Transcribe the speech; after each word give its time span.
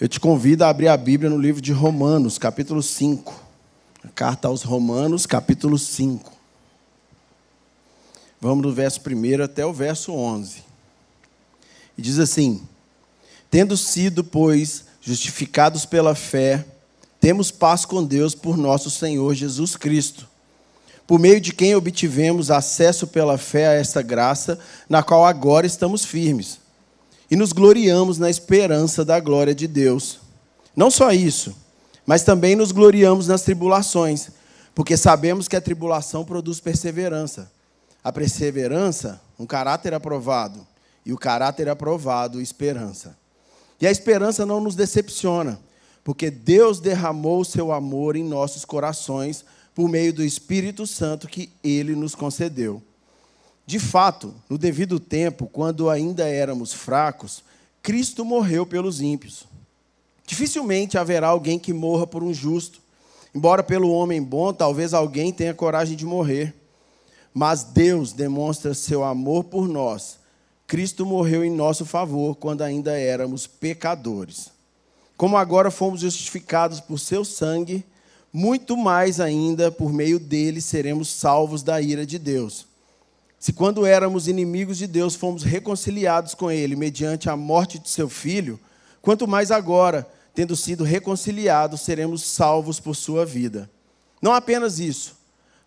Eu 0.00 0.06
te 0.06 0.20
convido 0.20 0.62
a 0.62 0.68
abrir 0.68 0.86
a 0.86 0.96
Bíblia 0.96 1.28
no 1.28 1.36
livro 1.36 1.60
de 1.60 1.72
Romanos, 1.72 2.38
capítulo 2.38 2.80
5. 2.80 3.34
A 4.04 4.08
carta 4.08 4.46
aos 4.46 4.62
Romanos, 4.62 5.26
capítulo 5.26 5.76
5. 5.76 6.32
Vamos 8.40 8.62
do 8.62 8.72
verso 8.72 9.00
1 9.04 9.42
até 9.42 9.66
o 9.66 9.72
verso 9.72 10.12
11. 10.12 10.62
E 11.96 12.02
diz 12.02 12.20
assim: 12.20 12.62
Tendo 13.50 13.76
sido, 13.76 14.22
pois, 14.22 14.84
justificados 15.00 15.84
pela 15.84 16.14
fé, 16.14 16.64
temos 17.18 17.50
paz 17.50 17.84
com 17.84 18.04
Deus 18.04 18.36
por 18.36 18.56
nosso 18.56 18.92
Senhor 18.92 19.34
Jesus 19.34 19.74
Cristo, 19.74 20.28
por 21.08 21.18
meio 21.18 21.40
de 21.40 21.52
quem 21.52 21.74
obtivemos 21.74 22.52
acesso 22.52 23.08
pela 23.08 23.36
fé 23.36 23.66
a 23.66 23.74
esta 23.74 24.00
graça, 24.00 24.60
na 24.88 25.02
qual 25.02 25.26
agora 25.26 25.66
estamos 25.66 26.04
firmes 26.04 26.67
e 27.30 27.36
nos 27.36 27.52
gloriamos 27.52 28.18
na 28.18 28.30
esperança 28.30 29.04
da 29.04 29.20
glória 29.20 29.54
de 29.54 29.66
Deus. 29.66 30.20
Não 30.74 30.90
só 30.90 31.12
isso, 31.12 31.54
mas 32.06 32.22
também 32.22 32.56
nos 32.56 32.72
gloriamos 32.72 33.26
nas 33.26 33.42
tribulações, 33.42 34.30
porque 34.74 34.96
sabemos 34.96 35.48
que 35.48 35.56
a 35.56 35.60
tribulação 35.60 36.24
produz 36.24 36.60
perseverança. 36.60 37.50
A 38.02 38.12
perseverança, 38.12 39.20
um 39.38 39.44
caráter 39.44 39.92
aprovado, 39.92 40.66
e 41.04 41.12
o 41.12 41.18
caráter 41.18 41.68
aprovado, 41.68 42.40
esperança. 42.40 43.16
E 43.80 43.86
a 43.86 43.90
esperança 43.90 44.46
não 44.46 44.60
nos 44.60 44.74
decepciona, 44.74 45.58
porque 46.04 46.30
Deus 46.30 46.80
derramou 46.80 47.40
o 47.40 47.44
seu 47.44 47.72
amor 47.72 48.16
em 48.16 48.24
nossos 48.24 48.64
corações 48.64 49.44
por 49.74 49.88
meio 49.88 50.12
do 50.12 50.24
Espírito 50.24 50.86
Santo 50.86 51.28
que 51.28 51.50
ele 51.62 51.94
nos 51.94 52.14
concedeu. 52.14 52.82
De 53.68 53.78
fato, 53.78 54.34
no 54.48 54.56
devido 54.56 54.98
tempo, 54.98 55.46
quando 55.46 55.90
ainda 55.90 56.26
éramos 56.26 56.72
fracos, 56.72 57.44
Cristo 57.82 58.24
morreu 58.24 58.64
pelos 58.64 59.02
ímpios. 59.02 59.44
Dificilmente 60.26 60.96
haverá 60.96 61.28
alguém 61.28 61.58
que 61.58 61.70
morra 61.70 62.06
por 62.06 62.22
um 62.22 62.32
justo. 62.32 62.80
Embora 63.34 63.62
pelo 63.62 63.90
homem 63.90 64.22
bom, 64.22 64.54
talvez 64.54 64.94
alguém 64.94 65.34
tenha 65.34 65.52
coragem 65.52 65.98
de 65.98 66.06
morrer. 66.06 66.54
Mas 67.34 67.62
Deus 67.62 68.14
demonstra 68.14 68.72
seu 68.72 69.04
amor 69.04 69.44
por 69.44 69.68
nós. 69.68 70.18
Cristo 70.66 71.04
morreu 71.04 71.44
em 71.44 71.50
nosso 71.50 71.84
favor 71.84 72.36
quando 72.36 72.62
ainda 72.62 72.98
éramos 72.98 73.46
pecadores. 73.46 74.50
Como 75.14 75.36
agora 75.36 75.70
fomos 75.70 76.00
justificados 76.00 76.80
por 76.80 76.98
seu 76.98 77.22
sangue, 77.22 77.84
muito 78.32 78.78
mais 78.78 79.20
ainda 79.20 79.70
por 79.70 79.92
meio 79.92 80.18
dele 80.18 80.62
seremos 80.62 81.10
salvos 81.10 81.62
da 81.62 81.78
ira 81.82 82.06
de 82.06 82.18
Deus. 82.18 82.67
Se 83.38 83.52
quando 83.52 83.86
éramos 83.86 84.26
inimigos 84.26 84.78
de 84.78 84.86
Deus 84.86 85.14
fomos 85.14 85.44
reconciliados 85.44 86.34
com 86.34 86.50
Ele 86.50 86.74
mediante 86.74 87.30
a 87.30 87.36
morte 87.36 87.78
de 87.78 87.88
seu 87.88 88.08
filho, 88.08 88.58
quanto 89.00 89.28
mais 89.28 89.50
agora, 89.50 90.08
tendo 90.34 90.56
sido 90.56 90.82
reconciliados, 90.82 91.80
seremos 91.80 92.22
salvos 92.22 92.80
por 92.80 92.96
sua 92.96 93.24
vida. 93.24 93.70
Não 94.20 94.32
apenas 94.32 94.80
isso, 94.80 95.16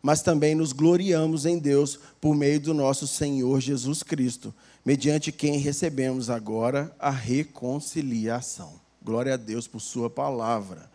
mas 0.02 0.22
também 0.22 0.54
nos 0.54 0.74
gloriamos 0.74 1.46
em 1.46 1.58
Deus 1.58 1.98
por 2.20 2.36
meio 2.36 2.60
do 2.60 2.74
nosso 2.74 3.08
Senhor 3.08 3.62
Jesus 3.62 4.04
Cristo, 4.04 4.54
mediante 4.84 5.32
quem 5.32 5.58
recebemos 5.58 6.30
agora 6.30 6.94
a 7.00 7.10
reconciliação. 7.10 8.74
Glória 9.02 9.36
a 9.36 9.38
Deus 9.38 9.68
por 9.68 9.80
Sua 9.80 10.10
palavra. 10.10 10.90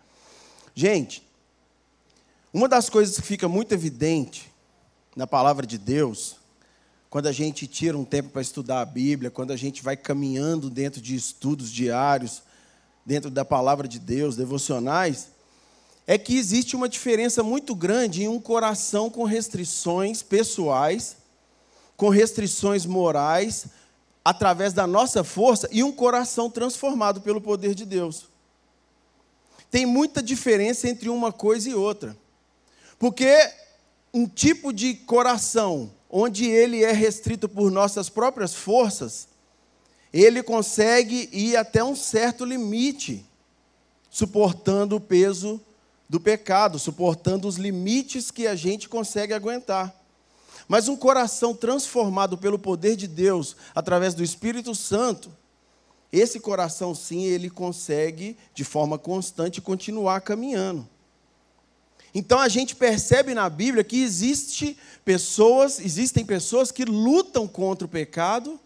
Gente, 0.74 1.22
uma 2.52 2.68
das 2.68 2.90
coisas 2.90 3.16
que 3.16 3.26
fica 3.26 3.48
muito 3.48 3.72
evidente 3.72 4.50
na 5.14 5.26
palavra 5.26 5.66
de 5.66 5.78
Deus 5.78 6.36
quando 7.16 7.28
a 7.28 7.32
gente 7.32 7.66
tira 7.66 7.96
um 7.96 8.04
tempo 8.04 8.28
para 8.28 8.42
estudar 8.42 8.82
a 8.82 8.84
Bíblia, 8.84 9.30
quando 9.30 9.50
a 9.50 9.56
gente 9.56 9.82
vai 9.82 9.96
caminhando 9.96 10.68
dentro 10.68 11.00
de 11.00 11.16
estudos 11.16 11.72
diários, 11.72 12.42
dentro 13.06 13.30
da 13.30 13.42
palavra 13.42 13.88
de 13.88 13.98
Deus, 13.98 14.36
devocionais, 14.36 15.28
é 16.06 16.18
que 16.18 16.36
existe 16.36 16.76
uma 16.76 16.90
diferença 16.90 17.42
muito 17.42 17.74
grande 17.74 18.24
em 18.24 18.28
um 18.28 18.38
coração 18.38 19.08
com 19.08 19.24
restrições 19.24 20.22
pessoais, 20.22 21.16
com 21.96 22.10
restrições 22.10 22.84
morais, 22.84 23.64
através 24.22 24.74
da 24.74 24.86
nossa 24.86 25.24
força, 25.24 25.66
e 25.72 25.82
um 25.82 25.92
coração 25.92 26.50
transformado 26.50 27.22
pelo 27.22 27.40
poder 27.40 27.74
de 27.74 27.86
Deus. 27.86 28.28
Tem 29.70 29.86
muita 29.86 30.22
diferença 30.22 30.86
entre 30.86 31.08
uma 31.08 31.32
coisa 31.32 31.70
e 31.70 31.74
outra. 31.74 32.14
Porque 32.98 33.34
um 34.12 34.28
tipo 34.28 34.70
de 34.70 34.92
coração 34.92 35.96
onde 36.10 36.46
ele 36.46 36.82
é 36.82 36.92
restrito 36.92 37.48
por 37.48 37.70
nossas 37.70 38.08
próprias 38.08 38.54
forças, 38.54 39.28
ele 40.12 40.42
consegue 40.42 41.28
ir 41.32 41.56
até 41.56 41.82
um 41.82 41.96
certo 41.96 42.44
limite, 42.44 43.24
suportando 44.10 44.96
o 44.96 45.00
peso 45.00 45.60
do 46.08 46.20
pecado, 46.20 46.78
suportando 46.78 47.48
os 47.48 47.56
limites 47.56 48.30
que 48.30 48.46
a 48.46 48.54
gente 48.54 48.88
consegue 48.88 49.34
aguentar. 49.34 49.94
Mas 50.68 50.88
um 50.88 50.96
coração 50.96 51.54
transformado 51.54 52.38
pelo 52.38 52.58
poder 52.58 52.96
de 52.96 53.06
Deus, 53.06 53.56
através 53.74 54.14
do 54.14 54.22
Espírito 54.22 54.74
Santo, 54.74 55.30
esse 56.12 56.40
coração 56.40 56.94
sim, 56.94 57.24
ele 57.24 57.50
consegue, 57.50 58.36
de 58.54 58.64
forma 58.64 58.98
constante, 58.98 59.60
continuar 59.60 60.20
caminhando. 60.20 60.88
Então 62.18 62.40
a 62.40 62.48
gente 62.48 62.74
percebe 62.74 63.34
na 63.34 63.46
Bíblia 63.46 63.84
que 63.84 64.02
existe 64.02 64.74
pessoas, 65.04 65.78
existem 65.78 66.24
pessoas 66.24 66.72
que 66.72 66.82
lutam 66.82 67.46
contra 67.46 67.84
o 67.84 67.90
pecado, 67.90 68.58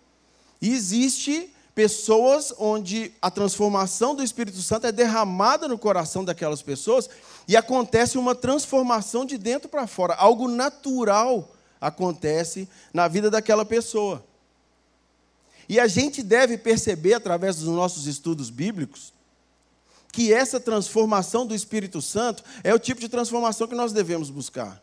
e 0.63 0.73
existe 0.73 1.53
pessoas 1.75 2.55
onde 2.61 3.11
a 3.21 3.29
transformação 3.29 4.15
do 4.15 4.23
Espírito 4.23 4.63
Santo 4.63 4.87
é 4.87 4.93
derramada 4.93 5.67
no 5.67 5.77
coração 5.77 6.25
daquelas 6.25 6.63
pessoas 6.63 7.11
e 7.49 7.57
acontece 7.57 8.17
uma 8.17 8.37
transformação 8.37 9.25
de 9.25 9.37
dentro 9.37 9.69
para 9.69 9.89
fora, 9.89 10.15
algo 10.15 10.47
natural 10.47 11.53
acontece 11.81 12.69
na 12.95 13.09
vida 13.09 13.33
daquela 13.33 13.65
pessoa. 13.65 14.25
E 15.69 15.81
a 15.81 15.89
gente 15.89 16.23
deve 16.23 16.57
perceber 16.57 17.15
através 17.15 17.57
dos 17.57 17.67
nossos 17.67 18.07
estudos 18.07 18.49
bíblicos 18.49 19.13
que 20.13 20.33
essa 20.33 20.59
transformação 20.59 21.47
do 21.47 21.55
Espírito 21.55 22.03
Santo 22.03 22.43
é 22.65 22.75
o 22.75 22.79
tipo 22.79 23.01
de 23.01 23.09
transformação 23.09 23.69
que 23.69 23.75
nós 23.75 23.93
devemos 23.93 24.31
buscar. 24.31 24.83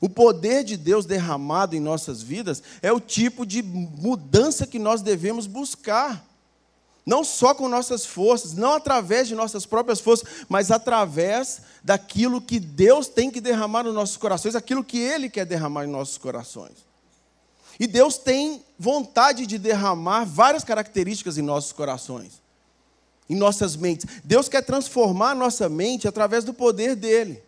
O 0.00 0.08
poder 0.08 0.62
de 0.62 0.76
Deus 0.76 1.04
derramado 1.04 1.74
em 1.74 1.80
nossas 1.80 2.22
vidas 2.22 2.62
é 2.80 2.92
o 2.92 3.00
tipo 3.00 3.44
de 3.44 3.62
mudança 3.62 4.66
que 4.66 4.78
nós 4.78 5.02
devemos 5.02 5.46
buscar. 5.46 6.24
Não 7.04 7.24
só 7.24 7.54
com 7.54 7.68
nossas 7.68 8.04
forças, 8.04 8.52
não 8.52 8.74
através 8.74 9.26
de 9.26 9.34
nossas 9.34 9.64
próprias 9.64 9.98
forças, 9.98 10.28
mas 10.48 10.70
através 10.70 11.62
daquilo 11.82 12.40
que 12.40 12.60
Deus 12.60 13.08
tem 13.08 13.30
que 13.30 13.40
derramar 13.40 13.82
nos 13.82 13.94
nossos 13.94 14.16
corações, 14.16 14.54
aquilo 14.54 14.84
que 14.84 14.98
Ele 14.98 15.28
quer 15.28 15.46
derramar 15.46 15.84
em 15.84 15.90
nossos 15.90 16.18
corações. 16.18 16.86
E 17.80 17.86
Deus 17.86 18.18
tem 18.18 18.62
vontade 18.78 19.46
de 19.46 19.58
derramar 19.58 20.24
várias 20.24 20.64
características 20.64 21.38
em 21.38 21.42
nossos 21.42 21.72
corações 21.72 22.47
em 23.28 23.36
nossas 23.36 23.76
mentes. 23.76 24.06
Deus 24.24 24.48
quer 24.48 24.62
transformar 24.62 25.30
a 25.30 25.34
nossa 25.34 25.68
mente 25.68 26.08
através 26.08 26.44
do 26.44 26.54
poder 26.54 26.96
dele. 26.96 27.42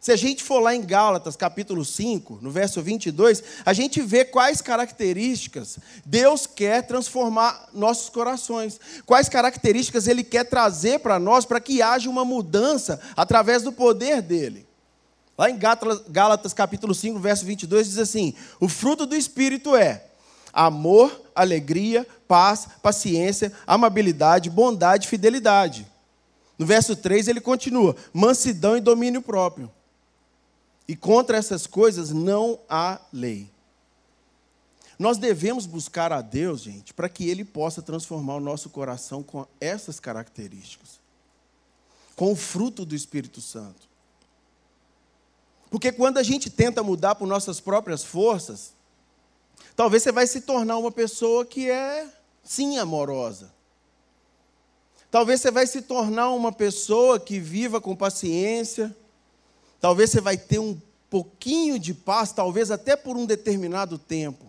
Se 0.00 0.12
a 0.12 0.16
gente 0.16 0.44
for 0.44 0.60
lá 0.60 0.74
em 0.74 0.80
Gálatas, 0.80 1.34
capítulo 1.34 1.84
5, 1.84 2.38
no 2.40 2.50
verso 2.50 2.80
22, 2.80 3.42
a 3.64 3.72
gente 3.72 4.00
vê 4.00 4.24
quais 4.24 4.62
características 4.62 5.78
Deus 6.04 6.46
quer 6.46 6.86
transformar 6.86 7.68
nossos 7.74 8.08
corações. 8.08 8.80
Quais 9.04 9.28
características 9.28 10.06
Ele 10.06 10.22
quer 10.22 10.44
trazer 10.44 11.00
para 11.00 11.18
nós 11.18 11.44
para 11.44 11.60
que 11.60 11.82
haja 11.82 12.08
uma 12.08 12.24
mudança 12.24 13.00
através 13.16 13.62
do 13.62 13.72
poder 13.72 14.22
dele. 14.22 14.66
Lá 15.36 15.50
em 15.50 15.58
Gálatas, 16.08 16.52
capítulo 16.52 16.94
5, 16.94 17.18
verso 17.18 17.44
22, 17.44 17.88
diz 17.88 17.98
assim: 17.98 18.34
O 18.60 18.68
fruto 18.68 19.04
do 19.04 19.16
Espírito 19.16 19.76
é 19.76 20.07
amor, 20.52 21.20
alegria, 21.34 22.06
paz, 22.26 22.68
paciência, 22.82 23.52
amabilidade, 23.66 24.50
bondade 24.50 25.08
fidelidade. 25.08 25.86
No 26.58 26.66
verso 26.66 26.96
3 26.96 27.28
ele 27.28 27.40
continua: 27.40 27.94
mansidão 28.12 28.76
e 28.76 28.80
domínio 28.80 29.22
próprio. 29.22 29.70
E 30.86 30.96
contra 30.96 31.36
essas 31.36 31.66
coisas 31.66 32.10
não 32.10 32.58
há 32.68 33.00
lei. 33.12 33.50
Nós 34.98 35.16
devemos 35.16 35.64
buscar 35.64 36.12
a 36.12 36.20
Deus, 36.20 36.62
gente, 36.62 36.92
para 36.92 37.08
que 37.08 37.28
Ele 37.28 37.44
possa 37.44 37.80
transformar 37.80 38.34
o 38.34 38.40
nosso 38.40 38.68
coração 38.68 39.22
com 39.22 39.46
essas 39.60 40.00
características, 40.00 40.98
com 42.16 42.32
o 42.32 42.36
fruto 42.36 42.84
do 42.84 42.96
Espírito 42.96 43.40
Santo. 43.40 43.86
Porque 45.70 45.92
quando 45.92 46.18
a 46.18 46.22
gente 46.22 46.50
tenta 46.50 46.82
mudar 46.82 47.14
por 47.14 47.28
nossas 47.28 47.60
próprias 47.60 48.02
forças, 48.02 48.72
Talvez 49.78 50.02
você 50.02 50.10
vai 50.10 50.26
se 50.26 50.40
tornar 50.40 50.76
uma 50.76 50.90
pessoa 50.90 51.46
que 51.46 51.70
é, 51.70 52.04
sim, 52.42 52.78
amorosa. 52.78 53.54
Talvez 55.08 55.40
você 55.40 55.52
vai 55.52 55.68
se 55.68 55.82
tornar 55.82 56.30
uma 56.30 56.50
pessoa 56.50 57.20
que 57.20 57.38
viva 57.38 57.80
com 57.80 57.94
paciência. 57.94 58.92
Talvez 59.80 60.10
você 60.10 60.20
vai 60.20 60.36
ter 60.36 60.58
um 60.58 60.76
pouquinho 61.08 61.78
de 61.78 61.94
paz, 61.94 62.32
talvez 62.32 62.72
até 62.72 62.96
por 62.96 63.16
um 63.16 63.24
determinado 63.24 63.98
tempo. 63.98 64.46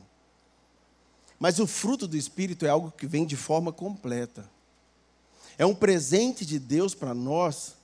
Mas 1.38 1.60
o 1.60 1.68
fruto 1.68 2.08
do 2.08 2.18
Espírito 2.18 2.66
é 2.66 2.70
algo 2.70 2.92
que 2.98 3.06
vem 3.06 3.24
de 3.24 3.36
forma 3.36 3.72
completa. 3.72 4.50
é 5.60 5.66
um 5.66 5.76
presente 5.76 6.44
de 6.44 6.58
Deus 6.58 6.96
para 6.96 7.14
nós, 7.14 7.76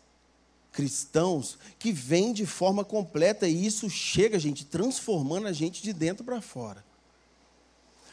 cristãos, 0.72 1.60
que 1.78 1.92
vem 1.92 2.34
de 2.34 2.48
forma 2.48 2.84
completa 2.84 3.48
e 3.48 3.68
isso 3.68 3.88
chega, 3.88 4.40
gente, 4.40 4.66
transformando 4.66 5.46
a 5.46 5.54
gente 5.54 5.84
de 5.84 5.94
dentro 5.94 6.26
para 6.26 6.42
fora. 6.42 6.84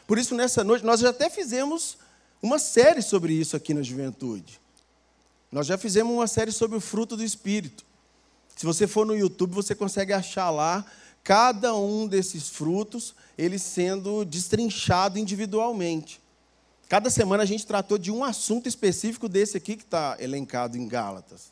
Por 0.05 0.17
isso, 0.17 0.35
nessa 0.35 0.63
noite, 0.63 0.85
nós 0.85 0.99
já 0.99 1.09
até 1.09 1.29
fizemos 1.29 1.97
uma 2.41 2.59
série 2.59 3.01
sobre 3.01 3.33
isso 3.33 3.55
aqui 3.55 3.73
na 3.73 3.81
juventude. 3.81 4.59
Nós 5.51 5.67
já 5.67 5.77
fizemos 5.77 6.13
uma 6.13 6.27
série 6.27 6.51
sobre 6.51 6.77
o 6.77 6.81
fruto 6.81 7.15
do 7.15 7.23
Espírito. 7.23 7.85
Se 8.55 8.65
você 8.65 8.87
for 8.87 9.05
no 9.05 9.15
YouTube, 9.15 9.53
você 9.53 9.73
consegue 9.73 10.13
achar 10.13 10.49
lá 10.49 10.85
cada 11.23 11.73
um 11.75 12.05
desses 12.05 12.49
frutos, 12.49 13.15
ele 13.37 13.57
sendo 13.57 14.25
destrinchado 14.25 15.17
individualmente. 15.17 16.21
Cada 16.89 17.09
semana 17.09 17.43
a 17.43 17.45
gente 17.45 17.65
tratou 17.65 17.97
de 17.97 18.11
um 18.11 18.23
assunto 18.23 18.67
específico 18.67 19.29
desse 19.29 19.57
aqui 19.57 19.77
que 19.77 19.83
está 19.83 20.17
elencado 20.19 20.77
em 20.77 20.87
Gálatas. 20.87 21.51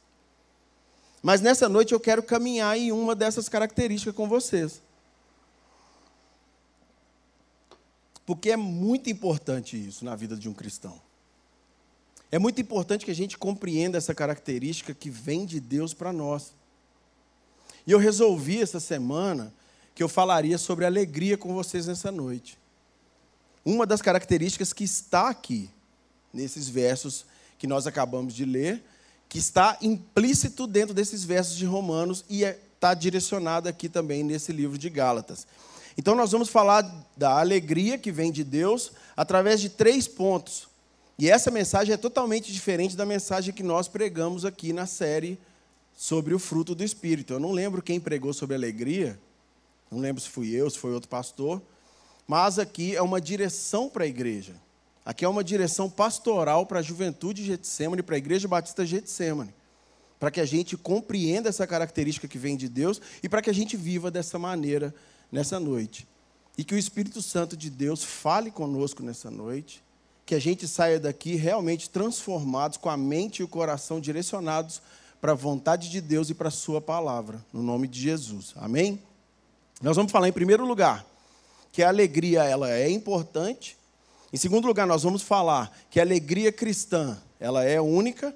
Mas 1.23 1.39
nessa 1.39 1.69
noite 1.69 1.93
eu 1.93 1.99
quero 1.99 2.21
caminhar 2.21 2.77
em 2.77 2.91
uma 2.91 3.15
dessas 3.15 3.47
características 3.47 4.13
com 4.13 4.27
vocês. 4.27 4.81
Porque 8.31 8.49
é 8.49 8.55
muito 8.55 9.09
importante 9.09 9.75
isso 9.75 10.05
na 10.05 10.15
vida 10.15 10.37
de 10.37 10.47
um 10.47 10.53
cristão. 10.53 11.01
É 12.31 12.39
muito 12.39 12.61
importante 12.61 13.03
que 13.03 13.11
a 13.11 13.13
gente 13.13 13.37
compreenda 13.37 13.97
essa 13.97 14.15
característica 14.15 14.93
que 14.93 15.09
vem 15.09 15.45
de 15.45 15.59
Deus 15.59 15.93
para 15.93 16.13
nós. 16.13 16.53
E 17.85 17.91
eu 17.91 17.99
resolvi 17.99 18.61
essa 18.61 18.79
semana 18.79 19.53
que 19.93 20.01
eu 20.01 20.07
falaria 20.07 20.57
sobre 20.57 20.85
alegria 20.85 21.37
com 21.37 21.53
vocês 21.53 21.87
nessa 21.87 22.09
noite. 22.09 22.57
Uma 23.65 23.85
das 23.85 24.01
características 24.01 24.71
que 24.71 24.85
está 24.85 25.27
aqui, 25.27 25.69
nesses 26.33 26.69
versos 26.69 27.25
que 27.59 27.67
nós 27.67 27.85
acabamos 27.85 28.33
de 28.33 28.45
ler, 28.45 28.81
que 29.27 29.39
está 29.39 29.77
implícito 29.81 30.67
dentro 30.67 30.93
desses 30.95 31.25
versos 31.25 31.57
de 31.57 31.65
Romanos 31.65 32.23
e 32.29 32.43
está 32.43 32.93
direcionado 32.93 33.67
aqui 33.67 33.89
também 33.89 34.23
nesse 34.23 34.53
livro 34.53 34.77
de 34.77 34.89
Gálatas. 34.89 35.45
Então, 35.97 36.15
nós 36.15 36.31
vamos 36.31 36.49
falar 36.49 36.81
da 37.17 37.39
alegria 37.39 37.97
que 37.97 38.11
vem 38.11 38.31
de 38.31 38.43
Deus 38.43 38.91
através 39.15 39.59
de 39.59 39.69
três 39.69 40.07
pontos. 40.07 40.67
E 41.17 41.29
essa 41.29 41.51
mensagem 41.51 41.93
é 41.93 41.97
totalmente 41.97 42.51
diferente 42.51 42.95
da 42.95 43.05
mensagem 43.05 43.53
que 43.53 43.61
nós 43.61 43.87
pregamos 43.87 44.43
aqui 44.45 44.73
na 44.73 44.85
série 44.85 45.37
sobre 45.95 46.33
o 46.33 46.39
fruto 46.39 46.73
do 46.73 46.83
Espírito. 46.83 47.33
Eu 47.33 47.39
não 47.39 47.51
lembro 47.51 47.81
quem 47.81 47.99
pregou 47.99 48.33
sobre 48.33 48.55
alegria, 48.55 49.19
não 49.91 49.99
lembro 49.99 50.21
se 50.21 50.29
fui 50.29 50.49
eu, 50.49 50.69
se 50.69 50.79
foi 50.79 50.91
outro 50.93 51.09
pastor, 51.09 51.61
mas 52.25 52.57
aqui 52.57 52.95
é 52.95 53.01
uma 53.01 53.21
direção 53.21 53.89
para 53.89 54.03
a 54.03 54.07
igreja. 54.07 54.55
Aqui 55.05 55.25
é 55.25 55.27
uma 55.27 55.43
direção 55.43 55.89
pastoral 55.89 56.65
para 56.65 56.79
a 56.79 56.81
juventude 56.81 57.43
Getsemane, 57.43 58.01
para 58.01 58.15
a 58.15 58.17
igreja 58.17 58.47
batista 58.47 58.85
Getsemane. 58.85 59.53
Para 60.19 60.31
que 60.31 60.39
a 60.39 60.45
gente 60.45 60.77
compreenda 60.77 61.49
essa 61.49 61.67
característica 61.67 62.27
que 62.27 62.37
vem 62.37 62.55
de 62.55 62.69
Deus 62.69 63.01
e 63.21 63.27
para 63.27 63.41
que 63.41 63.49
a 63.49 63.53
gente 63.53 63.75
viva 63.75 64.09
dessa 64.09 64.39
maneira 64.39 64.93
nessa 65.31 65.59
noite. 65.59 66.07
E 66.57 66.63
que 66.63 66.75
o 66.75 66.77
Espírito 66.77 67.21
Santo 67.21 67.55
de 67.55 67.69
Deus 67.69 68.03
fale 68.03 68.51
conosco 68.51 69.01
nessa 69.01 69.31
noite, 69.31 69.83
que 70.25 70.35
a 70.35 70.39
gente 70.39 70.67
saia 70.67 70.99
daqui 70.99 71.35
realmente 71.35 71.89
transformados, 71.89 72.77
com 72.77 72.89
a 72.89 72.97
mente 72.97 73.39
e 73.39 73.43
o 73.43 73.47
coração 73.47 73.99
direcionados 73.99 74.81
para 75.19 75.31
a 75.31 75.35
vontade 75.35 75.89
de 75.89 76.01
Deus 76.01 76.29
e 76.29 76.33
para 76.33 76.47
a 76.47 76.51
Sua 76.51 76.81
palavra, 76.81 77.43
no 77.53 77.61
nome 77.61 77.87
de 77.87 78.01
Jesus. 78.01 78.53
Amém? 78.57 78.99
Nós 79.81 79.95
vamos 79.95 80.11
falar 80.11 80.27
em 80.27 80.33
primeiro 80.33 80.65
lugar 80.65 81.05
que 81.71 81.81
a 81.81 81.87
alegria 81.87 82.43
ela 82.43 82.69
é 82.71 82.89
importante. 82.89 83.77
Em 84.33 84.37
segundo 84.37 84.67
lugar, 84.67 84.85
nós 84.85 85.03
vamos 85.03 85.21
falar 85.21 85.75
que 85.89 85.99
a 85.99 86.03
alegria 86.03 86.51
cristã 86.51 87.17
ela 87.39 87.63
é 87.63 87.79
única. 87.79 88.35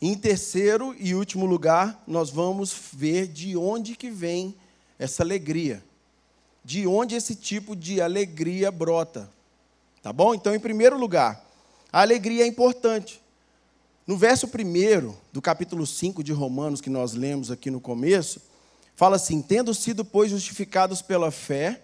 Em 0.00 0.14
terceiro 0.14 0.94
e 0.98 1.14
último 1.14 1.44
lugar, 1.44 2.02
nós 2.06 2.30
vamos 2.30 2.74
ver 2.92 3.26
de 3.26 3.56
onde 3.56 3.96
que 3.96 4.10
vem 4.10 4.54
essa 4.98 5.22
alegria. 5.22 5.82
De 6.68 6.86
onde 6.86 7.14
esse 7.14 7.34
tipo 7.34 7.74
de 7.74 7.98
alegria 7.98 8.70
brota. 8.70 9.30
Tá 10.02 10.12
bom? 10.12 10.34
Então, 10.34 10.54
em 10.54 10.60
primeiro 10.60 10.98
lugar, 10.98 11.42
a 11.90 12.02
alegria 12.02 12.44
é 12.44 12.46
importante. 12.46 13.22
No 14.06 14.18
verso 14.18 14.46
1 14.46 15.14
do 15.32 15.40
capítulo 15.40 15.86
5 15.86 16.22
de 16.22 16.30
Romanos, 16.30 16.82
que 16.82 16.90
nós 16.90 17.14
lemos 17.14 17.50
aqui 17.50 17.70
no 17.70 17.80
começo, 17.80 18.42
fala 18.94 19.16
assim: 19.16 19.40
Tendo 19.40 19.72
sido, 19.72 20.04
pois, 20.04 20.30
justificados 20.30 21.00
pela 21.00 21.30
fé, 21.30 21.80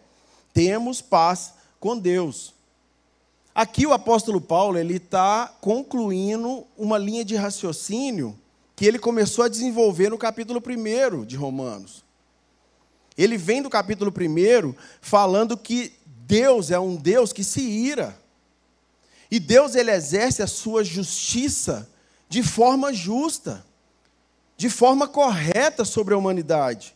temos 0.53 1.01
paz 1.01 1.55
com 1.81 1.97
Deus. 1.97 2.53
Aqui 3.55 3.87
o 3.87 3.93
apóstolo 3.95 4.39
Paulo 4.39 4.77
ele 4.77 4.97
está 4.97 5.47
concluindo 5.63 6.67
uma 6.77 6.99
linha 6.99 7.25
de 7.25 7.37
raciocínio 7.37 8.39
que 8.77 8.85
ele 8.85 8.99
começou 8.99 9.47
a 9.47 9.49
desenvolver 9.49 10.11
no 10.11 10.19
capítulo 10.19 10.63
1 10.63 11.25
de 11.25 11.37
Romanos. 11.37 12.05
Ele 13.17 13.37
vem 13.37 13.63
do 13.63 13.71
capítulo 13.71 14.13
1 14.13 14.75
falando 15.01 15.57
que 15.57 15.93
Deus 16.07 16.71
é 16.71 16.79
um 16.79 16.97
Deus 16.97 17.33
que 17.33 17.45
se 17.45 17.61
ira. 17.61 18.19
E 19.31 19.39
Deus 19.39 19.75
ele 19.75 19.91
exerce 19.91 20.43
a 20.43 20.47
sua 20.47 20.85
justiça 20.85 21.89
de 22.29 22.43
forma 22.43 22.93
justa, 22.93 23.65
de 24.57 24.69
forma 24.69 25.07
correta 25.07 25.85
sobre 25.85 26.15
a 26.15 26.19
humanidade. 26.19 26.95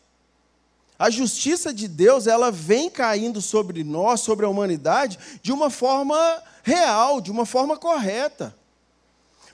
A 0.98 1.10
justiça 1.10 1.72
de 1.72 1.86
Deus, 1.86 2.26
ela 2.26 2.50
vem 2.50 2.90
caindo 2.90 3.40
sobre 3.40 3.84
nós, 3.84 4.20
sobre 4.20 4.44
a 4.44 4.48
humanidade, 4.48 5.18
de 5.40 5.52
uma 5.52 5.70
forma 5.70 6.42
real, 6.64 7.20
de 7.20 7.30
uma 7.30 7.46
forma 7.46 7.76
correta. 7.76 8.56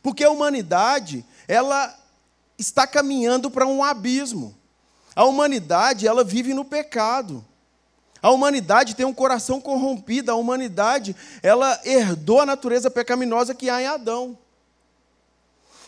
Porque 0.02 0.25
a 0.25 0.31
humanidade, 0.31 1.25
ela 1.46 1.94
está 2.58 2.87
caminhando 2.87 3.50
para 3.50 3.67
um 3.67 3.84
abismo. 3.84 4.55
A 5.14 5.25
humanidade, 5.25 6.06
ela 6.06 6.25
vive 6.25 6.52
no 6.55 6.64
pecado. 6.64 7.44
A 8.20 8.31
humanidade 8.31 8.96
tem 8.96 9.05
um 9.05 9.12
coração 9.12 9.61
corrompido, 9.61 10.31
a 10.31 10.34
humanidade, 10.34 11.14
ela 11.43 11.78
herdou 11.84 12.40
a 12.40 12.46
natureza 12.46 12.90
pecaminosa 12.90 13.55
que 13.55 13.69
há 13.69 13.82
em 13.82 13.87
Adão. 13.87 14.38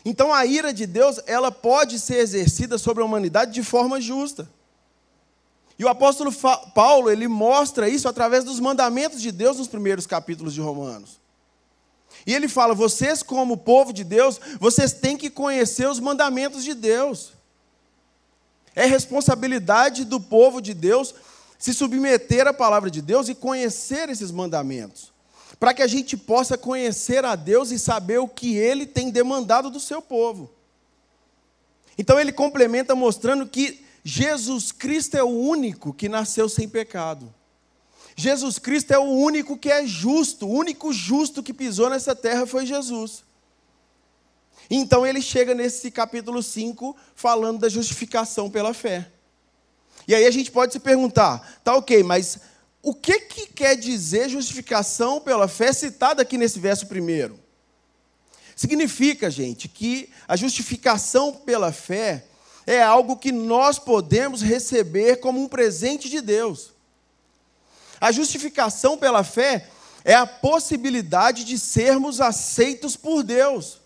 Então 0.05 0.33
a 0.33 0.45
ira 0.47 0.73
de 0.73 0.87
Deus, 0.87 1.19
ela 1.27 1.51
pode 1.51 1.99
ser 1.99 2.19
exercida 2.19 2.79
sobre 2.79 3.03
a 3.03 3.07
humanidade 3.07 3.53
de 3.53 3.63
forma 3.63 4.01
justa. 4.01 4.49
E 5.79 5.85
o 5.85 5.89
apóstolo 5.89 6.33
Paulo, 6.75 7.11
ele 7.11 7.27
mostra 7.27 7.89
isso 7.89 8.09
através 8.09 8.45
dos 8.45 8.61
mandamentos 8.61 9.21
de 9.21 9.33
Deus 9.33 9.59
nos 9.59 9.69
primeiros 9.69 10.07
capítulos 10.07 10.55
de 10.55 10.61
Romanos. 10.61 11.19
E 12.27 12.35
ele 12.35 12.49
fala: 12.49 12.75
vocês, 12.75 13.23
como 13.23 13.57
povo 13.57 13.93
de 13.93 14.05
Deus, 14.05 14.41
vocês 14.59 14.93
têm 14.93 15.17
que 15.17 15.29
conhecer 15.29 15.89
os 15.89 16.01
mandamentos 16.01 16.65
de 16.65 16.75
Deus. 16.75 17.36
É 18.77 18.85
responsabilidade 18.85 20.05
do 20.05 20.21
povo 20.21 20.61
de 20.61 20.75
Deus 20.75 21.15
se 21.59 21.73
submeter 21.73 22.47
à 22.47 22.53
palavra 22.53 22.91
de 22.91 23.01
Deus 23.01 23.31
e 23.31 23.35
conhecer 23.35 24.11
esses 24.11 24.31
mandamentos, 24.31 25.11
para 25.59 25.73
que 25.73 25.81
a 25.81 25.87
gente 25.87 26.15
possa 26.15 26.59
conhecer 26.59 27.25
a 27.25 27.35
Deus 27.35 27.71
e 27.71 27.79
saber 27.79 28.19
o 28.19 28.29
que 28.29 28.55
ele 28.55 28.87
tem 28.87 29.11
demandado 29.11 29.71
do 29.71 29.81
seu 29.81 30.03
povo. 30.03 30.51
Então 31.97 32.21
ele 32.21 32.31
complementa 32.31 32.95
mostrando 32.95 33.47
que 33.47 33.83
Jesus 34.05 34.71
Cristo 34.71 35.17
é 35.17 35.25
o 35.25 35.29
único 35.29 35.95
que 35.95 36.09
nasceu 36.09 36.47
sem 36.49 36.69
pecado. 36.69 37.35
Jesus 38.15 38.59
Cristo 38.59 38.93
é 38.93 38.99
o 38.99 39.05
único 39.05 39.57
que 39.59 39.71
é 39.71 39.87
justo, 39.87 40.47
o 40.47 40.53
único 40.53 40.93
justo 40.93 41.43
que 41.43 41.53
pisou 41.53 41.91
nessa 41.91 42.15
terra 42.15 42.47
foi 42.47 42.65
Jesus. 42.65 43.25
Então 44.71 45.07
ele 45.07 45.23
chega 45.23 45.55
nesse 45.55 45.91
capítulo 45.91 46.43
5 46.43 46.97
falando 47.15 47.61
da 47.61 47.69
justificação 47.69 48.51
pela 48.51 48.75
fé. 48.75 49.11
E 50.09 50.15
aí 50.15 50.27
a 50.27 50.31
gente 50.31 50.51
pode 50.51 50.73
se 50.73 50.81
perguntar, 50.81 51.61
tá 51.65 51.75
ok, 51.75 52.03
mas 52.03 52.39
o 52.83 52.95
que, 52.95 53.21
que 53.21 53.47
quer 53.49 53.77
dizer 53.77 54.29
justificação 54.29 55.21
pela 55.21 55.49
fé 55.49 55.73
citada 55.73 56.23
aqui 56.23 56.39
nesse 56.39 56.61
verso 56.61 56.87
primeiro? 56.87 57.39
Significa, 58.55 59.31
gente, 59.31 59.69
que 59.69 60.09
a 60.27 60.37
justificação 60.37 61.33
pela 61.33 61.73
fé 61.73 62.25
é 62.67 62.83
algo 62.83 63.17
que 63.17 63.31
nós 63.31 63.79
podemos 63.79 64.41
receber 64.43 65.17
como 65.17 65.43
um 65.43 65.49
presente 65.49 66.09
de 66.09 66.21
Deus. 66.21 66.73
A 68.01 68.13
justificação 68.13 68.97
pela 68.97 69.23
fé 69.25 69.69
é 70.05 70.15
a 70.15 70.27
possibilidade 70.27 71.45
de 71.45 71.59
sermos 71.59 72.21
aceitos 72.21 72.97
por 72.97 73.23
Deus. 73.23 73.81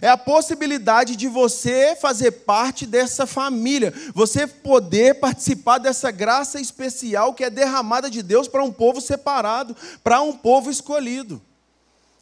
É 0.00 0.08
a 0.08 0.16
possibilidade 0.16 1.16
de 1.16 1.26
você 1.26 1.96
fazer 1.96 2.30
parte 2.30 2.86
dessa 2.86 3.26
família, 3.26 3.92
você 4.14 4.46
poder 4.46 5.14
participar 5.14 5.78
dessa 5.78 6.10
graça 6.10 6.60
especial 6.60 7.34
que 7.34 7.44
é 7.44 7.50
derramada 7.50 8.10
de 8.10 8.22
Deus 8.22 8.46
para 8.46 8.62
um 8.62 8.70
povo 8.70 9.00
separado, 9.00 9.76
para 10.04 10.20
um 10.20 10.32
povo 10.32 10.70
escolhido. 10.70 11.42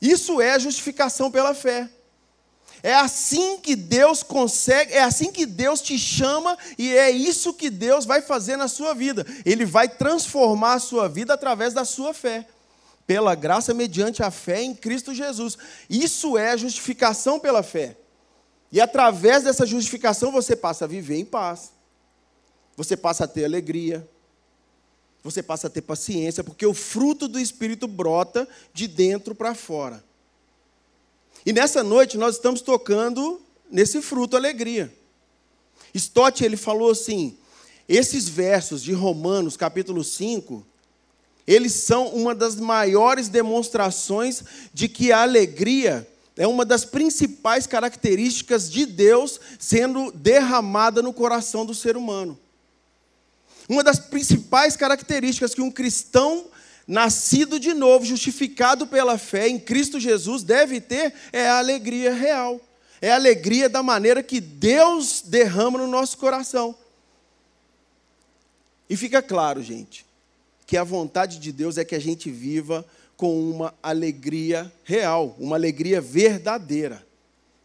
Isso 0.00 0.40
é 0.40 0.58
justificação 0.58 1.30
pela 1.30 1.54
fé. 1.54 1.90
É 2.82 2.94
assim 2.94 3.58
que 3.58 3.74
Deus 3.74 4.22
consegue, 4.22 4.92
é 4.92 5.02
assim 5.02 5.32
que 5.32 5.44
Deus 5.44 5.80
te 5.80 5.98
chama 5.98 6.56
e 6.78 6.96
é 6.96 7.10
isso 7.10 7.52
que 7.52 7.70
Deus 7.70 8.04
vai 8.04 8.22
fazer 8.22 8.56
na 8.56 8.68
sua 8.68 8.94
vida. 8.94 9.26
Ele 9.44 9.64
vai 9.64 9.88
transformar 9.88 10.74
a 10.74 10.78
sua 10.78 11.08
vida 11.08 11.34
através 11.34 11.74
da 11.74 11.84
sua 11.84 12.14
fé. 12.14 12.46
Pela 13.08 13.34
graça 13.34 13.72
mediante 13.72 14.22
a 14.22 14.30
fé 14.30 14.60
em 14.62 14.74
Cristo 14.74 15.14
Jesus. 15.14 15.56
Isso 15.88 16.36
é 16.36 16.58
justificação 16.58 17.40
pela 17.40 17.62
fé. 17.62 17.96
E 18.70 18.82
através 18.82 19.44
dessa 19.44 19.64
justificação 19.64 20.30
você 20.30 20.54
passa 20.54 20.84
a 20.84 20.88
viver 20.88 21.16
em 21.16 21.24
paz. 21.24 21.72
Você 22.76 22.98
passa 22.98 23.24
a 23.24 23.26
ter 23.26 23.46
alegria. 23.46 24.06
Você 25.24 25.42
passa 25.42 25.68
a 25.68 25.70
ter 25.70 25.80
paciência, 25.80 26.44
porque 26.44 26.66
o 26.66 26.74
fruto 26.74 27.26
do 27.26 27.40
Espírito 27.40 27.88
brota 27.88 28.46
de 28.74 28.86
dentro 28.86 29.34
para 29.34 29.54
fora. 29.54 30.04
E 31.46 31.52
nessa 31.52 31.82
noite 31.82 32.18
nós 32.18 32.34
estamos 32.34 32.60
tocando 32.60 33.40
nesse 33.70 34.02
fruto 34.02 34.36
alegria. 34.36 34.94
Stott 35.94 36.44
ele 36.44 36.58
falou 36.58 36.90
assim: 36.90 37.38
esses 37.88 38.28
versos 38.28 38.82
de 38.82 38.92
Romanos, 38.92 39.56
capítulo 39.56 40.04
5, 40.04 40.64
eles 41.48 41.72
são 41.72 42.08
uma 42.08 42.34
das 42.34 42.56
maiores 42.56 43.30
demonstrações 43.30 44.42
de 44.74 44.86
que 44.86 45.10
a 45.10 45.22
alegria 45.22 46.06
é 46.36 46.46
uma 46.46 46.62
das 46.62 46.84
principais 46.84 47.66
características 47.66 48.70
de 48.70 48.84
Deus 48.84 49.40
sendo 49.58 50.12
derramada 50.12 51.00
no 51.00 51.10
coração 51.10 51.64
do 51.64 51.74
ser 51.74 51.96
humano. 51.96 52.38
Uma 53.66 53.82
das 53.82 53.98
principais 53.98 54.76
características 54.76 55.54
que 55.54 55.62
um 55.62 55.70
cristão 55.70 56.48
nascido 56.86 57.58
de 57.58 57.72
novo, 57.72 58.04
justificado 58.04 58.86
pela 58.86 59.16
fé 59.16 59.48
em 59.48 59.58
Cristo 59.58 59.98
Jesus, 59.98 60.42
deve 60.42 60.82
ter 60.82 61.14
é 61.32 61.48
a 61.48 61.58
alegria 61.58 62.12
real. 62.12 62.60
É 63.00 63.10
a 63.10 63.14
alegria 63.14 63.70
da 63.70 63.82
maneira 63.82 64.22
que 64.22 64.38
Deus 64.38 65.22
derrama 65.24 65.78
no 65.78 65.86
nosso 65.86 66.18
coração. 66.18 66.74
E 68.88 68.96
fica 68.96 69.22
claro, 69.22 69.62
gente, 69.62 70.07
que 70.68 70.76
a 70.76 70.84
vontade 70.84 71.38
de 71.38 71.50
Deus 71.50 71.78
é 71.78 71.84
que 71.84 71.94
a 71.94 71.98
gente 71.98 72.30
viva 72.30 72.84
com 73.16 73.50
uma 73.50 73.74
alegria 73.82 74.70
real, 74.84 75.34
uma 75.38 75.56
alegria 75.56 75.98
verdadeira, 75.98 77.04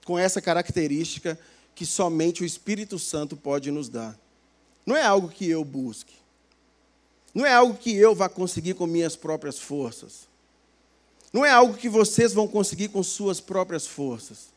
com 0.06 0.18
essa 0.18 0.42
característica 0.42 1.38
que 1.76 1.86
somente 1.86 2.44
o 2.44 2.46
Espírito 2.46 2.98
Santo 2.98 3.36
pode 3.36 3.70
nos 3.72 3.90
dar. 3.90 4.18
Não 4.86 4.96
é 4.96 5.04
algo 5.04 5.28
que 5.28 5.50
eu 5.50 5.66
busque, 5.66 6.14
não 7.36 7.46
é 7.46 7.54
algo 7.54 7.78
que 7.78 7.94
eu 7.94 8.16
vá 8.16 8.30
conseguir 8.30 8.76
com 8.76 8.88
minhas 8.88 9.18
próprias 9.18 9.60
forças, 9.60 10.26
não 11.34 11.44
é 11.44 11.52
algo 11.52 11.74
que 11.74 11.90
vocês 11.90 12.32
vão 12.32 12.48
conseguir 12.48 12.88
com 12.88 13.04
suas 13.04 13.42
próprias 13.42 13.86
forças. 13.86 14.48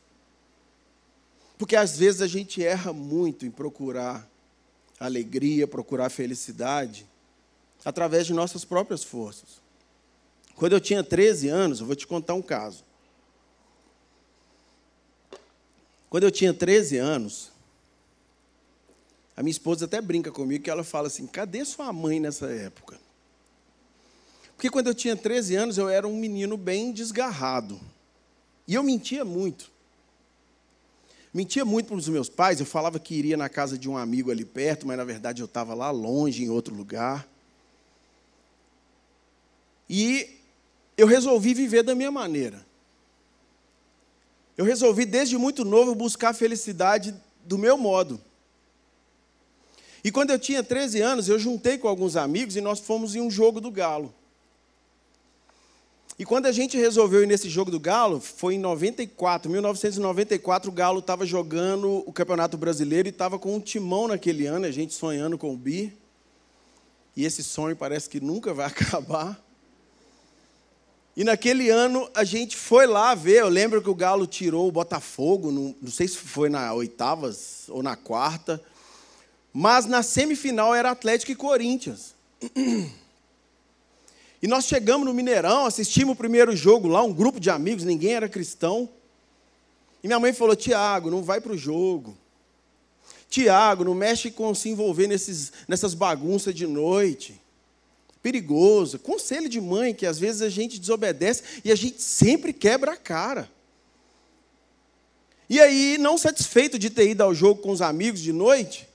Porque 1.57 1.75
às 1.75 1.97
vezes 1.97 2.21
a 2.21 2.27
gente 2.27 2.63
erra 2.63 2.93
muito 2.93 3.45
em 3.45 3.51
procurar 3.51 4.25
alegria, 4.97 5.67
procurar 5.67 6.09
felicidade 6.09 7.05
através 7.87 8.27
de 8.27 8.33
nossas 8.33 8.65
próprias 8.65 9.01
forças. 9.01 9.61
Quando 10.57 10.73
eu 10.73 10.81
tinha 10.81 11.01
13 11.01 11.47
anos, 11.47 11.79
eu 11.79 11.85
vou 11.85 11.95
te 11.95 12.05
contar 12.05 12.33
um 12.33 12.41
caso. 12.41 12.83
Quando 16.09 16.25
eu 16.25 16.31
tinha 16.31 16.53
13 16.53 16.97
anos, 16.97 17.49
a 19.37 19.41
minha 19.41 19.51
esposa 19.51 19.85
até 19.85 20.01
brinca 20.01 20.33
comigo 20.33 20.65
que 20.65 20.69
ela 20.69 20.83
fala 20.83 21.07
assim: 21.07 21.25
cadê 21.25 21.63
sua 21.63 21.93
mãe 21.93 22.19
nessa 22.19 22.47
época? 22.47 22.99
Porque 24.57 24.69
quando 24.69 24.87
eu 24.87 24.93
tinha 24.93 25.15
13 25.15 25.55
anos, 25.55 25.77
eu 25.77 25.87
era 25.87 26.05
um 26.05 26.17
menino 26.17 26.57
bem 26.57 26.91
desgarrado. 26.91 27.79
E 28.67 28.73
eu 28.73 28.83
mentia 28.83 29.23
muito. 29.23 29.71
Mentia 31.33 31.63
muito 31.63 31.87
para 31.87 31.95
os 31.95 32.09
meus 32.09 32.27
pais, 32.27 32.59
eu 32.59 32.65
falava 32.65 32.99
que 32.99 33.15
iria 33.15 33.37
na 33.37 33.47
casa 33.47 33.77
de 33.77 33.87
um 33.87 33.95
amigo 33.95 34.29
ali 34.29 34.43
perto, 34.43 34.85
mas 34.85 34.97
na 34.97 35.05
verdade 35.05 35.41
eu 35.41 35.45
estava 35.45 35.73
lá 35.73 35.89
longe, 35.89 36.43
em 36.43 36.49
outro 36.49 36.75
lugar. 36.75 37.25
E 39.89 40.39
eu 40.97 41.07
resolvi 41.07 41.53
viver 41.53 41.83
da 41.83 41.95
minha 41.95 42.11
maneira. 42.11 42.65
Eu 44.57 44.65
resolvi 44.65 45.05
desde 45.05 45.37
muito 45.37 45.63
novo 45.63 45.93
buscar 45.93 46.29
a 46.29 46.33
felicidade 46.33 47.13
do 47.45 47.57
meu 47.57 47.77
modo. 47.77 48.19
E 50.03 50.11
quando 50.11 50.31
eu 50.31 50.39
tinha 50.39 50.63
13 50.63 51.01
anos, 51.01 51.29
eu 51.29 51.37
juntei 51.37 51.77
com 51.77 51.87
alguns 51.87 52.15
amigos 52.15 52.55
e 52.55 52.61
nós 52.61 52.79
fomos 52.79 53.15
em 53.15 53.21
um 53.21 53.29
jogo 53.29 53.61
do 53.61 53.69
Galo. 53.69 54.13
E 56.19 56.25
quando 56.25 56.47
a 56.47 56.51
gente 56.51 56.75
resolveu 56.77 57.21
ir 57.21 57.27
nesse 57.27 57.47
jogo 57.47 57.69
do 57.69 57.79
Galo, 57.79 58.19
foi 58.19 58.55
em 58.55 58.57
94, 58.57 59.51
1994, 59.51 60.71
o 60.71 60.73
Galo 60.73 60.99
estava 60.99 61.27
jogando 61.27 62.03
o 62.07 62.11
Campeonato 62.11 62.57
Brasileiro 62.57 63.07
e 63.07 63.11
estava 63.11 63.37
com 63.37 63.55
um 63.55 63.59
timão 63.59 64.07
naquele 64.07 64.47
ano, 64.47 64.65
a 64.65 64.71
gente 64.71 64.95
sonhando 64.95 65.37
com 65.37 65.53
o 65.53 65.57
Bi. 65.57 65.95
E 67.15 67.23
esse 67.23 67.43
sonho 67.43 67.75
parece 67.75 68.09
que 68.09 68.19
nunca 68.19 68.51
vai 68.51 68.65
acabar. 68.67 69.39
E 71.17 71.23
naquele 71.23 71.71
ano 71.71 72.07
a 72.13 72.23
gente 72.23 72.55
foi 72.55 72.85
lá 72.85 73.15
ver, 73.15 73.41
eu 73.41 73.49
lembro 73.49 73.81
que 73.81 73.89
o 73.89 73.95
Galo 73.95 74.27
tirou 74.27 74.67
o 74.67 74.71
Botafogo, 74.71 75.51
não, 75.51 75.75
não 75.81 75.89
sei 75.89 76.07
se 76.07 76.15
foi 76.15 76.47
na 76.47 76.71
oitavas 76.75 77.63
ou 77.69 77.81
na 77.81 77.95
quarta, 77.95 78.63
mas 79.51 79.87
na 79.87 80.03
semifinal 80.03 80.75
era 80.75 80.91
Atlético 80.91 81.31
e 81.31 81.35
Corinthians. 81.35 82.13
E 84.39 84.45
nós 84.45 84.65
chegamos 84.65 85.07
no 85.07 85.15
Mineirão, 85.15 85.65
assistimos 85.65 86.13
o 86.13 86.15
primeiro 86.15 86.55
jogo 86.55 86.87
lá, 86.87 87.01
um 87.01 87.11
grupo 87.11 87.39
de 87.39 87.49
amigos, 87.49 87.83
ninguém 87.83 88.13
era 88.13 88.29
cristão. 88.29 88.87
E 90.03 90.07
minha 90.07 90.19
mãe 90.19 90.31
falou: 90.31 90.55
Tiago, 90.55 91.09
não 91.09 91.23
vai 91.23 91.41
para 91.41 91.53
o 91.53 91.57
jogo. 91.57 92.15
Tiago, 93.27 93.83
não 93.83 93.95
mexe 93.95 94.29
com 94.29 94.53
se 94.53 94.69
envolver 94.69 95.07
nesses, 95.07 95.51
nessas 95.67 95.95
bagunças 95.95 96.53
de 96.53 96.67
noite. 96.67 97.41
Perigoso. 98.27 98.99
Conselho 98.99 99.47
de 99.47 99.61
mãe, 99.61 99.93
que 99.93 100.05
às 100.05 100.19
vezes 100.19 100.41
a 100.41 100.49
gente 100.49 100.77
desobedece 100.77 101.61
e 101.63 101.71
a 101.71 101.75
gente 101.75 102.01
sempre 102.01 102.51
quebra 102.51 102.91
a 102.91 102.97
cara. 102.97 103.49
E 105.49 105.61
aí, 105.61 105.97
não 105.97 106.17
satisfeito 106.17 106.77
de 106.77 106.89
ter 106.89 107.09
ido 107.09 107.23
ao 107.23 107.33
jogo 107.33 107.61
com 107.61 107.71
os 107.71 107.81
amigos 107.81 108.19
de 108.19 108.33
noite, 108.33 108.85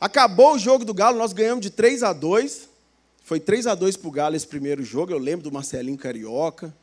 acabou 0.00 0.54
o 0.54 0.58
jogo 0.58 0.84
do 0.84 0.92
Galo, 0.92 1.16
nós 1.16 1.32
ganhamos 1.32 1.62
de 1.62 1.70
3 1.70 2.02
a 2.02 2.12
2. 2.12 2.68
Foi 3.22 3.38
3 3.38 3.68
a 3.68 3.76
2 3.76 3.96
para 3.96 4.08
o 4.08 4.10
Galo 4.10 4.34
esse 4.34 4.48
primeiro 4.48 4.82
jogo. 4.82 5.12
Eu 5.12 5.18
lembro 5.18 5.44
do 5.44 5.52
Marcelinho 5.52 5.96
Carioca. 5.96 6.74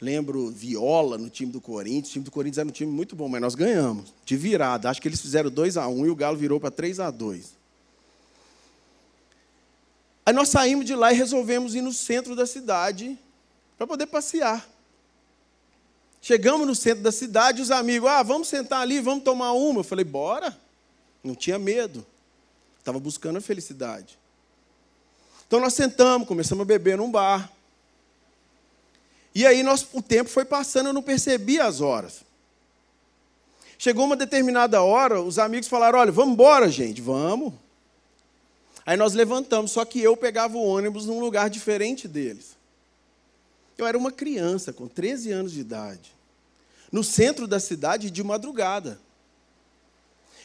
Lembro 0.00 0.50
Viola 0.50 1.16
no 1.16 1.30
time 1.30 1.52
do 1.52 1.60
Corinthians. 1.60 2.08
O 2.08 2.12
time 2.14 2.24
do 2.24 2.32
Corinthians 2.32 2.58
era 2.58 2.68
um 2.68 2.72
time 2.72 2.90
muito 2.90 3.14
bom, 3.14 3.28
mas 3.28 3.40
nós 3.40 3.54
ganhamos. 3.54 4.12
De 4.24 4.36
virada. 4.36 4.90
Acho 4.90 5.00
que 5.00 5.06
eles 5.06 5.20
fizeram 5.20 5.48
2 5.48 5.76
a 5.76 5.86
1 5.86 6.06
e 6.06 6.10
o 6.10 6.16
Galo 6.16 6.36
virou 6.36 6.58
para 6.58 6.72
3 6.72 6.98
a 6.98 7.12
2 7.12 7.55
Aí 10.26 10.34
nós 10.34 10.48
saímos 10.48 10.84
de 10.84 10.96
lá 10.96 11.12
e 11.12 11.16
resolvemos 11.16 11.76
ir 11.76 11.80
no 11.80 11.92
centro 11.92 12.34
da 12.34 12.44
cidade 12.44 13.16
para 13.78 13.86
poder 13.86 14.06
passear. 14.06 14.68
Chegamos 16.20 16.66
no 16.66 16.74
centro 16.74 17.04
da 17.04 17.12
cidade, 17.12 17.62
os 17.62 17.70
amigos, 17.70 18.10
ah, 18.10 18.24
vamos 18.24 18.48
sentar 18.48 18.80
ali, 18.80 18.98
vamos 18.98 19.22
tomar 19.22 19.52
uma. 19.52 19.78
Eu 19.78 19.84
falei, 19.84 20.04
bora. 20.04 20.58
Não 21.22 21.36
tinha 21.36 21.60
medo. 21.60 22.04
Estava 22.80 22.98
buscando 22.98 23.36
a 23.36 23.40
felicidade. 23.40 24.18
Então 25.46 25.60
nós 25.60 25.74
sentamos, 25.74 26.26
começamos 26.26 26.62
a 26.62 26.66
beber 26.66 26.96
num 26.96 27.08
bar. 27.08 27.48
E 29.32 29.46
aí 29.46 29.62
nós, 29.62 29.86
o 29.92 30.02
tempo 30.02 30.28
foi 30.28 30.44
passando, 30.44 30.88
eu 30.88 30.92
não 30.92 31.02
percebi 31.02 31.60
as 31.60 31.80
horas. 31.80 32.22
Chegou 33.78 34.04
uma 34.04 34.16
determinada 34.16 34.82
hora, 34.82 35.20
os 35.20 35.38
amigos 35.38 35.68
falaram: 35.68 36.00
olha, 36.00 36.10
vamos 36.10 36.32
embora, 36.32 36.68
gente, 36.68 37.00
vamos. 37.00 37.54
Aí 38.86 38.96
nós 38.96 39.14
levantamos, 39.14 39.72
só 39.72 39.84
que 39.84 40.00
eu 40.00 40.16
pegava 40.16 40.56
o 40.56 40.64
ônibus 40.64 41.06
num 41.06 41.18
lugar 41.18 41.50
diferente 41.50 42.06
deles. 42.06 42.56
Eu 43.76 43.84
era 43.84 43.98
uma 43.98 44.12
criança, 44.12 44.72
com 44.72 44.86
13 44.86 45.32
anos 45.32 45.52
de 45.52 45.60
idade, 45.60 46.14
no 46.92 47.02
centro 47.02 47.48
da 47.48 47.58
cidade 47.58 48.12
de 48.12 48.22
madrugada. 48.22 49.00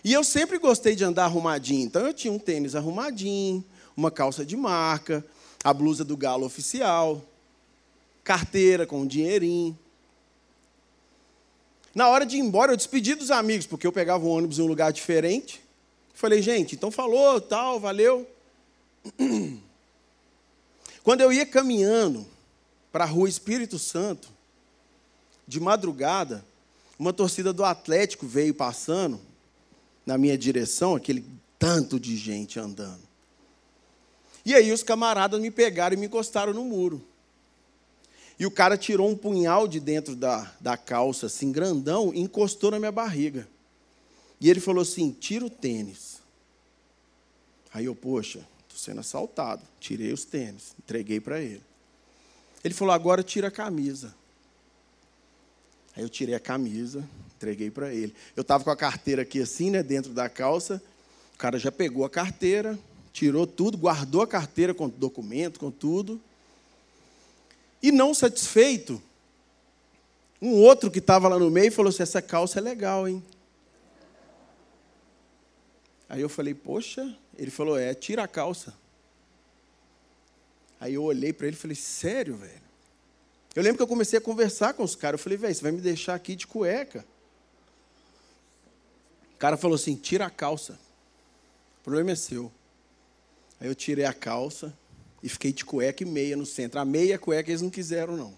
E 0.03 0.11
eu 0.11 0.23
sempre 0.23 0.57
gostei 0.57 0.95
de 0.95 1.03
andar 1.03 1.25
arrumadinho, 1.25 1.85
então 1.85 2.05
eu 2.05 2.13
tinha 2.13 2.33
um 2.33 2.39
tênis 2.39 2.73
arrumadinho, 2.73 3.63
uma 3.95 4.09
calça 4.09 4.43
de 4.43 4.57
marca, 4.57 5.23
a 5.63 5.71
blusa 5.71 6.03
do 6.03 6.17
galo 6.17 6.43
oficial, 6.43 7.23
carteira 8.23 8.87
com 8.87 9.01
um 9.01 9.07
dinheirinho. 9.07 9.77
Na 11.93 12.09
hora 12.09 12.25
de 12.25 12.37
ir 12.37 12.39
embora, 12.39 12.71
eu 12.71 12.77
despedi 12.77 13.13
dos 13.13 13.29
amigos, 13.29 13.67
porque 13.67 13.85
eu 13.85 13.91
pegava 13.91 14.25
o 14.25 14.29
ônibus 14.29 14.57
em 14.57 14.63
um 14.63 14.67
lugar 14.67 14.91
diferente. 14.91 15.61
Falei, 16.13 16.41
gente, 16.41 16.75
então 16.75 16.91
falou, 16.91 17.41
tal, 17.41 17.79
valeu. 17.79 18.27
Quando 21.03 21.21
eu 21.21 21.33
ia 21.33 21.45
caminhando 21.45 22.25
para 22.91 23.05
a 23.05 23.07
rua 23.07 23.27
Espírito 23.27 23.79
Santo, 23.79 24.29
de 25.47 25.59
madrugada, 25.59 26.45
uma 26.97 27.11
torcida 27.11 27.51
do 27.51 27.65
Atlético 27.65 28.27
veio 28.27 28.53
passando 28.53 29.19
na 30.05 30.17
minha 30.17 30.37
direção, 30.37 30.95
aquele 30.95 31.25
tanto 31.57 31.99
de 31.99 32.15
gente 32.15 32.59
andando. 32.59 33.01
E 34.45 34.53
aí 34.55 34.71
os 34.71 34.83
camaradas 34.83 35.39
me 35.39 35.51
pegaram 35.51 35.95
e 35.95 35.99
me 35.99 36.07
encostaram 36.07 36.53
no 36.53 36.63
muro. 36.63 37.03
E 38.39 38.45
o 38.45 38.51
cara 38.51 38.77
tirou 38.77 39.07
um 39.07 39.15
punhal 39.15 39.67
de 39.67 39.79
dentro 39.79 40.15
da, 40.15 40.51
da 40.59 40.75
calça, 40.75 41.27
assim, 41.27 41.51
grandão, 41.51 42.11
e 42.13 42.19
encostou 42.19 42.71
na 42.71 42.79
minha 42.79 42.91
barriga. 42.91 43.47
E 44.41 44.49
ele 44.49 44.59
falou 44.59 44.81
assim: 44.81 45.11
tira 45.11 45.45
o 45.45 45.49
tênis. 45.49 46.19
Aí 47.71 47.85
eu, 47.85 47.95
poxa, 47.95 48.39
estou 48.63 48.77
sendo 48.77 48.99
assaltado. 48.99 49.61
Tirei 49.79 50.11
os 50.11 50.25
tênis, 50.25 50.73
entreguei 50.79 51.21
para 51.21 51.39
ele. 51.39 51.61
Ele 52.63 52.73
falou: 52.73 52.93
agora 52.93 53.21
tira 53.21 53.49
a 53.49 53.51
camisa. 53.51 54.13
Aí 55.95 56.01
eu 56.01 56.09
tirei 56.09 56.33
a 56.33 56.39
camisa, 56.39 57.07
entreguei 57.35 57.69
para 57.69 57.93
ele. 57.93 58.15
Eu 58.35 58.41
estava 58.41 58.63
com 58.63 58.71
a 58.71 58.75
carteira 58.75 59.21
aqui 59.21 59.39
assim, 59.39 59.69
né, 59.69 59.83
dentro 59.83 60.11
da 60.11 60.27
calça. 60.27 60.81
O 61.35 61.37
cara 61.37 61.59
já 61.59 61.71
pegou 61.71 62.03
a 62.03 62.09
carteira, 62.09 62.79
tirou 63.13 63.45
tudo, 63.45 63.77
guardou 63.77 64.21
a 64.21 64.27
carteira 64.27 64.73
com 64.73 64.89
documento, 64.89 65.59
com 65.59 65.69
tudo. 65.69 66.19
E 67.83 67.91
não 67.91 68.13
satisfeito, 68.13 69.01
um 70.41 70.53
outro 70.53 70.89
que 70.89 70.99
estava 70.99 71.27
lá 71.27 71.37
no 71.37 71.51
meio 71.51 71.71
falou 71.71 71.89
assim: 71.89 72.01
essa 72.01 72.21
calça 72.21 72.57
é 72.57 72.61
legal, 72.61 73.07
hein? 73.07 73.23
Aí 76.11 76.19
eu 76.19 76.27
falei: 76.27 76.53
poxa. 76.53 77.17
Ele 77.37 77.49
falou: 77.49 77.79
é, 77.79 77.93
tira 77.93 78.21
a 78.21 78.27
calça. 78.27 78.73
Aí 80.77 80.93
eu 80.95 81.03
olhei 81.03 81.31
para 81.31 81.47
ele 81.47 81.55
e 81.55 81.59
falei: 81.59 81.75
sério, 81.75 82.35
velho? 82.35 82.61
Eu 83.55 83.63
lembro 83.63 83.77
que 83.77 83.83
eu 83.83 83.87
comecei 83.87 84.19
a 84.19 84.21
conversar 84.21 84.73
com 84.73 84.83
os 84.83 84.93
caras. 84.93 85.17
Eu 85.17 85.23
falei: 85.23 85.37
velho, 85.37 85.55
você 85.55 85.61
vai 85.61 85.71
me 85.71 85.79
deixar 85.79 86.13
aqui 86.13 86.35
de 86.35 86.45
cueca. 86.45 87.05
O 89.35 89.37
cara 89.37 89.55
falou 89.55 89.75
assim: 89.75 89.95
tira 89.95 90.25
a 90.25 90.29
calça. 90.29 90.77
O 91.79 91.83
problema 91.85 92.11
é 92.11 92.15
seu. 92.15 92.51
Aí 93.57 93.69
eu 93.69 93.73
tirei 93.73 94.03
a 94.03 94.13
calça 94.13 94.77
e 95.23 95.29
fiquei 95.29 95.53
de 95.53 95.63
cueca 95.63 96.03
e 96.03 96.05
meia 96.05 96.35
no 96.35 96.45
centro. 96.45 96.77
A 96.77 96.83
meia 96.83 97.17
cueca 97.17 97.49
eles 97.49 97.61
não 97.61 97.69
quiseram, 97.69 98.17
não. 98.17 98.37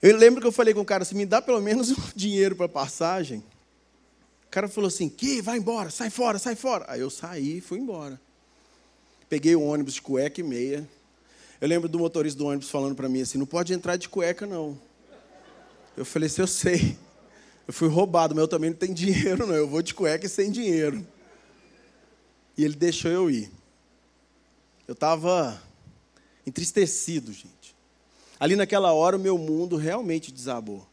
Eu 0.00 0.16
lembro 0.16 0.40
que 0.40 0.46
eu 0.46 0.52
falei 0.52 0.72
com 0.72 0.80
o 0.80 0.86
cara 0.86 1.02
assim: 1.02 1.16
me 1.16 1.26
dá 1.26 1.42
pelo 1.42 1.60
menos 1.60 1.90
um 1.92 1.96
dinheiro 2.16 2.56
para 2.56 2.66
passagem. 2.66 3.44
O 4.48 4.50
cara 4.50 4.66
falou 4.66 4.88
assim: 4.88 5.08
que 5.08 5.42
vai 5.42 5.58
embora, 5.58 5.90
sai 5.90 6.10
fora, 6.10 6.38
sai 6.38 6.56
fora. 6.56 6.86
Aí 6.88 7.00
eu 7.00 7.10
saí 7.10 7.58
e 7.58 7.60
fui 7.60 7.78
embora. 7.78 8.20
Peguei 9.28 9.54
o 9.54 9.62
ônibus 9.62 9.94
de 9.94 10.02
cueca 10.02 10.40
e 10.40 10.44
meia. 10.44 10.88
Eu 11.60 11.68
lembro 11.68 11.88
do 11.88 11.98
motorista 11.98 12.38
do 12.38 12.46
ônibus 12.46 12.70
falando 12.70 12.94
para 12.94 13.08
mim 13.08 13.20
assim: 13.20 13.36
não 13.38 13.46
pode 13.46 13.72
entrar 13.72 13.96
de 13.96 14.08
cueca, 14.08 14.46
não. 14.46 14.80
Eu 15.96 16.04
falei 16.04 16.28
assim: 16.28 16.40
eu 16.40 16.46
sei. 16.46 16.98
Eu 17.66 17.74
fui 17.74 17.88
roubado, 17.88 18.34
mas 18.34 18.40
eu 18.40 18.48
também 18.48 18.70
não 18.70 18.76
tenho 18.78 18.94
dinheiro, 18.94 19.46
não. 19.46 19.54
Eu 19.54 19.68
vou 19.68 19.82
de 19.82 19.92
cueca 19.92 20.24
e 20.24 20.28
sem 20.28 20.50
dinheiro. 20.50 21.06
E 22.56 22.64
ele 22.64 22.74
deixou 22.74 23.10
eu 23.10 23.30
ir. 23.30 23.52
Eu 24.86 24.94
estava 24.94 25.62
entristecido, 26.46 27.30
gente. 27.30 27.76
Ali 28.40 28.56
naquela 28.56 28.92
hora 28.94 29.16
o 29.16 29.20
meu 29.20 29.36
mundo 29.36 29.76
realmente 29.76 30.32
desabou. 30.32 30.88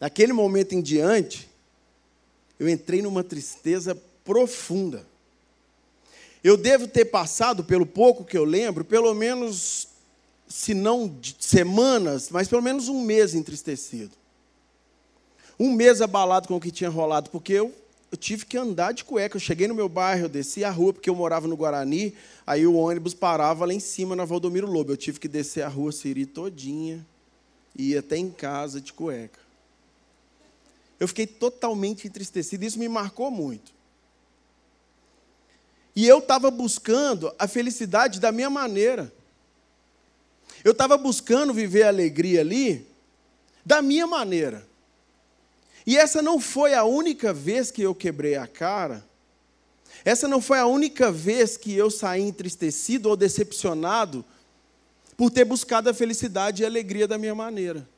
Naquele 0.00 0.32
momento 0.32 0.74
em 0.74 0.82
diante, 0.82 1.48
eu 2.58 2.68
entrei 2.68 3.02
numa 3.02 3.22
tristeza 3.22 3.94
profunda. 4.24 5.06
Eu 6.42 6.56
devo 6.56 6.86
ter 6.86 7.06
passado, 7.06 7.64
pelo 7.64 7.86
pouco 7.86 8.24
que 8.24 8.36
eu 8.36 8.44
lembro, 8.44 8.84
pelo 8.84 9.12
menos, 9.14 9.88
se 10.48 10.74
não 10.74 11.14
semanas, 11.38 12.30
mas 12.30 12.48
pelo 12.48 12.62
menos 12.62 12.88
um 12.88 13.02
mês 13.02 13.34
entristecido. 13.34 14.12
Um 15.58 15.72
mês 15.72 16.00
abalado 16.00 16.46
com 16.46 16.56
o 16.56 16.60
que 16.60 16.70
tinha 16.70 16.90
rolado, 16.90 17.30
porque 17.30 17.52
eu 17.52 17.74
eu 18.10 18.16
tive 18.16 18.46
que 18.46 18.56
andar 18.56 18.92
de 18.92 19.04
cueca. 19.04 19.36
Eu 19.36 19.40
cheguei 19.40 19.68
no 19.68 19.74
meu 19.74 19.88
bairro, 19.88 20.24
eu 20.24 20.28
desci 20.28 20.64
a 20.64 20.70
rua, 20.70 20.92
porque 20.92 21.10
eu 21.10 21.14
morava 21.14 21.46
no 21.46 21.56
Guarani, 21.56 22.14
aí 22.46 22.66
o 22.66 22.74
ônibus 22.74 23.12
parava 23.12 23.66
lá 23.66 23.74
em 23.74 23.80
cima 23.80 24.16
na 24.16 24.24
Valdomiro 24.24 24.66
Lobo. 24.66 24.92
Eu 24.92 24.96
tive 24.96 25.20
que 25.20 25.28
descer 25.28 25.62
a 25.62 25.68
rua 25.68 25.92
Siri 25.92 26.24
todinha 26.24 27.04
e 27.76 27.92
ir 27.92 27.98
até 27.98 28.16
em 28.16 28.30
casa 28.30 28.80
de 28.80 28.92
cueca. 28.92 29.38
Eu 30.98 31.06
fiquei 31.06 31.26
totalmente 31.26 32.06
entristecido, 32.06 32.64
isso 32.64 32.78
me 32.78 32.88
marcou 32.88 33.30
muito. 33.30 33.72
E 35.94 36.06
eu 36.06 36.18
estava 36.18 36.50
buscando 36.50 37.34
a 37.38 37.48
felicidade 37.48 38.20
da 38.20 38.30
minha 38.30 38.48
maneira. 38.48 39.12
Eu 40.64 40.72
estava 40.72 40.96
buscando 40.96 41.52
viver 41.52 41.84
a 41.84 41.88
alegria 41.88 42.40
ali 42.40 42.86
da 43.64 43.82
minha 43.82 44.06
maneira. 44.06 44.66
E 45.86 45.96
essa 45.96 46.20
não 46.20 46.38
foi 46.38 46.74
a 46.74 46.84
única 46.84 47.32
vez 47.32 47.70
que 47.70 47.82
eu 47.82 47.94
quebrei 47.94 48.36
a 48.36 48.46
cara. 48.46 49.04
Essa 50.04 50.28
não 50.28 50.40
foi 50.40 50.58
a 50.58 50.66
única 50.66 51.10
vez 51.10 51.56
que 51.56 51.74
eu 51.74 51.90
saí 51.90 52.22
entristecido 52.22 53.08
ou 53.08 53.16
decepcionado 53.16 54.24
por 55.16 55.30
ter 55.30 55.44
buscado 55.44 55.90
a 55.90 55.94
felicidade 55.94 56.62
e 56.62 56.64
a 56.64 56.68
alegria 56.68 57.08
da 57.08 57.18
minha 57.18 57.34
maneira. 57.34 57.88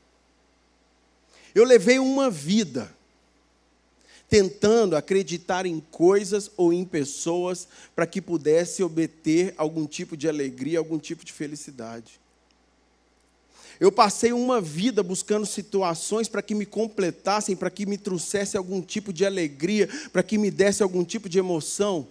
Eu 1.53 1.65
levei 1.65 1.99
uma 1.99 2.29
vida 2.29 2.91
tentando 4.31 4.95
acreditar 4.95 5.65
em 5.65 5.81
coisas 5.81 6.49
ou 6.55 6.71
em 6.71 6.85
pessoas 6.85 7.67
para 7.93 8.07
que 8.07 8.21
pudesse 8.21 8.81
obter 8.81 9.53
algum 9.57 9.85
tipo 9.85 10.15
de 10.15 10.29
alegria, 10.29 10.79
algum 10.79 10.97
tipo 10.97 11.25
de 11.25 11.33
felicidade. 11.33 12.17
Eu 13.77 13.91
passei 13.91 14.31
uma 14.31 14.61
vida 14.61 15.03
buscando 15.03 15.45
situações 15.45 16.29
para 16.29 16.41
que 16.41 16.55
me 16.55 16.65
completassem, 16.65 17.57
para 17.57 17.69
que 17.69 17.85
me 17.85 17.97
trouxesse 17.97 18.55
algum 18.55 18.81
tipo 18.81 19.11
de 19.11 19.25
alegria, 19.25 19.89
para 20.13 20.23
que 20.23 20.37
me 20.37 20.49
desse 20.49 20.81
algum 20.81 21.03
tipo 21.03 21.27
de 21.27 21.37
emoção, 21.37 22.07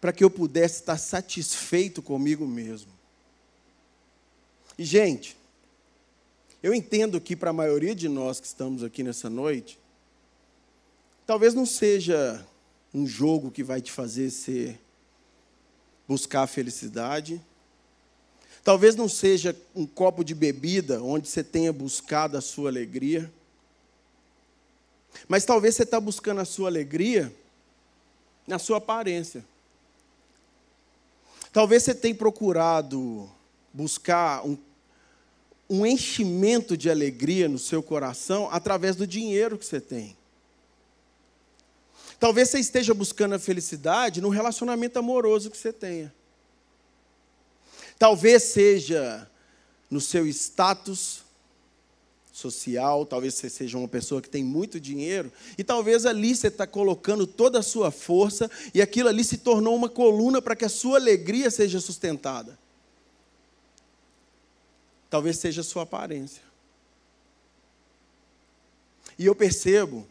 para 0.00 0.12
que 0.12 0.24
eu 0.24 0.30
pudesse 0.30 0.80
estar 0.80 0.98
satisfeito 0.98 2.02
comigo 2.02 2.44
mesmo. 2.44 2.90
E, 4.76 4.84
gente, 4.84 5.36
eu 6.60 6.74
entendo 6.74 7.20
que 7.20 7.36
para 7.36 7.50
a 7.50 7.52
maioria 7.52 7.94
de 7.94 8.08
nós 8.08 8.40
que 8.40 8.48
estamos 8.48 8.82
aqui 8.82 9.04
nessa 9.04 9.30
noite, 9.30 9.78
talvez 11.30 11.54
não 11.54 11.64
seja 11.64 12.44
um 12.92 13.06
jogo 13.06 13.52
que 13.52 13.62
vai 13.62 13.80
te 13.80 13.92
fazer 13.92 14.30
ser 14.30 14.76
buscar 16.08 16.42
a 16.42 16.46
felicidade, 16.48 17.40
Talvez 18.62 18.94
não 18.94 19.08
seja 19.08 19.56
um 19.74 19.86
copo 19.86 20.22
de 20.22 20.34
bebida 20.34 21.02
onde 21.02 21.28
você 21.28 21.42
tenha 21.42 21.72
buscado 21.72 22.36
a 22.36 22.40
sua 22.40 22.68
alegria. 22.68 23.32
Mas 25.26 25.46
talvez 25.46 25.76
você 25.76 25.84
está 25.84 25.98
buscando 25.98 26.42
a 26.42 26.44
sua 26.44 26.68
alegria 26.68 27.32
na 28.46 28.58
sua 28.58 28.76
aparência. 28.76 29.42
Talvez 31.52 31.84
você 31.84 31.94
tenha 31.94 32.14
procurado 32.14 33.30
buscar 33.72 34.44
um, 34.44 34.58
um 35.70 35.86
enchimento 35.86 36.76
de 36.76 36.90
alegria 36.90 37.48
no 37.48 37.58
seu 37.58 37.82
coração 37.82 38.50
através 38.50 38.94
do 38.94 39.06
dinheiro 39.06 39.56
que 39.56 39.64
você 39.64 39.80
tem. 39.80 40.19
Talvez 42.20 42.50
você 42.50 42.58
esteja 42.60 42.92
buscando 42.92 43.34
a 43.34 43.38
felicidade 43.38 44.20
no 44.20 44.28
relacionamento 44.28 44.98
amoroso 44.98 45.50
que 45.50 45.56
você 45.56 45.72
tenha. 45.72 46.14
Talvez 47.98 48.42
seja 48.42 49.28
no 49.90 50.02
seu 50.02 50.26
status 50.26 51.24
social, 52.30 53.06
talvez 53.06 53.34
você 53.34 53.48
seja 53.48 53.78
uma 53.78 53.88
pessoa 53.88 54.20
que 54.20 54.28
tem 54.28 54.44
muito 54.44 54.78
dinheiro, 54.78 55.32
e 55.56 55.64
talvez 55.64 56.04
ali 56.04 56.36
você 56.36 56.48
está 56.48 56.66
colocando 56.66 57.26
toda 57.26 57.58
a 57.58 57.62
sua 57.62 57.90
força, 57.90 58.50
e 58.74 58.82
aquilo 58.82 59.08
ali 59.08 59.24
se 59.24 59.38
tornou 59.38 59.74
uma 59.74 59.88
coluna 59.88 60.42
para 60.42 60.54
que 60.54 60.64
a 60.64 60.68
sua 60.68 60.98
alegria 60.98 61.50
seja 61.50 61.80
sustentada. 61.80 62.58
Talvez 65.08 65.38
seja 65.38 65.62
a 65.62 65.64
sua 65.64 65.82
aparência. 65.82 66.42
E 69.18 69.24
eu 69.26 69.34
percebo 69.34 70.06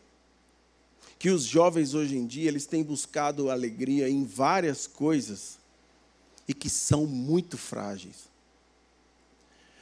que 1.19 1.29
os 1.29 1.43
jovens 1.43 1.93
hoje 1.93 2.17
em 2.17 2.25
dia, 2.25 2.47
eles 2.47 2.65
têm 2.65 2.81
buscado 2.81 3.51
alegria 3.51 4.09
em 4.09 4.23
várias 4.23 4.87
coisas 4.87 5.59
e 6.47 6.53
que 6.53 6.69
são 6.69 7.05
muito 7.05 7.57
frágeis. 7.57 8.29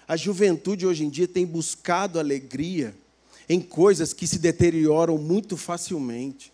A 0.08 0.17
juventude 0.17 0.88
hoje 0.88 1.06
em 1.06 1.10
dia 1.10 1.28
tem 1.28 1.45
buscado 1.45 2.19
alegria 2.19 2.95
em 3.47 3.62
coisas 3.62 4.13
que 4.13 4.26
se 4.26 4.39
deterioram 4.39 5.17
muito 5.19 5.56
facilmente. 5.56 6.52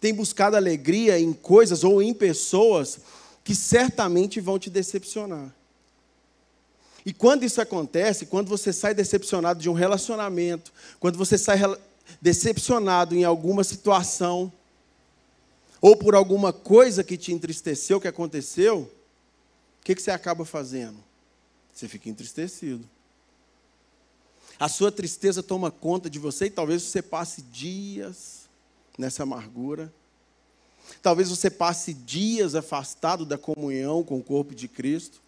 Tem 0.00 0.14
buscado 0.14 0.54
alegria 0.56 1.18
em 1.18 1.32
coisas 1.32 1.82
ou 1.82 2.00
em 2.00 2.14
pessoas 2.14 3.00
que 3.42 3.56
certamente 3.56 4.40
vão 4.40 4.56
te 4.56 4.70
decepcionar. 4.70 5.52
E 7.04 7.12
quando 7.12 7.42
isso 7.42 7.60
acontece, 7.60 8.26
quando 8.26 8.48
você 8.48 8.72
sai 8.72 8.94
decepcionado 8.94 9.60
de 9.60 9.68
um 9.68 9.72
relacionamento, 9.72 10.72
quando 11.00 11.16
você 11.16 11.36
sai 11.36 11.58
decepcionado 12.20 13.14
em 13.14 13.24
alguma 13.24 13.64
situação, 13.64 14.52
ou 15.80 15.96
por 15.96 16.14
alguma 16.14 16.52
coisa 16.52 17.04
que 17.04 17.16
te 17.16 17.32
entristeceu, 17.32 18.00
que 18.00 18.08
aconteceu, 18.08 18.90
o 19.80 19.84
que, 19.84 19.94
que 19.94 20.02
você 20.02 20.10
acaba 20.10 20.44
fazendo? 20.44 20.96
Você 21.72 21.86
fica 21.86 22.08
entristecido. 22.08 22.84
A 24.58 24.68
sua 24.68 24.90
tristeza 24.90 25.42
toma 25.42 25.70
conta 25.70 26.10
de 26.10 26.18
você 26.18 26.46
e 26.46 26.50
talvez 26.50 26.82
você 26.82 27.00
passe 27.00 27.42
dias 27.42 28.48
nessa 28.98 29.22
amargura. 29.22 29.92
Talvez 31.00 31.28
você 31.28 31.48
passe 31.48 31.94
dias 31.94 32.56
afastado 32.56 33.24
da 33.24 33.38
comunhão 33.38 34.02
com 34.02 34.18
o 34.18 34.22
corpo 34.22 34.54
de 34.54 34.66
Cristo. 34.66 35.20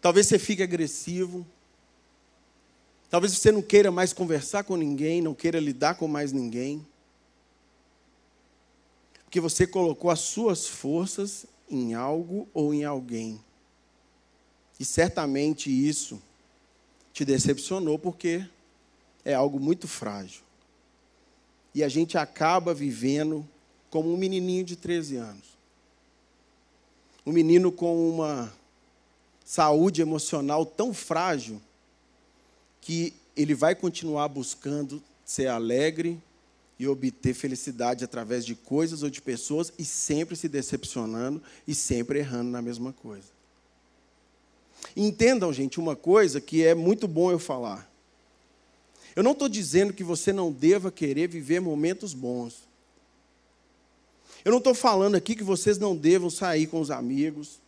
Talvez 0.00 0.26
você 0.26 0.38
fique 0.38 0.62
agressivo. 0.62 1.46
Talvez 3.10 3.32
você 3.32 3.52
não 3.52 3.62
queira 3.62 3.90
mais 3.90 4.12
conversar 4.12 4.64
com 4.64 4.76
ninguém, 4.76 5.22
não 5.22 5.34
queira 5.34 5.60
lidar 5.60 5.94
com 5.94 6.08
mais 6.08 6.32
ninguém 6.32 6.84
porque 9.36 9.40
você 9.40 9.66
colocou 9.66 10.10
as 10.10 10.20
suas 10.20 10.66
forças 10.66 11.44
em 11.68 11.92
algo 11.92 12.48
ou 12.54 12.72
em 12.72 12.84
alguém. 12.84 13.38
E 14.80 14.84
certamente 14.84 15.68
isso 15.68 16.22
te 17.12 17.22
decepcionou 17.22 17.98
porque 17.98 18.48
é 19.26 19.34
algo 19.34 19.60
muito 19.60 19.86
frágil. 19.86 20.40
E 21.74 21.84
a 21.84 21.88
gente 21.90 22.16
acaba 22.16 22.72
vivendo 22.72 23.46
como 23.90 24.10
um 24.10 24.16
menininho 24.16 24.64
de 24.64 24.74
13 24.74 25.16
anos. 25.16 25.44
Um 27.26 27.32
menino 27.32 27.70
com 27.70 28.08
uma 28.08 28.50
saúde 29.44 30.00
emocional 30.00 30.64
tão 30.64 30.94
frágil 30.94 31.60
que 32.86 33.12
ele 33.36 33.52
vai 33.52 33.74
continuar 33.74 34.28
buscando 34.28 35.02
ser 35.24 35.48
alegre 35.48 36.22
e 36.78 36.86
obter 36.86 37.34
felicidade 37.34 38.04
através 38.04 38.46
de 38.46 38.54
coisas 38.54 39.02
ou 39.02 39.10
de 39.10 39.20
pessoas 39.20 39.72
e 39.76 39.84
sempre 39.84 40.36
se 40.36 40.48
decepcionando 40.48 41.42
e 41.66 41.74
sempre 41.74 42.20
errando 42.20 42.48
na 42.48 42.62
mesma 42.62 42.92
coisa. 42.92 43.26
Entendam, 44.96 45.52
gente, 45.52 45.80
uma 45.80 45.96
coisa 45.96 46.40
que 46.40 46.64
é 46.64 46.76
muito 46.76 47.08
bom 47.08 47.32
eu 47.32 47.40
falar. 47.40 47.90
Eu 49.16 49.24
não 49.24 49.32
estou 49.32 49.48
dizendo 49.48 49.92
que 49.92 50.04
você 50.04 50.32
não 50.32 50.52
deva 50.52 50.92
querer 50.92 51.26
viver 51.26 51.58
momentos 51.58 52.14
bons. 52.14 52.68
Eu 54.44 54.52
não 54.52 54.58
estou 54.58 54.76
falando 54.76 55.16
aqui 55.16 55.34
que 55.34 55.42
vocês 55.42 55.76
não 55.76 55.96
devam 55.96 56.30
sair 56.30 56.68
com 56.68 56.80
os 56.80 56.92
amigos. 56.92 57.58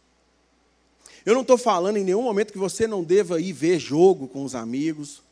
Eu 1.25 1.35
não 1.35 1.43
estou 1.43 1.59
falando 1.59 1.97
em 1.97 2.05
nenhum 2.05 2.23
momento 2.23 2.53
que 2.53 2.59
você 2.59 2.87
não 2.87 3.03
deva 3.03 3.41
ir 3.41 3.53
ver 3.53 3.79
jogo 3.79 4.29
com 4.29 4.45
os 4.45 4.55
amigos 4.55 5.23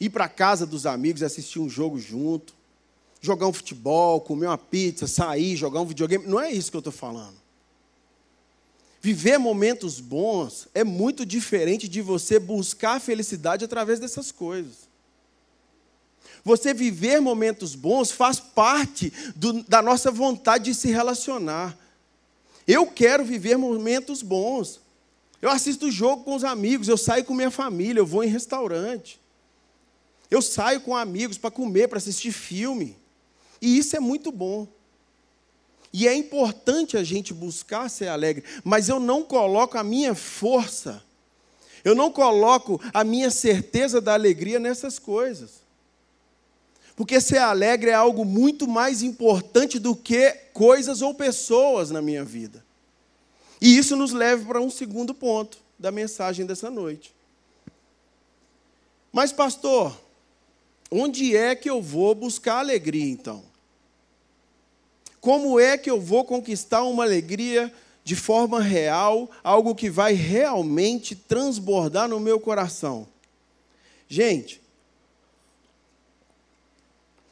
ir 0.00 0.10
para 0.10 0.26
a 0.26 0.28
casa 0.28 0.66
dos 0.66 0.86
amigos 0.86 1.22
e 1.22 1.24
assistir 1.24 1.58
um 1.58 1.68
jogo 1.68 1.98
junto, 1.98 2.54
jogar 3.20 3.46
um 3.46 3.52
futebol, 3.52 4.20
comer 4.20 4.46
uma 4.46 4.58
pizza, 4.58 5.06
sair, 5.06 5.56
jogar 5.56 5.80
um 5.80 5.86
videogame. 5.86 6.26
Não 6.26 6.40
é 6.40 6.50
isso 6.52 6.70
que 6.70 6.76
eu 6.76 6.80
estou 6.80 6.92
falando. 6.92 7.36
Viver 9.00 9.38
momentos 9.38 10.00
bons 10.00 10.68
é 10.74 10.82
muito 10.84 11.24
diferente 11.24 11.88
de 11.88 12.00
você 12.00 12.38
buscar 12.38 13.00
felicidade 13.00 13.64
através 13.64 13.98
dessas 13.98 14.30
coisas. 14.32 14.88
Você 16.44 16.72
viver 16.72 17.20
momentos 17.20 17.74
bons 17.74 18.10
faz 18.10 18.38
parte 18.38 19.12
do, 19.34 19.62
da 19.64 19.82
nossa 19.82 20.10
vontade 20.10 20.66
de 20.66 20.74
se 20.74 20.88
relacionar. 20.88 21.76
Eu 22.68 22.86
quero 22.86 23.24
viver 23.24 23.56
momentos 23.56 24.22
bons. 24.22 24.78
Eu 25.40 25.48
assisto 25.50 25.90
jogo 25.90 26.24
com 26.24 26.34
os 26.34 26.44
amigos, 26.44 26.86
eu 26.86 26.98
saio 26.98 27.24
com 27.24 27.32
minha 27.32 27.50
família, 27.50 28.00
eu 28.00 28.06
vou 28.06 28.22
em 28.22 28.28
restaurante. 28.28 29.18
Eu 30.30 30.42
saio 30.42 30.82
com 30.82 30.94
amigos 30.94 31.38
para 31.38 31.50
comer, 31.50 31.88
para 31.88 31.96
assistir 31.96 32.30
filme. 32.30 32.94
E 33.62 33.78
isso 33.78 33.96
é 33.96 34.00
muito 34.00 34.30
bom. 34.30 34.68
E 35.90 36.06
é 36.06 36.14
importante 36.14 36.98
a 36.98 37.02
gente 37.02 37.32
buscar 37.32 37.88
ser 37.88 38.08
alegre, 38.08 38.44
mas 38.62 38.90
eu 38.90 39.00
não 39.00 39.22
coloco 39.22 39.78
a 39.78 39.82
minha 39.82 40.14
força, 40.14 41.02
eu 41.82 41.94
não 41.94 42.12
coloco 42.12 42.78
a 42.92 43.02
minha 43.02 43.30
certeza 43.30 43.98
da 43.98 44.12
alegria 44.12 44.58
nessas 44.58 44.98
coisas. 44.98 45.62
Porque 46.98 47.18
ser 47.18 47.38
alegre 47.38 47.88
é 47.88 47.94
algo 47.94 48.26
muito 48.26 48.68
mais 48.68 49.02
importante 49.02 49.78
do 49.78 49.96
que 49.96 50.32
coisas 50.52 51.00
ou 51.00 51.14
pessoas 51.14 51.90
na 51.90 52.02
minha 52.02 52.22
vida. 52.22 52.62
E 53.58 53.78
isso 53.78 53.96
nos 53.96 54.12
leva 54.12 54.44
para 54.44 54.60
um 54.60 54.68
segundo 54.68 55.14
ponto 55.14 55.56
da 55.78 55.90
mensagem 55.90 56.44
dessa 56.44 56.70
noite. 56.70 57.14
Mas, 59.10 59.32
pastor, 59.32 59.96
Onde 60.90 61.36
é 61.36 61.54
que 61.54 61.68
eu 61.68 61.82
vou 61.82 62.14
buscar 62.14 62.58
alegria 62.58 63.04
então? 63.04 63.44
Como 65.20 65.60
é 65.60 65.76
que 65.76 65.90
eu 65.90 66.00
vou 66.00 66.24
conquistar 66.24 66.82
uma 66.84 67.04
alegria 67.04 67.72
de 68.02 68.16
forma 68.16 68.62
real, 68.62 69.30
algo 69.44 69.74
que 69.74 69.90
vai 69.90 70.14
realmente 70.14 71.14
transbordar 71.14 72.08
no 72.08 72.18
meu 72.18 72.40
coração? 72.40 73.06
Gente, 74.08 74.62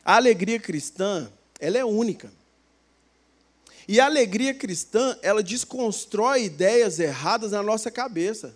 a 0.07 0.14
alegria 0.14 0.61
cristã, 0.61 1.29
ela 1.59 1.77
é 1.77 1.85
única. 1.85 2.33
E 3.88 3.99
a 3.99 4.07
alegria 4.07 4.55
cristã, 4.55 5.19
ela 5.21 5.42
desconstrói 5.42 6.45
ideias 6.45 7.01
erradas 7.01 7.51
na 7.51 7.61
nossa 7.61 7.90
cabeça. 7.90 8.55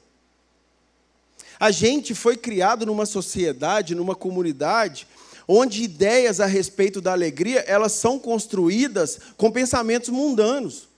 A 1.58 1.72
gente 1.72 2.14
foi 2.14 2.36
criado 2.36 2.86
numa 2.86 3.04
sociedade, 3.04 3.96
numa 3.96 4.14
comunidade, 4.14 5.08
onde 5.48 5.82
ideias 5.82 6.38
a 6.38 6.46
respeito 6.46 7.00
da 7.00 7.10
alegria, 7.10 7.64
elas 7.66 7.92
são 7.92 8.16
construídas 8.16 9.18
com 9.36 9.50
pensamentos 9.50 10.08
mundanos. 10.08 10.88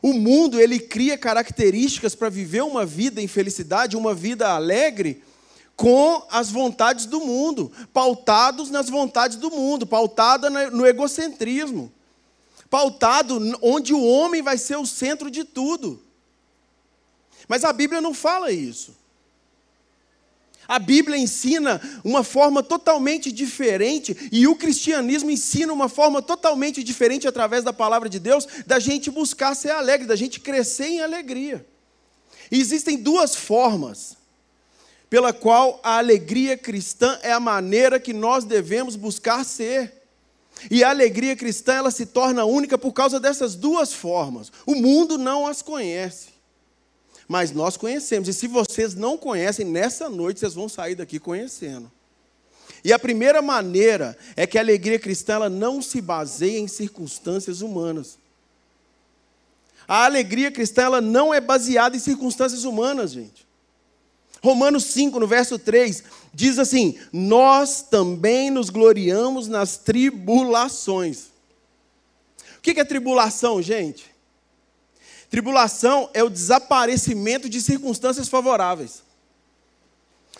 O 0.00 0.14
mundo, 0.14 0.58
ele 0.58 0.80
cria 0.80 1.18
características 1.18 2.14
para 2.14 2.30
viver 2.30 2.62
uma 2.62 2.86
vida 2.86 3.20
em 3.20 3.28
felicidade, 3.28 3.94
uma 3.94 4.14
vida 4.14 4.48
alegre, 4.48 5.22
com 5.76 6.26
as 6.30 6.50
vontades 6.50 7.04
do 7.04 7.20
mundo, 7.20 7.70
pautados 7.92 8.70
nas 8.70 8.88
vontades 8.88 9.36
do 9.36 9.50
mundo, 9.50 9.86
pautada 9.86 10.48
no 10.70 10.86
egocentrismo, 10.86 11.92
pautado 12.70 13.38
onde 13.60 13.92
o 13.92 14.02
homem 14.02 14.40
vai 14.40 14.56
ser 14.56 14.76
o 14.76 14.86
centro 14.86 15.30
de 15.30 15.44
tudo. 15.44 16.02
Mas 17.46 17.62
a 17.62 17.72
Bíblia 17.72 18.00
não 18.00 18.14
fala 18.14 18.50
isso. 18.50 18.96
A 20.66 20.78
Bíblia 20.80 21.16
ensina 21.16 21.80
uma 22.02 22.24
forma 22.24 22.62
totalmente 22.62 23.30
diferente 23.30 24.28
e 24.32 24.48
o 24.48 24.56
cristianismo 24.56 25.30
ensina 25.30 25.72
uma 25.72 25.88
forma 25.88 26.20
totalmente 26.20 26.82
diferente 26.82 27.28
através 27.28 27.62
da 27.62 27.72
palavra 27.72 28.08
de 28.08 28.18
Deus 28.18 28.48
da 28.66 28.80
gente 28.80 29.10
buscar 29.10 29.54
ser 29.54 29.70
alegre, 29.70 30.08
da 30.08 30.16
gente 30.16 30.40
crescer 30.40 30.86
em 30.86 31.00
alegria. 31.02 31.64
E 32.50 32.58
existem 32.58 32.96
duas 32.96 33.36
formas 33.36 34.16
pela 35.08 35.32
qual 35.32 35.80
a 35.82 35.98
alegria 35.98 36.56
cristã 36.56 37.18
é 37.22 37.32
a 37.32 37.40
maneira 37.40 38.00
que 38.00 38.12
nós 38.12 38.44
devemos 38.44 38.96
buscar 38.96 39.44
ser. 39.44 39.92
E 40.70 40.82
a 40.82 40.90
alegria 40.90 41.36
cristã 41.36 41.74
ela 41.74 41.90
se 41.90 42.06
torna 42.06 42.44
única 42.44 42.78
por 42.78 42.92
causa 42.92 43.20
dessas 43.20 43.54
duas 43.54 43.92
formas. 43.92 44.50
O 44.64 44.74
mundo 44.74 45.18
não 45.18 45.46
as 45.46 45.62
conhece 45.62 46.36
mas 47.28 47.52
nós 47.52 47.76
conhecemos. 47.76 48.28
E 48.28 48.32
se 48.32 48.46
vocês 48.46 48.94
não 48.94 49.16
conhecem, 49.16 49.64
nessa 49.64 50.08
noite 50.08 50.40
vocês 50.40 50.54
vão 50.54 50.68
sair 50.68 50.94
daqui 50.94 51.18
conhecendo. 51.18 51.90
E 52.84 52.92
a 52.92 52.98
primeira 52.98 53.42
maneira 53.42 54.16
é 54.36 54.46
que 54.46 54.58
a 54.58 54.60
alegria 54.60 54.98
cristã 54.98 55.34
ela 55.34 55.48
não 55.48 55.82
se 55.82 56.00
baseia 56.00 56.58
em 56.58 56.68
circunstâncias 56.68 57.60
humanas. 57.60 58.18
A 59.88 60.04
alegria 60.04 60.50
cristã 60.50 60.82
ela 60.82 61.00
não 61.00 61.32
é 61.32 61.40
baseada 61.40 61.96
em 61.96 62.00
circunstâncias 62.00 62.64
humanas, 62.64 63.12
gente. 63.12 63.45
Romanos 64.42 64.84
5, 64.84 65.18
no 65.18 65.26
verso 65.26 65.58
3, 65.58 66.02
diz 66.32 66.58
assim: 66.58 66.98
Nós 67.12 67.82
também 67.82 68.50
nos 68.50 68.70
gloriamos 68.70 69.48
nas 69.48 69.76
tribulações. 69.76 71.26
O 72.58 72.60
que 72.60 72.78
é 72.78 72.84
tribulação, 72.84 73.62
gente? 73.62 74.14
Tribulação 75.30 76.08
é 76.14 76.22
o 76.22 76.30
desaparecimento 76.30 77.48
de 77.48 77.60
circunstâncias 77.60 78.28
favoráveis. 78.28 79.02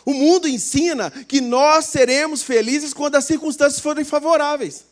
O 0.04 0.14
mundo 0.14 0.46
ensina 0.46 1.10
que 1.10 1.40
nós 1.40 1.86
seremos 1.86 2.42
felizes 2.42 2.94
quando 2.94 3.16
as 3.16 3.24
circunstâncias 3.24 3.80
forem 3.80 4.04
favoráveis. 4.04 4.84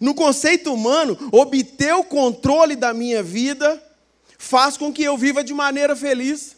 No 0.00 0.14
conceito 0.14 0.72
humano, 0.72 1.18
obter 1.32 1.92
o 1.94 2.04
controle 2.04 2.76
da 2.76 2.94
minha 2.94 3.22
vida 3.22 3.82
faz 4.38 4.76
com 4.76 4.92
que 4.92 5.02
eu 5.02 5.16
viva 5.18 5.42
de 5.42 5.52
maneira 5.52 5.96
feliz. 5.96 6.56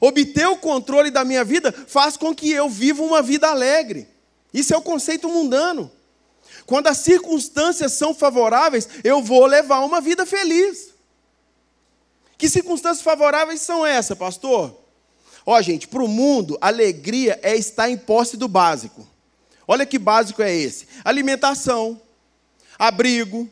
Obter 0.00 0.48
o 0.48 0.56
controle 0.56 1.10
da 1.10 1.24
minha 1.24 1.44
vida 1.44 1.72
faz 1.72 2.16
com 2.16 2.34
que 2.34 2.50
eu 2.50 2.68
viva 2.68 3.02
uma 3.02 3.20
vida 3.20 3.48
alegre. 3.48 4.08
Isso 4.52 4.72
é 4.72 4.76
o 4.76 4.82
conceito 4.82 5.28
mundano. 5.28 5.90
Quando 6.64 6.86
as 6.86 6.98
circunstâncias 6.98 7.92
são 7.92 8.14
favoráveis, 8.14 8.88
eu 9.04 9.22
vou 9.22 9.44
levar 9.44 9.80
uma 9.80 10.00
vida 10.00 10.24
feliz. 10.24 10.94
Que 12.38 12.48
circunstâncias 12.48 13.02
favoráveis 13.02 13.60
são 13.60 13.84
essas, 13.84 14.16
pastor? 14.16 14.74
Ó, 15.44 15.60
gente, 15.60 15.86
para 15.86 16.02
o 16.02 16.08
mundo, 16.08 16.56
alegria 16.60 17.38
é 17.42 17.56
estar 17.56 17.90
em 17.90 17.98
posse 17.98 18.36
do 18.36 18.48
básico. 18.48 19.06
Olha 19.66 19.84
que 19.84 19.98
básico 19.98 20.42
é 20.42 20.54
esse: 20.54 20.86
alimentação, 21.04 22.00
abrigo, 22.78 23.48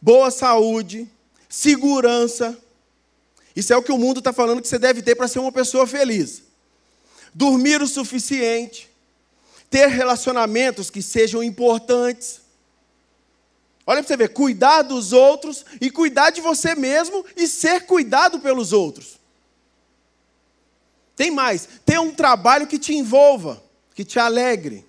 boa 0.00 0.30
saúde, 0.30 1.08
segurança. 1.48 2.58
Isso 3.54 3.72
é 3.72 3.76
o 3.76 3.82
que 3.82 3.92
o 3.92 3.98
mundo 3.98 4.18
está 4.18 4.32
falando 4.32 4.62
que 4.62 4.68
você 4.68 4.78
deve 4.78 5.02
ter 5.02 5.14
para 5.14 5.28
ser 5.28 5.38
uma 5.38 5.52
pessoa 5.52 5.86
feliz. 5.86 6.42
Dormir 7.34 7.82
o 7.82 7.86
suficiente, 7.86 8.90
ter 9.68 9.88
relacionamentos 9.88 10.90
que 10.90 11.02
sejam 11.02 11.42
importantes. 11.42 12.40
Olha 13.86 14.02
para 14.02 14.08
você 14.08 14.16
ver, 14.16 14.28
cuidar 14.28 14.82
dos 14.82 15.12
outros 15.12 15.64
e 15.80 15.90
cuidar 15.90 16.30
de 16.30 16.40
você 16.40 16.74
mesmo 16.74 17.24
e 17.36 17.46
ser 17.46 17.86
cuidado 17.86 18.40
pelos 18.40 18.72
outros. 18.72 19.18
Tem 21.16 21.30
mais, 21.30 21.68
ter 21.84 21.98
um 21.98 22.14
trabalho 22.14 22.66
que 22.66 22.78
te 22.78 22.94
envolva, 22.94 23.62
que 23.94 24.04
te 24.04 24.18
alegre. 24.18 24.86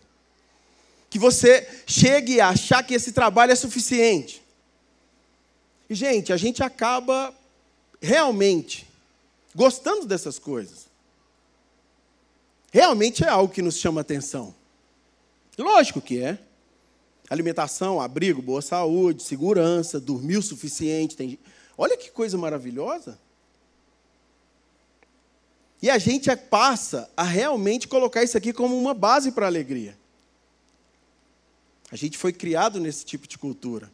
Que 1.10 1.20
você 1.20 1.68
chegue 1.86 2.40
a 2.40 2.50
achar 2.50 2.84
que 2.84 2.94
esse 2.94 3.12
trabalho 3.12 3.52
é 3.52 3.56
suficiente. 3.56 4.42
E, 5.90 5.94
gente, 5.94 6.32
a 6.32 6.38
gente 6.38 6.64
acaba 6.64 7.36
realmente 8.02 8.88
gostando 9.54 10.06
dessas 10.06 10.40
coisas. 10.40 10.88
Realmente 12.72 13.24
é 13.24 13.30
algo 13.30 13.54
que 13.54 13.62
nos 13.62 13.78
chama 13.78 14.02
atenção. 14.02 14.56
Lógico 15.58 16.02
que 16.02 16.22
é. 16.22 16.40
Alimentação, 17.30 18.02
abrigo, 18.02 18.42
boa 18.42 18.62
saúde, 18.62 19.24
segurança, 19.24 20.00
dormir 20.00 20.38
o 20.38 20.42
suficiente. 20.42 21.16
Tem... 21.16 21.38
Olha 21.78 21.96
que 21.96 22.10
coisa 22.10 22.38
maravilhosa. 22.38 23.20
E 25.82 25.90
a 25.90 25.98
gente 25.98 26.34
passa 26.36 27.10
a 27.16 27.24
realmente 27.24 27.88
colocar 27.88 28.24
isso 28.24 28.38
aqui 28.38 28.54
como 28.54 28.78
uma 28.78 28.94
base 28.94 29.32
para 29.32 29.46
a 29.46 29.50
alegria. 29.50 29.98
A 31.92 31.96
gente 31.96 32.18
foi 32.18 32.32
criado 32.32 32.80
nesse 32.80 33.04
tipo 33.04 33.28
de 33.28 33.38
cultura. 33.38 33.92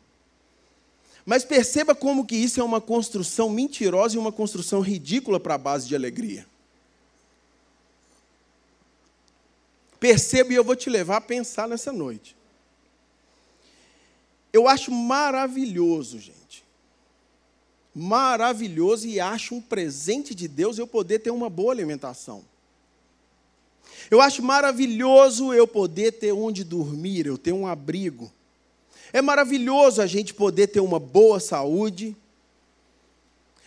Mas 1.28 1.44
perceba 1.44 1.94
como 1.94 2.26
que 2.26 2.38
isso 2.38 2.62
é 2.62 2.64
uma 2.64 2.80
construção 2.80 3.50
mentirosa 3.50 4.16
e 4.16 4.18
uma 4.18 4.32
construção 4.32 4.80
ridícula 4.80 5.42
para 5.42 5.56
a 5.56 5.58
base 5.58 5.86
de 5.86 5.94
alegria. 5.94 6.48
Perceba 10.00 10.54
e 10.54 10.56
eu 10.56 10.64
vou 10.64 10.74
te 10.74 10.90
levar 10.90 11.18
a 11.18 11.22
pensar 11.22 11.68
nessa 11.68 11.92
noite. 11.92 12.34
Eu 14.54 14.70
acho 14.70 14.90
maravilhoso, 14.90 16.18
gente. 16.18 16.64
Maravilhoso 17.94 19.06
e 19.06 19.20
acho 19.20 19.54
um 19.54 19.62
presente 19.62 20.34
de 20.34 20.48
Deus 20.48 20.78
eu 20.78 20.88
poder 20.88 21.20
ter 21.20 21.32
uma 21.32 21.50
boa 21.50 21.74
alimentação. 21.74 22.46
Eu 24.10 24.22
acho 24.22 24.42
maravilhoso 24.42 25.54
eu 25.54 25.68
poder 25.68 26.14
ter 26.14 26.32
onde 26.32 26.64
dormir, 26.64 27.26
eu 27.26 27.38
ter 27.38 27.52
um 27.52 27.68
abrigo. 27.68 28.32
É 29.14 29.22
maravilhoso 29.22 30.02
a 30.02 30.08
gente 30.08 30.34
poder 30.34 30.68
ter 30.68 30.80
uma 30.80 31.00
boa 31.00 31.40
saúde. 31.40 32.16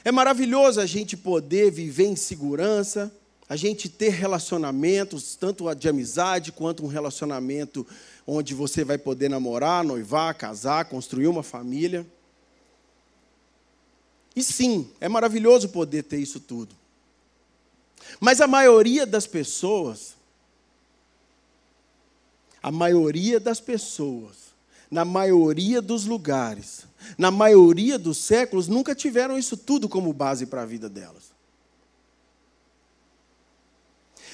É 0.04 0.12
maravilhoso 0.12 0.80
a 0.80 0.86
gente 0.86 1.16
poder 1.16 1.70
viver 1.70 2.06
em 2.06 2.16
segurança, 2.16 3.12
a 3.48 3.56
gente 3.56 3.88
ter 3.88 4.10
relacionamentos, 4.10 5.36
tanto 5.36 5.72
de 5.74 5.88
amizade 5.88 6.52
quanto 6.52 6.84
um 6.84 6.88
relacionamento 6.88 7.86
onde 8.26 8.54
você 8.54 8.84
vai 8.84 8.96
poder 8.96 9.28
namorar, 9.28 9.84
noivar, 9.84 10.34
casar, 10.34 10.84
construir 10.86 11.26
uma 11.26 11.42
família. 11.42 12.06
E 14.34 14.42
sim, 14.42 14.88
é 15.00 15.08
maravilhoso 15.08 15.70
poder 15.70 16.04
ter 16.04 16.18
isso 16.18 16.38
tudo. 16.38 16.74
Mas 18.20 18.40
a 18.40 18.46
maioria 18.46 19.04
das 19.04 19.26
pessoas 19.26 20.20
a 22.62 22.70
maioria 22.70 23.40
das 23.40 23.60
pessoas, 23.60 24.49
na 24.90 25.04
maioria 25.04 25.80
dos 25.80 26.04
lugares, 26.04 26.84
na 27.16 27.30
maioria 27.30 27.98
dos 27.98 28.18
séculos, 28.18 28.66
nunca 28.68 28.94
tiveram 28.94 29.38
isso 29.38 29.56
tudo 29.56 29.88
como 29.88 30.12
base 30.12 30.46
para 30.46 30.62
a 30.62 30.66
vida 30.66 30.88
delas. 30.88 31.30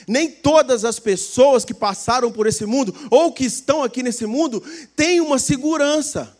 Nem 0.09 0.31
todas 0.31 0.85
as 0.85 0.99
pessoas 0.99 1.65
que 1.65 1.75
passaram 1.75 2.31
por 2.31 2.47
esse 2.47 2.65
mundo, 2.65 2.95
ou 3.11 3.33
que 3.33 3.45
estão 3.45 3.83
aqui 3.83 4.03
nesse 4.03 4.25
mundo, 4.25 4.63
têm 4.95 5.21
uma 5.21 5.39
segurança. 5.39 6.37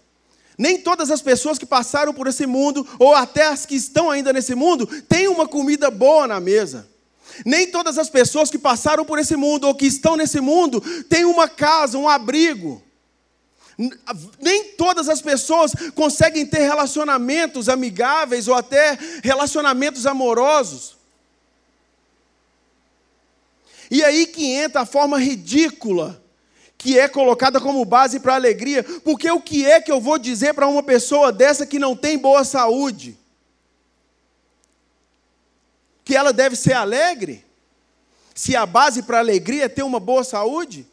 Nem 0.57 0.81
todas 0.81 1.11
as 1.11 1.21
pessoas 1.21 1.59
que 1.59 1.67
passaram 1.67 2.15
por 2.15 2.27
esse 2.27 2.47
mundo, 2.47 2.87
ou 2.99 3.15
até 3.15 3.47
as 3.49 3.67
que 3.67 3.75
estão 3.75 4.11
ainda 4.11 4.33
nesse 4.33 4.55
mundo, 4.55 4.87
têm 5.03 5.29
uma 5.29 5.47
comida 5.47 5.91
boa 5.91 6.27
na 6.27 6.41
mesa. 6.41 6.89
Nem 7.45 7.71
todas 7.71 7.99
as 7.99 8.09
pessoas 8.09 8.51
que 8.51 8.59
passaram 8.59 9.05
por 9.05 9.19
esse 9.19 9.37
mundo 9.37 9.67
ou 9.67 9.75
que 9.75 9.87
estão 9.87 10.17
nesse 10.17 10.41
mundo 10.41 10.81
têm 11.05 11.25
uma 11.25 11.49
casa, 11.49 11.99
um 11.99 12.09
abrigo. 12.09 12.83
Nem 14.41 14.73
todas 14.73 15.09
as 15.09 15.21
pessoas 15.21 15.73
conseguem 15.95 16.47
ter 16.47 16.61
relacionamentos 16.61 17.69
amigáveis 17.69 18.49
ou 18.49 18.55
até 18.55 18.99
relacionamentos 19.23 20.07
amorosos. 20.07 20.97
E 23.91 24.03
aí 24.03 24.27
que 24.27 24.47
entra 24.53 24.83
a 24.83 24.87
forma 24.87 25.19
ridícula 25.19 26.23
que 26.79 26.99
é 26.99 27.09
colocada 27.09 27.61
como 27.61 27.85
base 27.85 28.21
para 28.21 28.35
a 28.35 28.37
alegria, 28.37 28.85
porque 29.03 29.31
o 29.31 29.41
que 29.41 29.65
é 29.65 29.81
que 29.81 29.91
eu 29.91 30.01
vou 30.01 30.19
dizer 30.19 30.55
para 30.55 30.67
uma 30.67 30.83
pessoa 30.83 31.33
dessa 31.33 31.67
que 31.67 31.79
não 31.79 31.97
tem 31.97 32.19
boa 32.19 32.45
saúde? 32.45 33.19
que 36.07 36.15
ela 36.15 36.33
deve 36.33 36.55
ser 36.55 36.73
alegre? 36.73 37.45
Se 38.33 38.55
a 38.55 38.65
base 38.65 39.03
para 39.03 39.17
a 39.17 39.21
alegria 39.21 39.65
é 39.65 39.69
ter 39.69 39.83
uma 39.83 39.99
boa 39.99 40.23
saúde? 40.23 40.87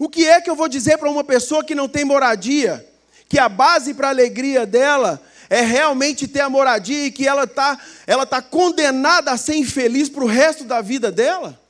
O 0.00 0.08
que 0.08 0.26
é 0.26 0.40
que 0.40 0.48
eu 0.48 0.56
vou 0.56 0.66
dizer 0.66 0.96
para 0.96 1.10
uma 1.10 1.22
pessoa 1.22 1.62
que 1.62 1.74
não 1.74 1.86
tem 1.86 2.06
moradia? 2.06 2.88
Que 3.28 3.38
a 3.38 3.50
base 3.50 3.92
para 3.92 4.06
a 4.06 4.10
alegria 4.10 4.64
dela 4.64 5.20
é 5.50 5.60
realmente 5.60 6.26
ter 6.26 6.40
a 6.40 6.48
moradia 6.48 7.04
e 7.04 7.10
que 7.10 7.28
ela 7.28 7.44
está 7.44 7.78
ela 8.06 8.24
tá 8.24 8.40
condenada 8.40 9.30
a 9.30 9.36
ser 9.36 9.56
infeliz 9.56 10.08
para 10.08 10.24
o 10.24 10.26
resto 10.26 10.64
da 10.64 10.80
vida 10.80 11.12
dela? 11.12 11.60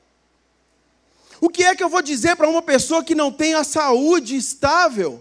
O 1.40 1.48
que 1.48 1.64
é 1.64 1.74
que 1.74 1.82
eu 1.82 1.88
vou 1.88 2.00
dizer 2.00 2.36
para 2.36 2.48
uma 2.48 2.62
pessoa 2.62 3.02
que 3.02 3.16
não 3.16 3.32
tem 3.32 3.54
a 3.54 3.64
saúde 3.64 4.36
estável? 4.36 5.20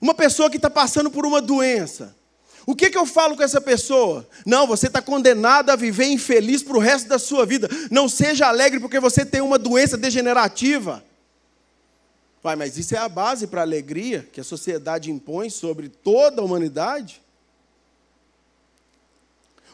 Uma 0.00 0.12
pessoa 0.12 0.50
que 0.50 0.56
está 0.56 0.68
passando 0.68 1.12
por 1.12 1.24
uma 1.24 1.40
doença? 1.40 2.16
O 2.66 2.74
que, 2.74 2.90
que 2.90 2.98
eu 2.98 3.06
falo 3.06 3.36
com 3.36 3.44
essa 3.44 3.60
pessoa? 3.60 4.28
Não, 4.44 4.66
você 4.66 4.88
está 4.88 5.00
condenado 5.00 5.70
a 5.70 5.76
viver 5.76 6.06
infeliz 6.06 6.60
para 6.60 6.76
o 6.76 6.80
resto 6.80 7.08
da 7.08 7.20
sua 7.20 7.46
vida. 7.46 7.70
Não 7.88 8.08
seja 8.08 8.48
alegre 8.48 8.80
porque 8.80 8.98
você 8.98 9.24
tem 9.24 9.40
uma 9.40 9.60
doença 9.60 9.96
degenerativa. 9.96 11.04
Vai, 12.42 12.56
mas 12.56 12.78
isso 12.78 12.94
é 12.94 12.98
a 12.98 13.08
base 13.08 13.46
para 13.46 13.60
a 13.60 13.64
alegria 13.64 14.26
que 14.32 14.40
a 14.40 14.44
sociedade 14.44 15.10
impõe 15.10 15.50
sobre 15.50 15.88
toda 15.88 16.40
a 16.40 16.44
humanidade? 16.44 17.20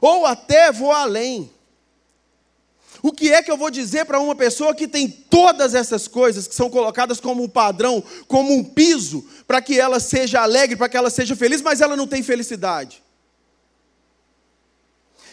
Ou 0.00 0.26
até 0.26 0.72
vou 0.72 0.90
além. 0.90 1.50
O 3.02 3.12
que 3.12 3.32
é 3.32 3.42
que 3.42 3.50
eu 3.50 3.56
vou 3.56 3.70
dizer 3.70 4.04
para 4.04 4.18
uma 4.18 4.34
pessoa 4.34 4.74
que 4.74 4.88
tem 4.88 5.08
todas 5.08 5.74
essas 5.74 6.08
coisas 6.08 6.48
que 6.48 6.54
são 6.54 6.68
colocadas 6.68 7.20
como 7.20 7.42
um 7.42 7.48
padrão, 7.48 8.02
como 8.26 8.52
um 8.52 8.64
piso, 8.64 9.24
para 9.46 9.62
que 9.62 9.78
ela 9.78 10.00
seja 10.00 10.40
alegre, 10.40 10.76
para 10.76 10.88
que 10.88 10.96
ela 10.96 11.10
seja 11.10 11.36
feliz, 11.36 11.62
mas 11.62 11.80
ela 11.80 11.96
não 11.96 12.06
tem 12.06 12.22
felicidade? 12.22 13.02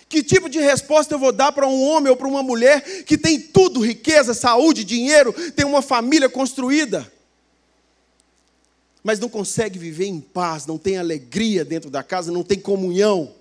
Que 0.07 0.21
tipo 0.21 0.47
de 0.47 0.59
resposta 0.59 1.15
eu 1.15 1.19
vou 1.19 1.31
dar 1.31 1.51
para 1.51 1.67
um 1.67 1.81
homem 1.81 2.11
ou 2.11 2.15
para 2.15 2.27
uma 2.27 2.43
mulher 2.43 3.03
que 3.05 3.17
tem 3.17 3.39
tudo, 3.39 3.79
riqueza, 3.79 4.35
saúde, 4.35 4.83
dinheiro, 4.83 5.33
tem 5.53 5.65
uma 5.65 5.81
família 5.81 6.29
construída, 6.29 7.11
mas 9.03 9.19
não 9.19 9.27
consegue 9.27 9.77
viver 9.77 10.05
em 10.05 10.21
paz, 10.21 10.65
não 10.65 10.77
tem 10.77 10.97
alegria 10.97 11.65
dentro 11.65 11.89
da 11.89 12.01
casa, 12.01 12.31
não 12.31 12.43
tem 12.43 12.59
comunhão? 12.59 13.35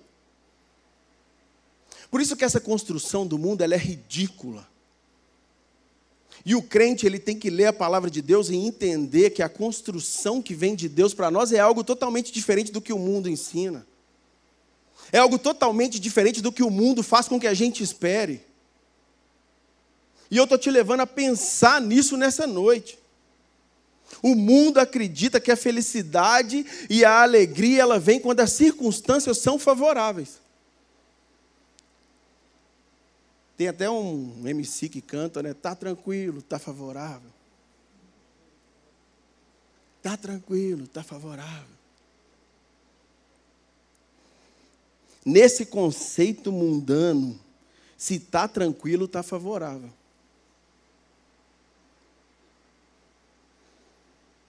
Por 2.10 2.20
isso 2.20 2.36
que 2.36 2.44
essa 2.44 2.60
construção 2.60 3.26
do 3.26 3.38
mundo 3.38 3.62
ela 3.62 3.74
é 3.74 3.78
ridícula. 3.78 4.68
E 6.44 6.56
o 6.56 6.62
crente 6.62 7.06
ele 7.06 7.20
tem 7.20 7.38
que 7.38 7.48
ler 7.48 7.66
a 7.66 7.72
palavra 7.72 8.10
de 8.10 8.20
Deus 8.20 8.50
e 8.50 8.56
entender 8.56 9.30
que 9.30 9.42
a 9.42 9.48
construção 9.48 10.42
que 10.42 10.54
vem 10.54 10.74
de 10.74 10.88
Deus 10.88 11.14
para 11.14 11.30
nós 11.30 11.52
é 11.52 11.60
algo 11.60 11.84
totalmente 11.84 12.32
diferente 12.32 12.72
do 12.72 12.80
que 12.80 12.92
o 12.92 12.98
mundo 12.98 13.28
ensina. 13.28 13.86
É 15.12 15.18
algo 15.18 15.38
totalmente 15.38 16.00
diferente 16.00 16.40
do 16.40 16.50
que 16.50 16.62
o 16.62 16.70
mundo 16.70 17.02
faz 17.02 17.28
com 17.28 17.38
que 17.38 17.46
a 17.46 17.54
gente 17.54 17.82
espere. 17.82 18.42
E 20.30 20.36
eu 20.36 20.44
estou 20.44 20.58
te 20.58 20.70
levando 20.70 21.00
a 21.00 21.06
pensar 21.06 21.80
nisso 21.80 22.16
nessa 22.16 22.46
noite. 22.46 22.98
O 24.20 24.34
mundo 24.34 24.78
acredita 24.78 25.40
que 25.40 25.50
a 25.50 25.56
felicidade 25.56 26.66
e 26.90 27.04
a 27.04 27.22
alegria 27.22 27.82
ela 27.82 27.98
vem 27.98 28.18
quando 28.18 28.40
as 28.40 28.52
circunstâncias 28.52 29.38
são 29.38 29.58
favoráveis. 29.58 30.40
Tem 33.56 33.68
até 33.68 33.88
um 33.88 34.42
MC 34.44 34.88
que 34.88 35.00
canta, 35.00 35.42
né? 35.42 35.54
Tá 35.54 35.74
tranquilo, 35.74 36.42
tá 36.42 36.58
favorável. 36.58 37.30
Tá 40.02 40.16
tranquilo, 40.16 40.88
tá 40.88 41.02
favorável. 41.02 41.72
Nesse 45.24 45.64
conceito 45.64 46.50
mundano, 46.50 47.38
se 47.96 48.18
tá 48.18 48.48
tranquilo, 48.48 49.06
tá 49.06 49.22
favorável. 49.22 49.92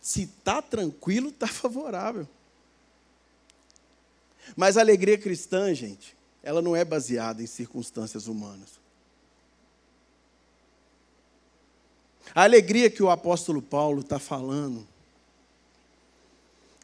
Se 0.04 0.28
tá 0.28 0.62
tranquilo, 0.62 1.32
tá 1.32 1.48
favorável. 1.48 2.28
Mas 4.54 4.76
a 4.76 4.82
alegria 4.82 5.18
cristã, 5.18 5.74
gente, 5.74 6.18
ela 6.44 6.62
não 6.62 6.76
é 6.76 6.84
baseada 6.84 7.42
em 7.42 7.48
circunstâncias 7.48 8.28
humanas. 8.28 8.84
A 12.36 12.44
alegria 12.44 12.90
que 12.90 13.02
o 13.02 13.10
apóstolo 13.10 13.62
Paulo 13.62 14.02
está 14.02 14.20
falando 14.20 14.86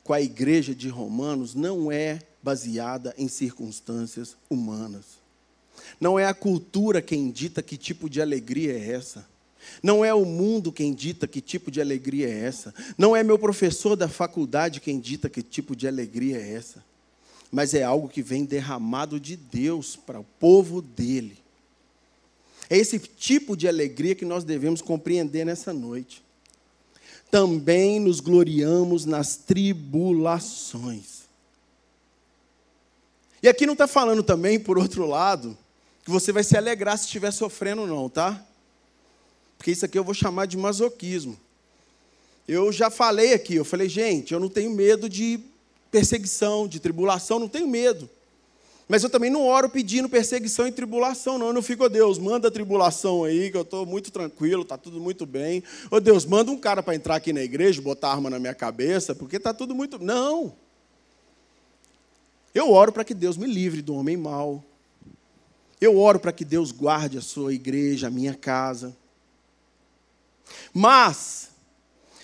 com 0.01 0.13
a 0.13 0.21
igreja 0.21 0.73
de 0.73 0.87
Romanos 0.87 1.53
não 1.53 1.91
é 1.91 2.21
baseada 2.41 3.13
em 3.17 3.27
circunstâncias 3.27 4.37
humanas. 4.49 5.19
Não 5.99 6.17
é 6.17 6.25
a 6.25 6.33
cultura 6.33 7.01
quem 7.01 7.29
dita 7.29 7.61
que 7.61 7.75
tipo 7.75 8.09
de 8.09 8.21
alegria 8.21 8.73
é 8.73 8.91
essa. 8.91 9.27
Não 9.81 10.03
é 10.03 10.13
o 10.13 10.25
mundo 10.25 10.71
quem 10.71 10.93
dita 10.93 11.27
que 11.27 11.41
tipo 11.41 11.69
de 11.71 11.79
alegria 11.81 12.27
é 12.27 12.39
essa. 12.45 12.73
Não 12.97 13.15
é 13.15 13.23
meu 13.23 13.39
professor 13.39 13.95
da 13.95 14.07
faculdade 14.07 14.81
quem 14.81 14.99
dita 14.99 15.29
que 15.29 15.41
tipo 15.41 15.75
de 15.75 15.87
alegria 15.87 16.37
é 16.37 16.53
essa. 16.53 16.83
mas 17.51 17.73
é 17.73 17.83
algo 17.83 18.07
que 18.07 18.21
vem 18.21 18.45
derramado 18.45 19.19
de 19.19 19.35
Deus 19.35 19.95
para 19.95 20.19
o 20.19 20.25
povo 20.39 20.81
dele. 20.81 21.37
É 22.69 22.77
esse 22.77 22.99
tipo 22.99 23.57
de 23.57 23.67
alegria 23.67 24.13
que 24.13 24.25
nós 24.25 24.43
devemos 24.43 24.81
compreender 24.81 25.45
nessa 25.45 25.73
noite. 25.73 26.23
Também 27.31 27.99
nos 27.99 28.19
gloriamos 28.19 29.05
nas 29.05 29.35
tribulações. 29.35 31.19
E 33.41 33.47
aqui 33.47 33.65
não 33.65 33.73
está 33.73 33.87
falando 33.87 34.21
também, 34.21 34.59
por 34.59 34.77
outro 34.77 35.07
lado, 35.07 35.57
que 36.03 36.11
você 36.11 36.31
vai 36.31 36.43
se 36.43 36.57
alegrar 36.57 36.97
se 36.97 37.05
estiver 37.05 37.31
sofrendo, 37.31 37.87
não, 37.87 38.09
tá? 38.09 38.45
Porque 39.59 39.71
isso 39.71 39.83
aqui 39.83 39.99
eu 39.99 40.05
vou 40.05 40.13
chamar 40.13 40.45
de 40.45 40.55
masoquismo. 40.55 41.37
Eu 42.47 42.71
já 42.71 42.89
falei 42.89 43.33
aqui, 43.33 43.55
eu 43.55 43.65
falei, 43.65 43.89
gente, 43.89 44.33
eu 44.33 44.39
não 44.39 44.47
tenho 44.47 44.71
medo 44.71 45.09
de 45.09 45.37
perseguição, 45.91 46.65
de 46.65 46.79
tribulação, 46.79 47.39
não 47.39 47.49
tenho 47.49 47.67
medo. 47.67 48.09
Mas 48.87 49.03
eu 49.03 49.09
também 49.09 49.29
não 49.29 49.45
oro 49.45 49.69
pedindo 49.69 50.07
perseguição 50.07 50.65
e 50.65 50.71
tribulação, 50.71 51.37
não. 51.37 51.47
Eu 51.47 51.53
não 51.53 51.61
fico, 51.61 51.83
oh 51.83 51.89
Deus, 51.89 52.17
manda 52.17 52.47
a 52.47 52.51
tribulação 52.51 53.25
aí, 53.25 53.51
que 53.51 53.57
eu 53.57 53.63
estou 53.63 53.85
muito 53.85 54.11
tranquilo, 54.11 54.61
está 54.61 54.77
tudo 54.77 54.97
muito 54.97 55.25
bem. 55.25 55.61
Ô 55.91 55.97
oh 55.97 55.99
Deus, 55.99 56.25
manda 56.25 56.49
um 56.49 56.57
cara 56.57 56.81
para 56.81 56.95
entrar 56.95 57.17
aqui 57.17 57.33
na 57.33 57.43
igreja, 57.43 57.81
botar 57.81 58.11
arma 58.11 58.29
na 58.29 58.39
minha 58.39 58.55
cabeça, 58.55 59.13
porque 59.13 59.35
está 59.35 59.53
tudo 59.53 59.75
muito. 59.75 59.99
Não! 59.99 60.53
Eu 62.55 62.71
oro 62.71 62.93
para 62.93 63.03
que 63.03 63.13
Deus 63.13 63.35
me 63.35 63.45
livre 63.45 63.81
do 63.81 63.93
homem 63.93 64.15
mau. 64.15 64.63
Eu 65.81 65.99
oro 65.99 66.17
para 66.17 66.31
que 66.31 66.45
Deus 66.45 66.71
guarde 66.71 67.17
a 67.17 67.21
sua 67.21 67.53
igreja, 67.53 68.07
a 68.07 68.09
minha 68.09 68.33
casa. 68.33 68.95
Mas, 70.73 71.49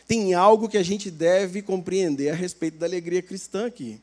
tem 0.08 0.34
algo 0.34 0.70
que 0.70 0.78
a 0.78 0.84
gente 0.84 1.10
deve 1.10 1.62
compreender 1.62 2.30
a 2.30 2.36
respeito 2.36 2.78
da 2.78 2.86
alegria 2.86 3.22
cristã 3.22 3.68
aqui. 3.68 4.02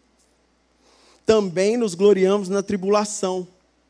Também 1.24 1.76
nos 1.76 1.94
gloriamos 1.94 2.48
na 2.48 2.62
tribulação. 2.62 3.46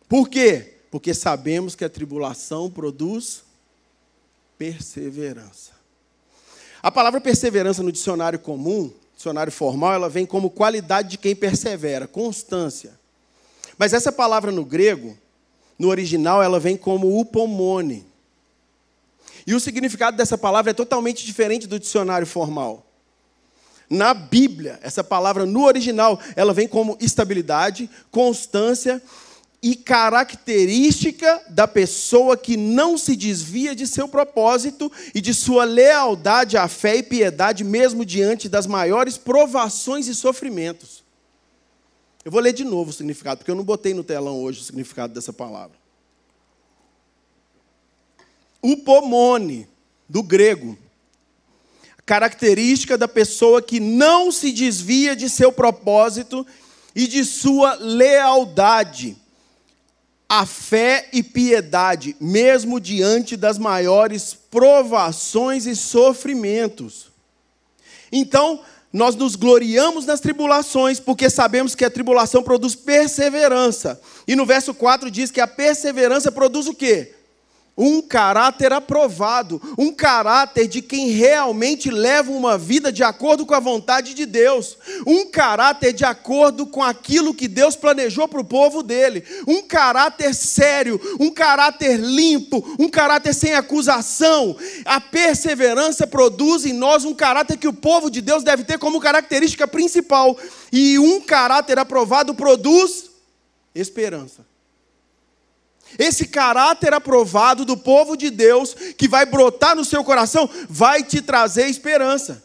Por 0.09 0.29
quê? 0.29 0.75
Porque 0.90 1.14
sabemos 1.14 1.75
que 1.75 1.85
a 1.85 1.88
tribulação 1.88 2.71
produz 2.71 3.42
perseverança. 4.59 5.73
A 6.83 6.90
palavra 6.90 7.21
perseverança 7.21 7.83
no 7.83 7.90
dicionário 7.90 8.38
comum 8.38 8.92
dicionário 9.23 9.53
formal, 9.53 9.95
ela 9.95 10.09
vem 10.09 10.27
como 10.27 10.51
qualidade 10.51 11.11
de 11.11 11.18
quem 11.18 11.35
persevera, 11.35 12.09
constância. 12.09 12.92
Mas 13.79 13.92
essa 13.92 14.11
palavra 14.11 14.51
no 14.51 14.64
grego, 14.64 15.16
no 15.79 15.88
original, 15.88 16.42
ela 16.42 16.59
vem 16.59 16.77
como 16.77 17.21
upomone. 17.21 18.05
E 19.46 19.55
o 19.55 19.61
significado 19.61 20.16
dessa 20.16 20.38
palavra 20.38 20.70
é 20.70 20.74
totalmente 20.74 21.24
diferente 21.24 21.66
do 21.66 21.78
dicionário 21.78 22.26
formal. 22.26 22.87
Na 23.88 24.14
Bíblia, 24.14 24.78
essa 24.83 25.05
palavra 25.05 25.44
no 25.44 25.64
original, 25.64 26.18
ela 26.35 26.55
vem 26.55 26.66
como 26.66 26.96
estabilidade, 27.00 27.90
constância 28.11 29.02
e 29.62 29.76
característica 29.76 31.42
da 31.50 31.68
pessoa 31.68 32.37
que 32.37 32.57
não 32.57 32.96
se 32.96 33.14
desvia 33.14 33.76
de 33.76 33.87
seu 33.87 34.09
propósito 34.09 34.90
e 35.14 35.20
de 35.20 35.35
sua 35.35 35.64
lealdade 35.64 36.57
à 36.57 36.66
fé 36.66 36.96
e 36.96 37.02
piedade, 37.02 37.62
mesmo 37.62 38.05
diante 38.05 38.48
das 38.48 38.66
maiores 38.66 39.16
provações 39.16 40.09
e 40.09 40.14
sofrimentos. 40.14 41.05
Eu 42.24 42.33
vou 42.33 42.40
ler 42.40 42.52
de 42.52 42.64
novo 42.64 42.90
o 42.90 42.92
significado, 42.92 43.38
porque 43.38 43.50
eu 43.50 43.57
não 43.57 43.64
botei 43.64 43.92
no 43.94 44.02
telão 44.02 44.40
hoje 44.40 44.61
o 44.61 44.64
significado 44.64 45.12
dessa 45.12 45.33
palavra. 45.33 45.82
Upomone, 48.62 49.66
do 50.09 50.22
grego, 50.22 50.79
característica 52.05 52.98
da 52.98 53.09
pessoa 53.09 53.62
que 53.62 53.81
não 53.81 54.31
se 54.31 54.53
desvia 54.53 55.16
de 55.16 55.29
seu 55.31 55.51
propósito 55.51 56.46
e 56.94 57.07
de 57.07 57.25
sua 57.25 57.75
lealdade 57.75 59.16
a 60.29 60.46
fé 60.46 61.11
e 61.12 61.22
piedade, 61.22 62.16
mesmo 62.18 62.81
diante 62.81 63.37
das 63.37 63.59
maiores 63.59 64.33
provações 64.33 65.66
e 65.66 65.77
sofrimentos. 65.77 67.12
Então, 68.11 68.61
nós 68.90 69.14
nos 69.14 69.37
gloriamos 69.37 70.07
nas 70.07 70.20
tribulações, 70.20 70.98
porque 70.98 71.29
sabemos 71.29 71.75
que 71.75 71.85
a 71.85 71.90
tribulação 71.90 72.42
produz 72.42 72.75
perseverança. 72.75 74.01
E 74.27 74.35
no 74.35 74.46
verso 74.46 74.72
4 74.72 75.11
diz 75.11 75.31
que 75.31 75.40
a 75.40 75.46
perseverança 75.46 76.33
produz 76.33 76.66
o 76.66 76.72
quê? 76.75 77.14
Um 77.77 78.03
caráter 78.03 78.71
aprovado, 78.71 79.61
um 79.79 79.91
caráter 79.91 80.69
de 80.69 80.83
quem 80.83 81.09
realmente 81.09 81.91
leva 81.91 82.31
uma 82.31 82.59
vida 82.59 82.93
de 82.93 83.03
acordo 83.03 83.47
com 83.47 83.55
a 83.55 83.61
vontade 83.61 84.13
de 84.13 84.27
Deus, 84.27 84.77
um 85.07 85.31
caráter 85.31 85.95
de 85.95 86.05
acordo 86.05 86.67
com 86.67 86.83
aquilo 86.83 87.33
que 87.33 87.49
Deus 87.49 87.75
planejou 87.75 88.29
para 88.29 88.43
o 88.43 88.45
povo 88.45 88.83
dele, 88.83 89.25
um 89.49 89.63
caráter 89.63 90.35
sério, 90.35 91.01
um 91.19 91.31
caráter 91.31 91.99
limpo, 91.99 92.63
um 92.79 92.91
caráter 92.91 93.33
sem 93.33 93.55
acusação. 93.55 94.55
A 94.85 95.01
perseverança 95.01 96.07
produz 96.07 96.67
em 96.67 96.75
nós 96.75 97.07
um 97.07 97.15
caráter 97.15 97.57
que 97.57 97.69
o 97.69 97.73
povo 97.73 98.11
de 98.11 98.21
Deus 98.21 98.45
deve 98.45 98.65
ter 98.65 98.79
como 98.79 99.01
característica 99.01 99.67
principal, 99.67 100.37
e 100.71 100.99
um 100.99 101.23
caráter 101.23 101.79
aprovado 101.79 102.35
produz 102.35 103.11
esperança. 103.75 104.52
Esse 105.98 106.26
caráter 106.26 106.94
aprovado 106.94 107.64
do 107.64 107.76
povo 107.76 108.16
de 108.16 108.31
Deus, 108.31 108.74
que 108.96 109.09
vai 109.09 109.26
brotar 109.26 109.76
no 109.76 109.85
seu 109.85 110.02
coração, 110.02 110.48
vai 110.68 111.02
te 111.02 111.20
trazer 111.20 111.66
esperança. 111.66 112.42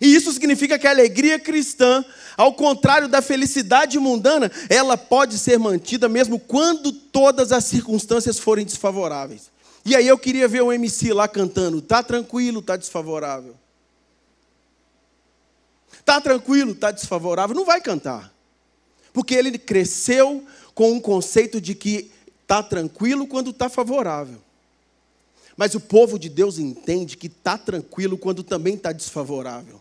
E 0.00 0.14
isso 0.14 0.32
significa 0.32 0.78
que 0.78 0.86
a 0.86 0.90
alegria 0.90 1.38
cristã, 1.38 2.04
ao 2.36 2.52
contrário 2.52 3.08
da 3.08 3.22
felicidade 3.22 3.98
mundana, 3.98 4.50
ela 4.68 4.96
pode 4.96 5.38
ser 5.38 5.58
mantida 5.58 6.08
mesmo 6.08 6.38
quando 6.38 6.92
todas 6.92 7.52
as 7.52 7.64
circunstâncias 7.64 8.38
forem 8.38 8.64
desfavoráveis. 8.64 9.50
E 9.84 9.94
aí 9.94 10.06
eu 10.06 10.18
queria 10.18 10.48
ver 10.48 10.62
o 10.62 10.72
MC 10.72 11.12
lá 11.12 11.28
cantando: 11.28 11.80
tá 11.80 12.02
tranquilo, 12.02 12.60
tá 12.60 12.76
desfavorável. 12.76 13.54
Tá 16.04 16.20
tranquilo, 16.20 16.74
tá 16.74 16.90
desfavorável. 16.90 17.56
Não 17.56 17.64
vai 17.64 17.80
cantar. 17.80 18.32
Porque 19.12 19.34
ele 19.34 19.58
cresceu 19.58 20.44
com 20.76 20.92
um 20.92 21.00
conceito 21.00 21.58
de 21.58 21.74
que 21.74 22.12
está 22.42 22.62
tranquilo 22.62 23.26
quando 23.26 23.48
está 23.48 23.66
favorável. 23.66 24.38
Mas 25.56 25.74
o 25.74 25.80
povo 25.80 26.18
de 26.18 26.28
Deus 26.28 26.58
entende 26.58 27.16
que 27.16 27.28
está 27.28 27.56
tranquilo 27.56 28.18
quando 28.18 28.42
também 28.42 28.74
está 28.74 28.92
desfavorável. 28.92 29.80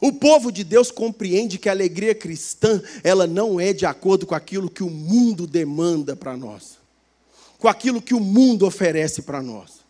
O 0.00 0.14
povo 0.14 0.50
de 0.50 0.64
Deus 0.64 0.90
compreende 0.90 1.58
que 1.58 1.68
a 1.68 1.72
alegria 1.72 2.14
cristã, 2.14 2.80
ela 3.04 3.26
não 3.26 3.60
é 3.60 3.74
de 3.74 3.84
acordo 3.84 4.26
com 4.26 4.34
aquilo 4.34 4.70
que 4.70 4.82
o 4.82 4.88
mundo 4.88 5.46
demanda 5.46 6.16
para 6.16 6.34
nós, 6.34 6.78
com 7.58 7.68
aquilo 7.68 8.00
que 8.00 8.14
o 8.14 8.20
mundo 8.20 8.64
oferece 8.66 9.20
para 9.20 9.42
nós. 9.42 9.80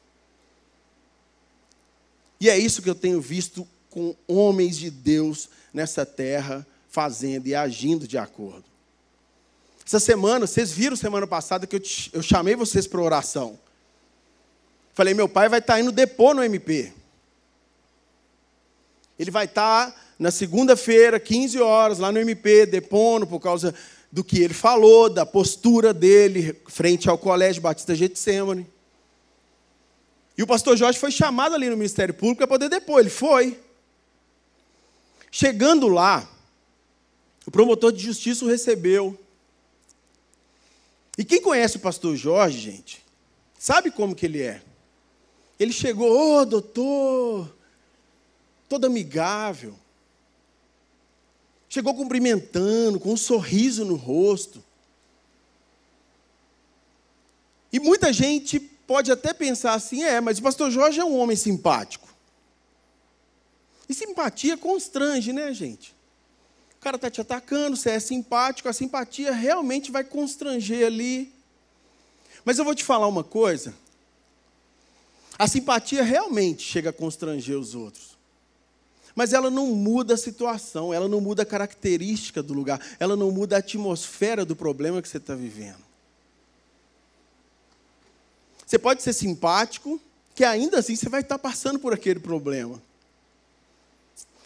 E 2.40 2.51
é 2.51 2.59
isso 2.59 2.83
que 2.83 2.90
eu 2.90 2.94
tenho 2.94 3.20
visto 3.20 3.64
com 3.88 4.16
homens 4.27 4.77
de 4.77 4.90
Deus 4.90 5.48
nessa 5.72 6.05
terra 6.05 6.66
fazendo 6.88 7.46
e 7.46 7.55
agindo 7.55 8.09
de 8.09 8.18
acordo. 8.18 8.64
Essa 9.88 9.98
semana, 9.98 10.46
vocês 10.46 10.70
viram 10.70 10.94
semana 10.94 11.27
passada 11.27 11.66
que 11.66 11.74
eu, 11.74 11.81
te, 11.81 12.11
eu 12.12 12.20
chamei 12.20 12.55
vocês 12.55 12.87
para 12.87 13.01
oração. 13.01 13.59
Falei, 14.92 15.14
meu 15.14 15.27
pai 15.27 15.48
vai 15.48 15.61
estar 15.61 15.77
tá 15.77 15.81
indo 15.81 15.90
depor 15.90 16.35
no 16.35 16.44
MP. 16.44 16.92
Ele 19.18 19.31
vai 19.31 19.46
estar 19.46 19.90
tá 19.90 20.01
na 20.18 20.31
segunda-feira, 20.31 21.18
15 21.18 21.59
horas, 21.62 21.98
lá 21.98 22.12
no 22.12 22.18
MP, 22.18 22.66
depondo 22.66 23.27
por 23.27 23.40
causa 23.40 23.74
do 24.12 24.22
que 24.22 24.42
ele 24.42 24.53
falou, 24.53 25.09
da 25.09 25.24
postura 25.24 25.94
dele 25.94 26.61
frente 26.66 27.09
ao 27.09 27.16
Colégio 27.16 27.62
Batista 27.62 27.94
Getsemane. 27.94 28.66
E 30.37 30.42
o 30.42 30.46
pastor 30.46 30.77
Jorge 30.77 30.98
foi 30.98 31.11
chamado 31.11 31.55
ali 31.55 31.70
no 31.70 31.79
Ministério 31.79 32.12
Público 32.12 32.40
para 32.40 32.46
poder 32.46 32.68
depor. 32.68 33.01
Ele 33.01 33.09
foi. 33.09 33.59
Chegando 35.31 35.88
lá, 35.88 36.29
o 37.46 37.50
promotor 37.50 37.90
de 37.90 38.02
justiça 38.02 38.44
o 38.44 38.48
recebeu. 38.48 39.19
E 41.19 41.25
quem 41.25 41.42
conhece 41.42 41.77
o 41.77 41.81
pastor 41.81 42.14
Jorge, 42.14 42.60
gente, 42.60 43.04
sabe 43.58 43.90
como 43.90 44.14
que 44.14 44.25
ele 44.25 44.40
é. 44.40 44.62
Ele 45.58 45.73
chegou, 45.73 46.08
ô 46.08 46.37
oh, 46.38 46.44
doutor, 46.46 47.52
todo 48.69 48.87
amigável. 48.87 49.75
Chegou 51.69 51.92
cumprimentando, 51.92 53.00
com 53.00 53.12
um 53.12 53.16
sorriso 53.16 53.85
no 53.85 53.96
rosto. 53.96 54.62
E 57.73 57.81
muita 57.81 58.12
gente 58.12 58.60
pode 58.60 59.10
até 59.10 59.35
pensar 59.35 59.75
assim: 59.75 60.04
é, 60.04 60.21
mas 60.21 60.38
o 60.38 60.42
pastor 60.42 60.71
Jorge 60.71 61.00
é 61.00 61.04
um 61.04 61.19
homem 61.19 61.37
simpático. 61.37 62.08
E 63.88 63.92
simpatia 63.92 64.56
constrange, 64.56 65.33
né, 65.33 65.52
gente? 65.52 65.98
O 66.79 66.81
cara 66.81 66.96
está 66.96 67.10
te 67.10 67.20
atacando, 67.20 67.76
você 67.76 67.90
é 67.90 68.00
simpático, 68.00 68.68
a 68.68 68.72
simpatia 68.72 69.33
realmente 69.33 69.90
vai 69.90 70.04
constranger 70.04 70.87
ali. 70.87 71.33
Mas 72.44 72.58
eu 72.58 72.64
vou 72.64 72.74
te 72.74 72.85
falar 72.85 73.08
uma 73.08 73.24
coisa. 73.24 73.74
A 75.37 75.48
simpatia 75.48 76.02
realmente 76.02 76.62
chega 76.62 76.90
a 76.90 76.92
constranger 76.92 77.58
os 77.58 77.74
outros. 77.74 78.16
Mas 79.14 79.33
ela 79.33 79.50
não 79.50 79.66
muda 79.66 80.14
a 80.14 80.16
situação, 80.16 80.94
ela 80.94 81.08
não 81.08 81.20
muda 81.20 81.42
a 81.42 81.46
característica 81.46 82.40
do 82.40 82.54
lugar, 82.54 82.81
ela 83.00 83.16
não 83.16 83.33
muda 83.33 83.56
a 83.56 83.58
atmosfera 83.58 84.44
do 84.44 84.54
problema 84.54 85.02
que 85.02 85.08
você 85.08 85.16
está 85.16 85.35
vivendo. 85.35 85.83
Você 88.64 88.79
pode 88.79 89.02
ser 89.02 89.12
simpático, 89.12 90.00
que 90.35 90.44
ainda 90.44 90.79
assim 90.79 90.94
você 90.94 91.08
vai 91.08 91.22
estar 91.22 91.38
passando 91.38 91.81
por 91.81 91.92
aquele 91.92 92.20
problema. 92.20 92.81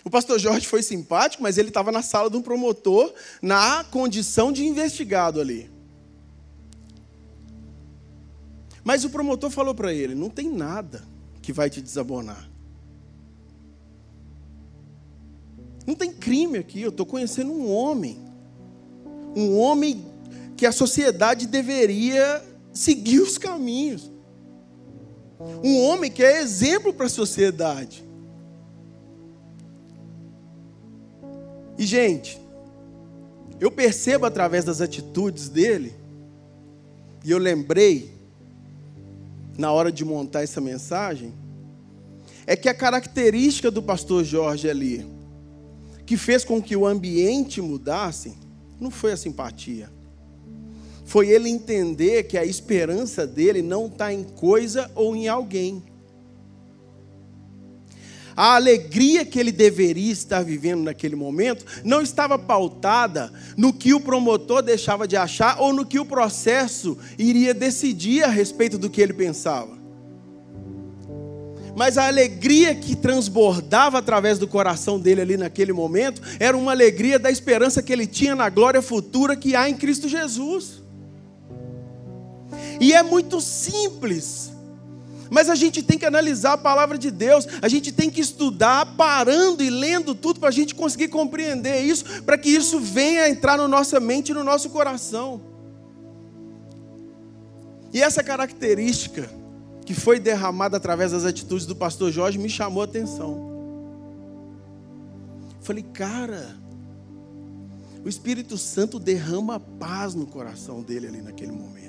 O 0.05 0.11
pastor 0.11 0.39
Jorge 0.39 0.67
foi 0.67 0.83
simpático, 0.83 1.43
mas 1.43 1.59
ele 1.59 1.69
estava 1.69 1.93
na 1.93 2.03
sala 2.03 2.29
de 2.29 2.37
um 2.37 2.43
promotor, 2.43 3.13
na 3.41 3.85
condição 3.85 4.53
de 4.53 4.65
investigado 4.65 5.41
ali. 5.41 5.71
Mas 8.85 9.05
o 9.05 9.11
promotor 9.11 9.51
falou 9.51 9.75
para 9.75 9.93
ele: 9.93 10.15
não 10.15 10.29
tem 10.29 10.51
nada 10.51 11.05
que 11.41 11.53
vai 11.53 11.71
te 11.71 11.81
desabonar. 11.81 12.51
Não 15.87 15.95
tem 15.95 16.13
crime 16.13 16.59
aqui, 16.59 16.81
eu 16.83 16.91
estou 16.91 17.07
conhecendo 17.07 17.53
um 17.53 17.71
homem. 17.71 18.21
Um 19.35 19.59
homem 19.59 20.07
que 20.57 20.67
a 20.67 20.73
sociedade 20.73 21.47
deveria 21.47 22.43
seguir 22.73 23.21
os 23.21 23.39
caminhos. 23.39 24.11
Um 25.63 25.81
homem 25.83 26.11
que 26.11 26.23
é 26.23 26.41
exemplo 26.41 26.93
para 26.93 27.07
a 27.07 27.11
sociedade. 27.11 28.05
E, 31.79 31.87
gente, 31.87 32.41
eu 33.61 33.71
percebo 33.71 34.27
através 34.27 34.65
das 34.65 34.81
atitudes 34.81 35.49
dele, 35.49 35.95
e 37.25 37.31
eu 37.31 37.39
lembrei, 37.39 38.13
na 39.57 39.71
hora 39.73 39.93
de 39.93 40.05
montar 40.05 40.43
essa 40.43 40.61
mensagem, 40.61 41.33
é 42.47 42.57
que 42.57 42.69
a 42.69 42.75
característica 42.75 43.71
do 43.71 43.83
pastor 43.83 44.25
Jorge 44.25 44.69
ali, 44.69 45.07
que 46.05 46.17
fez 46.17 46.45
com 46.45 46.61
que 46.61 46.75
o 46.75 46.87
ambiente 46.87 47.61
mudasse, 47.61 48.35
não 48.81 48.91
foi 48.91 49.13
a 49.13 49.17
simpatia. 49.17 49.89
Foi 51.05 51.29
ele 51.29 51.49
entender 51.49 52.25
que 52.25 52.37
a 52.37 52.45
esperança 52.45 53.27
dele 53.27 53.63
não 53.63 53.87
está 53.87 54.13
em 54.13 54.25
coisa 54.25 54.91
ou 54.95 55.15
em 55.15 55.29
alguém. 55.29 55.83
A 58.37 58.55
alegria 58.55 59.25
que 59.25 59.39
ele 59.39 59.53
deveria 59.53 60.13
estar 60.13 60.43
vivendo 60.43 60.83
naquele 60.83 61.17
momento 61.17 61.65
não 61.85 62.01
estava 62.01 62.39
pautada 62.39 63.33
no 63.57 63.73
que 63.73 63.93
o 63.95 64.01
promotor 64.01 64.63
deixava 64.63 65.07
de 65.07 65.17
achar 65.17 65.61
ou 65.61 65.73
no 65.73 65.85
que 65.85 65.99
o 65.99 66.05
processo 66.05 66.97
iria 67.19 67.53
decidir 67.53 68.25
a 68.25 68.29
respeito 68.29 68.79
do 68.79 68.91
que 68.91 69.01
ele 69.01 69.13
pensava 69.13 69.83
mas 71.75 71.97
a 71.97 72.07
alegria 72.07 72.75
que 72.75 72.95
transbordava 72.95 73.99
através 73.99 74.39
do 74.39 74.47
coração 74.47 75.01
dele 75.01 75.23
ali 75.23 75.37
naquele 75.37 75.73
momento 75.73 76.21
era 76.39 76.57
uma 76.57 76.73
alegria 76.73 77.19
da 77.19 77.31
esperança 77.31 77.83
que 77.83 77.93
ele 77.93 78.07
tinha 78.07 78.35
na 78.35 78.49
glória 78.49 78.83
futura 78.83 79.37
que 79.37 79.57
há 79.57 79.69
em 79.69 79.75
Cristo 79.75 80.09
Jesus. 80.09 80.83
E 82.81 82.93
é 82.93 83.03
muito 83.03 83.41
simples, 83.41 84.52
mas 85.33 85.49
a 85.49 85.55
gente 85.55 85.83
tem 85.83 85.99
que 85.99 86.05
analisar 86.05 86.53
a 86.53 86.59
palavra 86.59 86.99
de 86.99 87.11
Deus, 87.11 87.49
a 87.63 87.67
gente 87.67 87.91
tem 87.91 88.11
que 88.11 88.21
estudar 88.21 88.85
parando 88.97 89.65
e 89.65 89.71
lendo 89.71 90.15
tudo 90.15 90.39
para 90.39 90.51
a 90.51 90.53
gente 90.53 90.75
conseguir 90.75 91.09
compreender 91.09 91.81
isso, 91.81 92.23
para 92.23 92.37
que 92.37 92.51
isso 92.51 92.79
venha 92.79 93.27
entrar 93.27 93.57
na 93.57 93.67
nossa 93.67 93.99
mente 93.99 94.29
e 94.29 94.35
no 94.35 94.45
nosso 94.45 94.69
coração. 94.69 95.41
E 97.95 98.03
essa 98.03 98.23
característica 98.23 99.29
que 99.87 99.95
foi 99.95 100.21
derramada 100.21 100.77
através 100.77 101.13
das 101.13 101.25
atitudes 101.25 101.65
do 101.65 101.75
pastor 101.75 102.13
Jorge 102.13 102.39
me 102.39 102.51
chamou 102.51 102.83
a 102.83 102.85
atenção. 102.85 103.51
Falei, 105.63 105.83
cara, 105.95 106.57
o 108.05 108.09
Espírito 108.09 108.59
Santo 108.59 108.99
derrama 108.99 109.59
paz 109.59 110.15
no 110.15 110.27
coração 110.27 110.83
dele 110.83 111.07
ali 111.07 111.23
naquele 111.23 111.53
momento. 111.53 111.82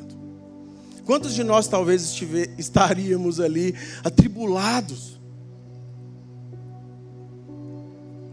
Quantos 1.06 1.34
de 1.34 1.44
nós 1.44 1.68
talvez 1.68 2.02
estiver, 2.04 2.50
estaríamos 2.58 3.40
ali 3.40 3.76
atribulados? 4.04 5.20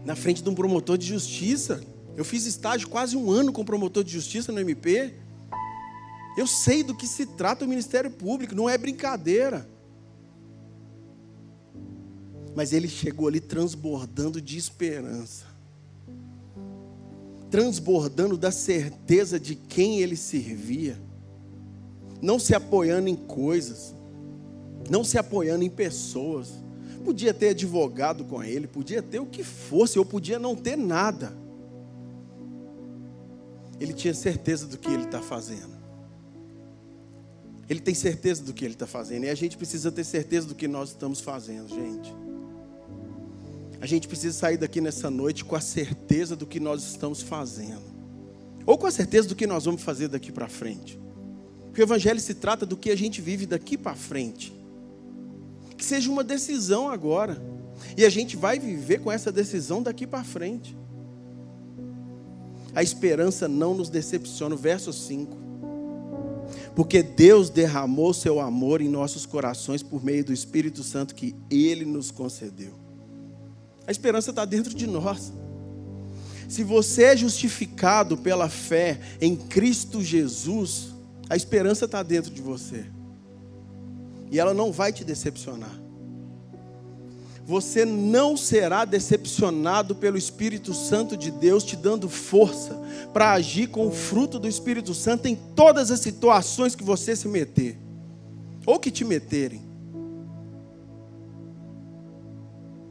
Na 0.05 0.15
frente 0.15 0.41
de 0.41 0.49
um 0.49 0.55
promotor 0.55 0.97
de 0.97 1.05
justiça. 1.05 1.83
Eu 2.15 2.23
fiz 2.23 2.45
estágio 2.45 2.87
quase 2.87 3.15
um 3.17 3.29
ano 3.29 3.51
com 3.51 3.63
promotor 3.63 4.03
de 4.03 4.11
justiça 4.11 4.51
no 4.51 4.59
MP. 4.59 5.13
Eu 6.37 6.47
sei 6.47 6.81
do 6.83 6.95
que 6.95 7.05
se 7.05 7.25
trata 7.25 7.65
o 7.65 7.67
Ministério 7.67 8.09
Público, 8.09 8.55
não 8.55 8.69
é 8.69 8.77
brincadeira. 8.77 9.67
Mas 12.55 12.73
ele 12.73 12.87
chegou 12.87 13.27
ali 13.27 13.39
transbordando 13.39 14.41
de 14.41 14.57
esperança, 14.57 15.45
transbordando 17.49 18.37
da 18.37 18.51
certeza 18.51 19.39
de 19.39 19.55
quem 19.55 19.99
ele 19.99 20.17
servia, 20.17 20.97
não 22.21 22.37
se 22.37 22.53
apoiando 22.53 23.09
em 23.09 23.15
coisas, 23.15 23.95
não 24.89 25.03
se 25.03 25.17
apoiando 25.17 25.63
em 25.63 25.69
pessoas. 25.69 26.49
Podia 27.03 27.33
ter 27.33 27.49
advogado 27.49 28.23
com 28.23 28.43
ele, 28.43 28.67
podia 28.67 29.01
ter 29.01 29.19
o 29.19 29.25
que 29.25 29.43
fosse, 29.43 29.97
ou 29.97 30.05
podia 30.05 30.37
não 30.37 30.55
ter 30.55 30.77
nada. 30.77 31.33
Ele 33.79 33.93
tinha 33.93 34.13
certeza 34.13 34.67
do 34.67 34.77
que 34.77 34.89
ele 34.89 35.05
está 35.05 35.19
fazendo. 35.19 35.81
Ele 37.67 37.79
tem 37.79 37.95
certeza 37.95 38.43
do 38.43 38.53
que 38.53 38.63
ele 38.63 38.75
está 38.75 38.85
fazendo. 38.85 39.23
E 39.23 39.29
a 39.29 39.35
gente 39.35 39.57
precisa 39.57 39.91
ter 39.91 40.03
certeza 40.03 40.45
do 40.45 40.53
que 40.53 40.67
nós 40.67 40.89
estamos 40.89 41.21
fazendo, 41.21 41.69
gente. 41.69 42.13
A 43.79 43.87
gente 43.87 44.07
precisa 44.07 44.37
sair 44.37 44.57
daqui 44.57 44.79
nessa 44.79 45.09
noite 45.09 45.43
com 45.43 45.55
a 45.55 45.61
certeza 45.61 46.35
do 46.35 46.45
que 46.45 46.59
nós 46.59 46.83
estamos 46.83 47.21
fazendo. 47.21 47.81
Ou 48.65 48.77
com 48.77 48.85
a 48.85 48.91
certeza 48.91 49.27
do 49.27 49.35
que 49.35 49.47
nós 49.47 49.65
vamos 49.65 49.81
fazer 49.81 50.07
daqui 50.07 50.31
para 50.31 50.47
frente. 50.47 50.99
Porque 51.71 51.81
o 51.81 51.85
Evangelho 51.85 52.19
se 52.19 52.33
trata 52.33 52.65
do 52.65 52.75
que 52.75 52.91
a 52.91 52.97
gente 52.97 53.21
vive 53.21 53.45
daqui 53.45 53.77
para 53.77 53.95
frente. 53.95 54.53
Que 55.77 55.85
seja 55.85 56.11
uma 56.11 56.23
decisão 56.23 56.89
agora. 56.89 57.41
E 57.95 58.03
a 58.03 58.09
gente 58.09 58.35
vai 58.35 58.59
viver 58.59 58.99
com 58.99 59.09
essa 59.09 59.31
decisão 59.31 59.81
daqui 59.81 60.05
para 60.05 60.21
frente. 60.21 60.77
A 62.75 62.83
esperança 62.83 63.47
não 63.47 63.73
nos 63.73 63.89
decepciona. 63.89 64.55
Verso 64.55 64.91
5 64.91 65.41
porque 66.75 67.03
Deus 67.03 67.49
derramou 67.49 68.13
seu 68.13 68.39
amor 68.39 68.81
em 68.81 68.87
nossos 68.87 69.25
corações 69.25 69.83
por 69.83 70.03
meio 70.03 70.23
do 70.23 70.33
Espírito 70.33 70.83
Santo 70.83 71.15
que 71.15 71.35
Ele 71.49 71.85
nos 71.85 72.11
concedeu. 72.11 72.73
A 73.85 73.91
esperança 73.91 74.29
está 74.29 74.45
dentro 74.45 74.73
de 74.73 74.87
nós. 74.87 75.33
Se 76.47 76.63
você 76.63 77.03
é 77.05 77.17
justificado 77.17 78.17
pela 78.17 78.49
fé 78.49 78.99
em 79.19 79.35
Cristo 79.35 80.03
Jesus, 80.03 80.90
a 81.31 81.35
esperança 81.35 81.85
está 81.85 82.03
dentro 82.03 82.31
de 82.31 82.41
você. 82.41 82.85
E 84.29 84.39
ela 84.39 84.53
não 84.53 84.71
vai 84.71 84.91
te 84.93 85.03
decepcionar 85.03 85.81
você 87.51 87.83
não 87.83 88.37
será 88.37 88.85
decepcionado 88.85 89.95
pelo 89.95 90.17
Espírito 90.17 90.73
Santo 90.73 91.17
de 91.17 91.31
Deus 91.31 91.63
te 91.63 91.75
dando 91.75 92.07
força 92.07 92.79
para 93.11 93.33
agir 93.33 93.67
com 93.67 93.87
o 93.87 93.91
fruto 93.91 94.39
do 94.39 94.47
Espírito 94.47 94.93
Santo 94.93 95.27
em 95.27 95.35
todas 95.35 95.91
as 95.91 95.99
situações 95.99 96.75
que 96.75 96.83
você 96.83 97.15
se 97.15 97.27
meter 97.27 97.77
ou 98.65 98.79
que 98.79 98.91
te 98.91 99.03
meterem. 99.03 99.61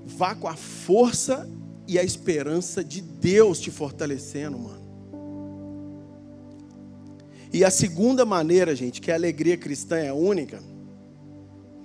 Vá 0.04 0.34
com 0.34 0.48
a 0.48 0.56
força 0.56 1.48
e 1.86 1.98
a 1.98 2.04
esperança 2.04 2.84
de 2.84 3.00
Deus 3.00 3.60
te 3.60 3.70
fortalecendo, 3.70 4.58
mano. 4.58 4.79
E 7.52 7.64
a 7.64 7.70
segunda 7.70 8.24
maneira, 8.24 8.74
gente, 8.76 9.00
que 9.00 9.10
a 9.10 9.14
alegria 9.14 9.56
cristã 9.56 9.96
é 9.96 10.12
única, 10.12 10.62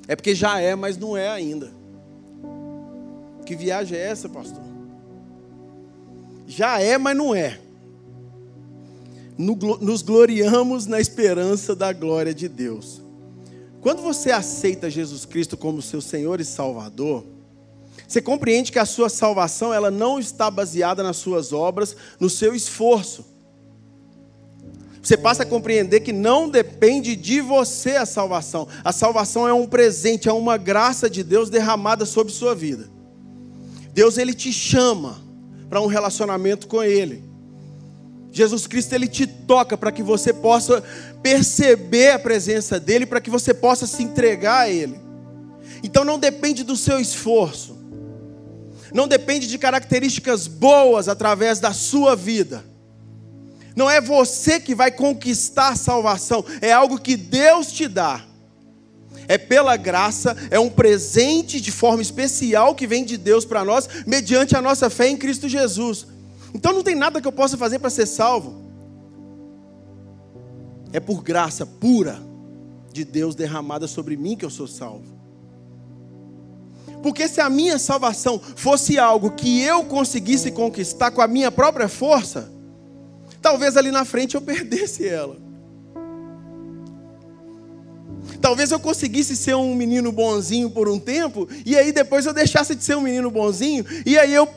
é 0.07 0.15
porque 0.15 0.35
já 0.35 0.59
é, 0.59 0.75
mas 0.75 0.97
não 0.97 1.17
é 1.17 1.29
ainda. 1.29 1.71
Que 3.45 3.55
viagem 3.55 3.97
é 3.97 4.01
essa, 4.01 4.29
pastor? 4.29 4.63
Já 6.47 6.79
é, 6.79 6.97
mas 6.97 7.17
não 7.17 7.33
é. 7.33 7.59
Nos 9.37 10.01
gloriamos 10.01 10.85
na 10.85 10.99
esperança 10.99 11.75
da 11.75 11.91
glória 11.91 12.33
de 12.33 12.47
Deus. 12.47 13.01
Quando 13.81 14.01
você 14.01 14.31
aceita 14.31 14.89
Jesus 14.89 15.25
Cristo 15.25 15.57
como 15.57 15.81
seu 15.81 16.01
Senhor 16.01 16.39
e 16.39 16.45
Salvador, 16.45 17.23
você 18.07 18.21
compreende 18.21 18.71
que 18.71 18.79
a 18.79 18.85
sua 18.85 19.09
salvação 19.09 19.73
ela 19.73 19.89
não 19.89 20.19
está 20.19 20.49
baseada 20.49 21.03
nas 21.03 21.17
suas 21.17 21.51
obras, 21.51 21.95
no 22.19 22.29
seu 22.29 22.55
esforço. 22.55 23.25
Você 25.05 25.15
passa 25.15 25.43
a 25.43 25.45
compreender 25.45 25.99
que 25.99 26.11
não 26.11 26.49
depende 26.49 27.15
de 27.15 27.39
você 27.39 27.91
a 27.91 28.07
salvação. 28.07 28.67
A 28.83 28.91
salvação 28.91 29.47
é 29.47 29.53
um 29.53 29.67
presente, 29.67 30.27
é 30.27 30.33
uma 30.33 30.57
graça 30.57 31.07
de 31.07 31.21
Deus 31.21 31.47
derramada 31.47 32.07
sobre 32.07 32.33
sua 32.33 32.55
vida. 32.55 32.89
Deus 33.93 34.17
ele 34.17 34.33
te 34.33 34.51
chama 34.51 35.21
para 35.69 35.79
um 35.79 35.85
relacionamento 35.85 36.67
com 36.67 36.81
ele. 36.81 37.23
Jesus 38.31 38.65
Cristo 38.65 38.93
ele 38.93 39.07
te 39.07 39.27
toca 39.27 39.77
para 39.77 39.91
que 39.91 40.01
você 40.01 40.33
possa 40.33 40.83
perceber 41.21 42.13
a 42.13 42.19
presença 42.19 42.79
dele, 42.79 43.05
para 43.05 43.21
que 43.21 43.29
você 43.29 43.53
possa 43.53 43.85
se 43.85 44.01
entregar 44.01 44.61
a 44.61 44.69
ele. 44.71 44.99
Então 45.83 46.03
não 46.03 46.17
depende 46.17 46.63
do 46.63 46.75
seu 46.75 46.99
esforço. 46.99 47.77
não 48.91 49.07
depende 49.07 49.47
de 49.47 49.59
características 49.59 50.47
boas 50.47 51.07
através 51.07 51.59
da 51.59 51.73
sua 51.73 52.15
vida. 52.15 52.73
Não 53.75 53.89
é 53.89 53.99
você 53.99 54.59
que 54.59 54.73
vai 54.73 54.89
conquistar 54.91 55.69
a 55.69 55.75
salvação, 55.75 56.45
é 56.61 56.71
algo 56.71 56.99
que 56.99 57.17
Deus 57.17 57.71
te 57.71 57.87
dá. 57.87 58.23
É 59.27 59.37
pela 59.37 59.75
graça, 59.75 60.35
é 60.51 60.59
um 60.59 60.69
presente 60.69 61.59
de 61.59 61.71
forma 61.71 62.01
especial 62.01 62.75
que 62.75 62.87
vem 62.87 63.03
de 63.03 63.17
Deus 63.17 63.43
para 63.43 63.65
nós, 63.65 63.89
mediante 64.05 64.55
a 64.55 64.61
nossa 64.61 64.89
fé 64.89 65.09
em 65.09 65.17
Cristo 65.17 65.49
Jesus. 65.49 66.07
Então 66.53 66.71
não 66.71 66.83
tem 66.83 66.95
nada 66.95 67.19
que 67.19 67.27
eu 67.27 67.31
possa 67.31 67.57
fazer 67.57 67.79
para 67.79 67.89
ser 67.89 68.05
salvo. 68.05 68.63
É 70.93 70.99
por 70.99 71.21
graça 71.21 71.65
pura 71.65 72.21
de 72.93 73.03
Deus 73.03 73.35
derramada 73.35 73.87
sobre 73.87 74.15
mim 74.15 74.37
que 74.37 74.45
eu 74.45 74.49
sou 74.49 74.67
salvo. 74.67 75.15
Porque 77.03 77.27
se 77.27 77.41
a 77.41 77.49
minha 77.49 77.77
salvação 77.77 78.39
fosse 78.39 78.97
algo 78.97 79.31
que 79.31 79.61
eu 79.61 79.83
conseguisse 79.83 80.51
conquistar 80.51 81.11
com 81.11 81.21
a 81.21 81.27
minha 81.27 81.51
própria 81.51 81.89
força, 81.89 82.54
talvez 83.45 83.77
ali 83.77 83.91
na 83.91 84.03
frente 84.03 84.33
eu 84.33 84.41
perdesse 84.41 85.07
ela. 85.07 85.37
Talvez 88.41 88.71
eu 88.71 88.79
conseguisse 88.79 89.37
ser 89.37 89.53
um 89.53 89.75
menino 89.75 90.11
bonzinho 90.11 90.67
por 90.71 90.89
um 90.89 90.97
tempo, 90.97 91.47
e 91.63 91.77
aí 91.77 91.91
depois 91.91 92.25
eu 92.25 92.33
deixasse 92.33 92.73
de 92.73 92.83
ser 92.83 92.97
um 92.97 93.01
menino 93.01 93.29
bonzinho, 93.29 93.85
e 94.03 94.17
aí 94.17 94.33
eu 94.33 94.49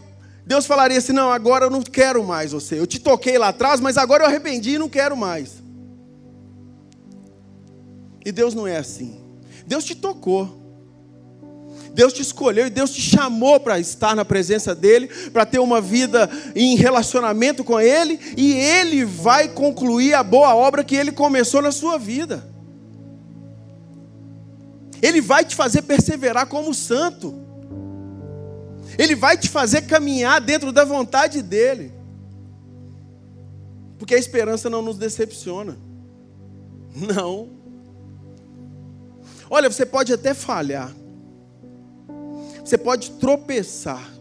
Deus 0.46 0.64
falaria 0.64 0.96
assim: 0.96 1.12
"Não, 1.12 1.30
agora 1.30 1.66
eu 1.66 1.70
não 1.70 1.82
quero 1.82 2.24
mais 2.24 2.52
você. 2.52 2.80
Eu 2.80 2.86
te 2.86 2.98
toquei 2.98 3.36
lá 3.36 3.48
atrás, 3.48 3.78
mas 3.78 3.98
agora 3.98 4.24
eu 4.24 4.26
arrependi 4.26 4.70
e 4.70 4.78
não 4.78 4.88
quero 4.88 5.14
mais". 5.14 5.62
E 8.24 8.32
Deus 8.32 8.54
não 8.54 8.66
é 8.66 8.78
assim. 8.78 9.20
Deus 9.66 9.84
te 9.84 9.94
tocou. 9.94 10.57
Deus 11.98 12.12
te 12.12 12.22
escolheu 12.22 12.68
e 12.68 12.70
Deus 12.70 12.92
te 12.92 13.00
chamou 13.00 13.58
para 13.58 13.80
estar 13.80 14.14
na 14.14 14.24
presença 14.24 14.72
dEle, 14.72 15.08
para 15.32 15.44
ter 15.44 15.58
uma 15.58 15.80
vida 15.80 16.30
em 16.54 16.76
relacionamento 16.76 17.64
com 17.64 17.80
Ele, 17.80 18.20
e 18.36 18.52
Ele 18.52 19.04
vai 19.04 19.48
concluir 19.48 20.14
a 20.14 20.22
boa 20.22 20.54
obra 20.54 20.84
que 20.84 20.94
Ele 20.94 21.10
começou 21.10 21.60
na 21.60 21.72
sua 21.72 21.98
vida. 21.98 22.48
Ele 25.02 25.20
vai 25.20 25.44
te 25.44 25.56
fazer 25.56 25.82
perseverar 25.82 26.46
como 26.46 26.72
santo, 26.72 27.34
Ele 28.96 29.16
vai 29.16 29.36
te 29.36 29.48
fazer 29.48 29.82
caminhar 29.82 30.40
dentro 30.40 30.70
da 30.70 30.84
vontade 30.84 31.42
dEle, 31.42 31.92
porque 33.98 34.14
a 34.14 34.18
esperança 34.18 34.70
não 34.70 34.82
nos 34.82 34.98
decepciona, 34.98 35.76
não. 36.94 37.48
Olha, 39.50 39.68
você 39.68 39.84
pode 39.84 40.12
até 40.12 40.32
falhar, 40.32 40.94
você 42.68 42.78
pode 42.78 43.12
tropeçar, 43.12 44.12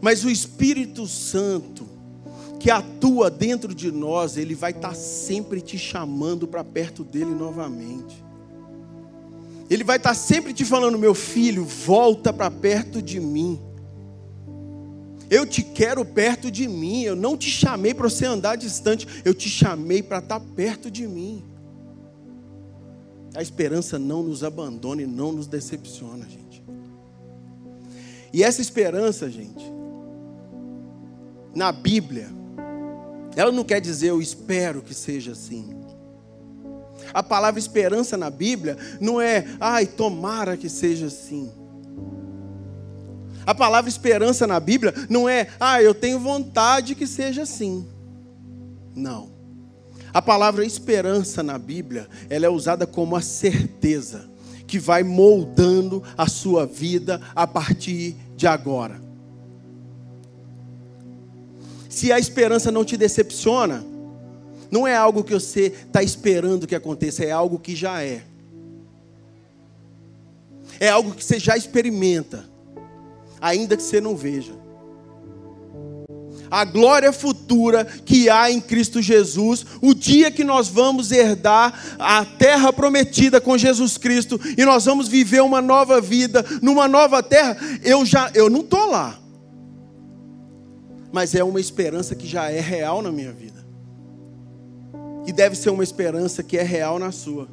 mas 0.00 0.24
o 0.24 0.30
Espírito 0.30 1.06
Santo, 1.06 1.86
que 2.58 2.70
atua 2.70 3.30
dentro 3.30 3.74
de 3.74 3.92
nós, 3.92 4.36
ele 4.36 4.54
vai 4.54 4.72
estar 4.72 4.94
sempre 4.94 5.60
te 5.60 5.78
chamando 5.78 6.48
para 6.48 6.64
perto 6.64 7.04
dele 7.04 7.34
novamente. 7.34 8.24
Ele 9.68 9.84
vai 9.84 9.98
estar 9.98 10.14
sempre 10.14 10.52
te 10.52 10.64
falando, 10.64 10.98
meu 10.98 11.14
filho, 11.14 11.64
volta 11.64 12.32
para 12.32 12.50
perto 12.50 13.00
de 13.00 13.20
mim. 13.20 13.60
Eu 15.30 15.46
te 15.46 15.62
quero 15.62 16.04
perto 16.04 16.50
de 16.50 16.66
mim. 16.66 17.02
Eu 17.02 17.14
não 17.14 17.36
te 17.36 17.48
chamei 17.48 17.94
para 17.94 18.10
você 18.10 18.26
andar 18.26 18.56
distante. 18.56 19.06
Eu 19.24 19.32
te 19.32 19.48
chamei 19.48 20.02
para 20.02 20.18
estar 20.18 20.40
perto 20.40 20.90
de 20.90 21.06
mim. 21.06 21.44
A 23.32 23.40
esperança 23.40 23.96
não 23.96 24.24
nos 24.24 24.42
abandona 24.42 25.02
e 25.02 25.06
não 25.06 25.30
nos 25.30 25.46
decepciona, 25.46 26.28
gente. 26.28 26.49
E 28.32 28.42
essa 28.44 28.60
esperança, 28.60 29.28
gente, 29.28 29.64
na 31.54 31.72
Bíblia, 31.72 32.28
ela 33.34 33.50
não 33.50 33.64
quer 33.64 33.80
dizer 33.80 34.08
eu 34.08 34.22
espero 34.22 34.82
que 34.82 34.94
seja 34.94 35.32
assim. 35.32 35.76
A 37.12 37.22
palavra 37.22 37.58
esperança 37.58 38.16
na 38.16 38.30
Bíblia 38.30 38.76
não 39.00 39.20
é, 39.20 39.44
ai, 39.58 39.86
tomara 39.86 40.56
que 40.56 40.68
seja 40.68 41.06
assim. 41.06 41.50
A 43.44 43.54
palavra 43.54 43.88
esperança 43.88 44.46
na 44.46 44.60
Bíblia 44.60 44.94
não 45.08 45.28
é, 45.28 45.48
ah, 45.58 45.82
eu 45.82 45.92
tenho 45.92 46.20
vontade 46.20 46.94
que 46.94 47.06
seja 47.06 47.42
assim. 47.42 47.88
Não. 48.94 49.32
A 50.12 50.22
palavra 50.22 50.64
esperança 50.64 51.42
na 51.42 51.58
Bíblia, 51.58 52.08
ela 52.28 52.46
é 52.46 52.48
usada 52.48 52.86
como 52.86 53.16
a 53.16 53.20
certeza 53.20 54.29
que 54.70 54.78
vai 54.78 55.02
moldando 55.02 56.00
a 56.16 56.28
sua 56.28 56.64
vida 56.64 57.20
a 57.34 57.44
partir 57.44 58.14
de 58.36 58.46
agora. 58.46 59.02
Se 61.88 62.12
a 62.12 62.20
esperança 62.20 62.70
não 62.70 62.84
te 62.84 62.96
decepciona, 62.96 63.84
não 64.70 64.86
é 64.86 64.94
algo 64.94 65.24
que 65.24 65.34
você 65.34 65.74
está 65.86 66.04
esperando 66.04 66.68
que 66.68 66.76
aconteça, 66.76 67.24
é 67.24 67.32
algo 67.32 67.58
que 67.58 67.74
já 67.74 68.00
é. 68.00 68.22
É 70.78 70.88
algo 70.88 71.16
que 71.16 71.24
você 71.24 71.40
já 71.40 71.56
experimenta, 71.56 72.48
ainda 73.40 73.76
que 73.76 73.82
você 73.82 74.00
não 74.00 74.16
veja 74.16 74.59
a 76.50 76.64
glória 76.64 77.12
futura 77.12 77.84
que 77.84 78.28
há 78.28 78.50
em 78.50 78.60
Cristo 78.60 79.00
Jesus, 79.00 79.64
o 79.80 79.94
dia 79.94 80.30
que 80.30 80.42
nós 80.42 80.68
vamos 80.68 81.12
herdar 81.12 81.96
a 81.98 82.24
terra 82.24 82.72
prometida 82.72 83.40
com 83.40 83.56
Jesus 83.56 83.96
Cristo 83.96 84.40
e 84.56 84.64
nós 84.64 84.84
vamos 84.84 85.06
viver 85.06 85.42
uma 85.42 85.62
nova 85.62 86.00
vida 86.00 86.44
numa 86.60 86.88
nova 86.88 87.22
terra. 87.22 87.56
Eu 87.82 88.04
já 88.04 88.30
eu 88.34 88.50
não 88.50 88.62
tô 88.62 88.86
lá. 88.86 89.18
Mas 91.12 91.34
é 91.34 91.42
uma 91.42 91.60
esperança 91.60 92.14
que 92.14 92.26
já 92.26 92.50
é 92.50 92.60
real 92.60 93.02
na 93.02 93.10
minha 93.10 93.32
vida. 93.32 93.64
E 95.26 95.32
deve 95.32 95.56
ser 95.56 95.70
uma 95.70 95.82
esperança 95.82 96.42
que 96.42 96.56
é 96.56 96.62
real 96.62 96.98
na 96.98 97.12
sua. 97.12 97.48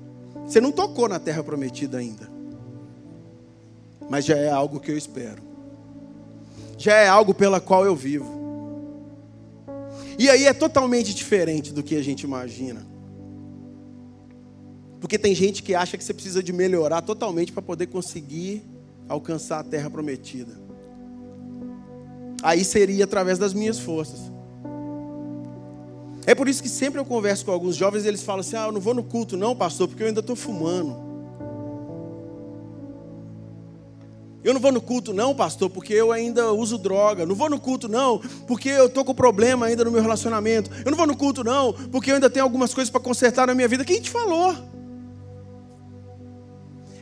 Você 0.45 0.61
não 0.61 0.71
tocou 0.71 1.09
na 1.09 1.19
terra 1.19 1.43
prometida 1.43 1.97
ainda. 1.97 2.29
Mas 4.09 4.25
já 4.25 4.37
é 4.37 4.49
algo 4.49 4.79
que 4.79 4.91
eu 4.91 4.97
espero. 4.97 5.41
Já 6.77 6.93
é 6.93 7.07
algo 7.07 7.33
pela 7.33 7.59
qual 7.59 7.85
eu 7.85 7.95
vivo. 7.95 8.36
E 10.17 10.29
aí 10.29 10.45
é 10.45 10.53
totalmente 10.53 11.13
diferente 11.13 11.71
do 11.71 11.83
que 11.83 11.95
a 11.95 12.01
gente 12.01 12.23
imagina. 12.23 12.85
Porque 14.99 15.17
tem 15.17 15.35
gente 15.35 15.61
que 15.61 15.75
acha 15.75 15.97
que 15.97 16.03
você 16.03 16.13
precisa 16.13 16.41
de 16.41 16.51
melhorar 16.51 17.01
totalmente 17.01 17.51
para 17.51 17.61
poder 17.61 17.87
conseguir 17.87 18.63
alcançar 19.07 19.59
a 19.59 19.63
terra 19.63 19.89
prometida. 19.89 20.59
Aí 22.41 22.63
seria 22.63 23.03
através 23.03 23.37
das 23.37 23.53
minhas 23.53 23.79
forças. 23.79 24.31
É 26.25 26.35
por 26.35 26.49
isso 26.49 26.61
que 26.61 26.69
sempre 26.69 26.99
eu 26.99 27.05
converso 27.05 27.45
com 27.45 27.51
alguns 27.51 27.75
jovens 27.75 28.03
e 28.03 28.07
eles 28.07 28.23
falam 28.23 28.41
assim: 28.41 28.55
Ah, 28.55 28.65
eu 28.65 28.71
não 28.71 28.81
vou 28.81 28.93
no 28.93 29.03
culto, 29.03 29.37
não, 29.37 29.55
pastor, 29.55 29.87
porque 29.87 30.03
eu 30.03 30.07
ainda 30.07 30.19
estou 30.19 30.35
fumando. 30.35 31.06
Eu 34.43 34.53
não 34.53 34.61
vou 34.61 34.71
no 34.71 34.79
culto, 34.79 35.13
não, 35.13 35.35
pastor, 35.35 35.69
porque 35.69 35.93
eu 35.93 36.11
ainda 36.11 36.53
uso 36.53 36.77
droga. 36.77 37.25
Não 37.25 37.35
vou 37.35 37.49
no 37.49 37.59
culto, 37.59 37.87
não, 37.87 38.19
porque 38.47 38.69
eu 38.69 38.85
estou 38.85 39.03
com 39.03 39.13
problema 39.13 39.65
ainda 39.65 39.83
no 39.83 39.91
meu 39.91 40.01
relacionamento. 40.01 40.69
Eu 40.85 40.91
não 40.91 40.97
vou 40.97 41.07
no 41.07 41.17
culto, 41.17 41.43
não, 41.43 41.73
porque 41.73 42.11
eu 42.11 42.15
ainda 42.15 42.29
tenho 42.29 42.45
algumas 42.45 42.73
coisas 42.73 42.89
para 42.89 43.01
consertar 43.01 43.47
na 43.47 43.55
minha 43.55 43.67
vida. 43.67 43.83
Quem 43.83 43.99
te 43.99 44.09
falou? 44.09 44.55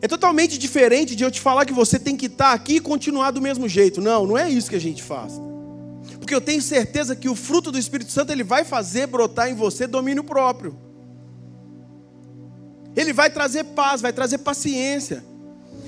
É 0.02 0.08
totalmente 0.08 0.58
diferente 0.58 1.16
de 1.16 1.24
eu 1.24 1.32
te 1.32 1.42
falar 1.42 1.66
que 1.66 1.74
você 1.74 2.00
tem 2.00 2.16
que 2.16 2.28
estar 2.28 2.50
tá 2.50 2.54
aqui 2.54 2.76
e 2.76 2.80
continuar 2.80 3.32
do 3.32 3.42
mesmo 3.42 3.68
jeito. 3.68 4.00
Não, 4.00 4.26
não 4.26 4.38
é 4.38 4.50
isso 4.50 4.70
que 4.70 4.76
a 4.76 4.82
gente 4.82 5.04
faz. 5.04 5.34
Porque 6.20 6.34
eu 6.34 6.42
tenho 6.42 6.62
certeza 6.62 7.16
que 7.16 7.30
o 7.30 7.36
fruto 7.36 7.72
do 7.72 7.78
Espírito 7.78 8.12
Santo 8.12 8.32
ele 8.32 8.44
vai 8.44 8.64
fazer 8.64 9.08
brotar 9.08 9.50
em 9.50 9.56
você 9.56 9.88
domínio 9.88 10.24
próprio. 10.24 10.78
Ele 12.96 13.12
vai 13.12 13.30
trazer 13.30 13.64
paz, 13.64 14.02
vai 14.02 14.14
trazer 14.14 14.40
paciência. 14.40 15.24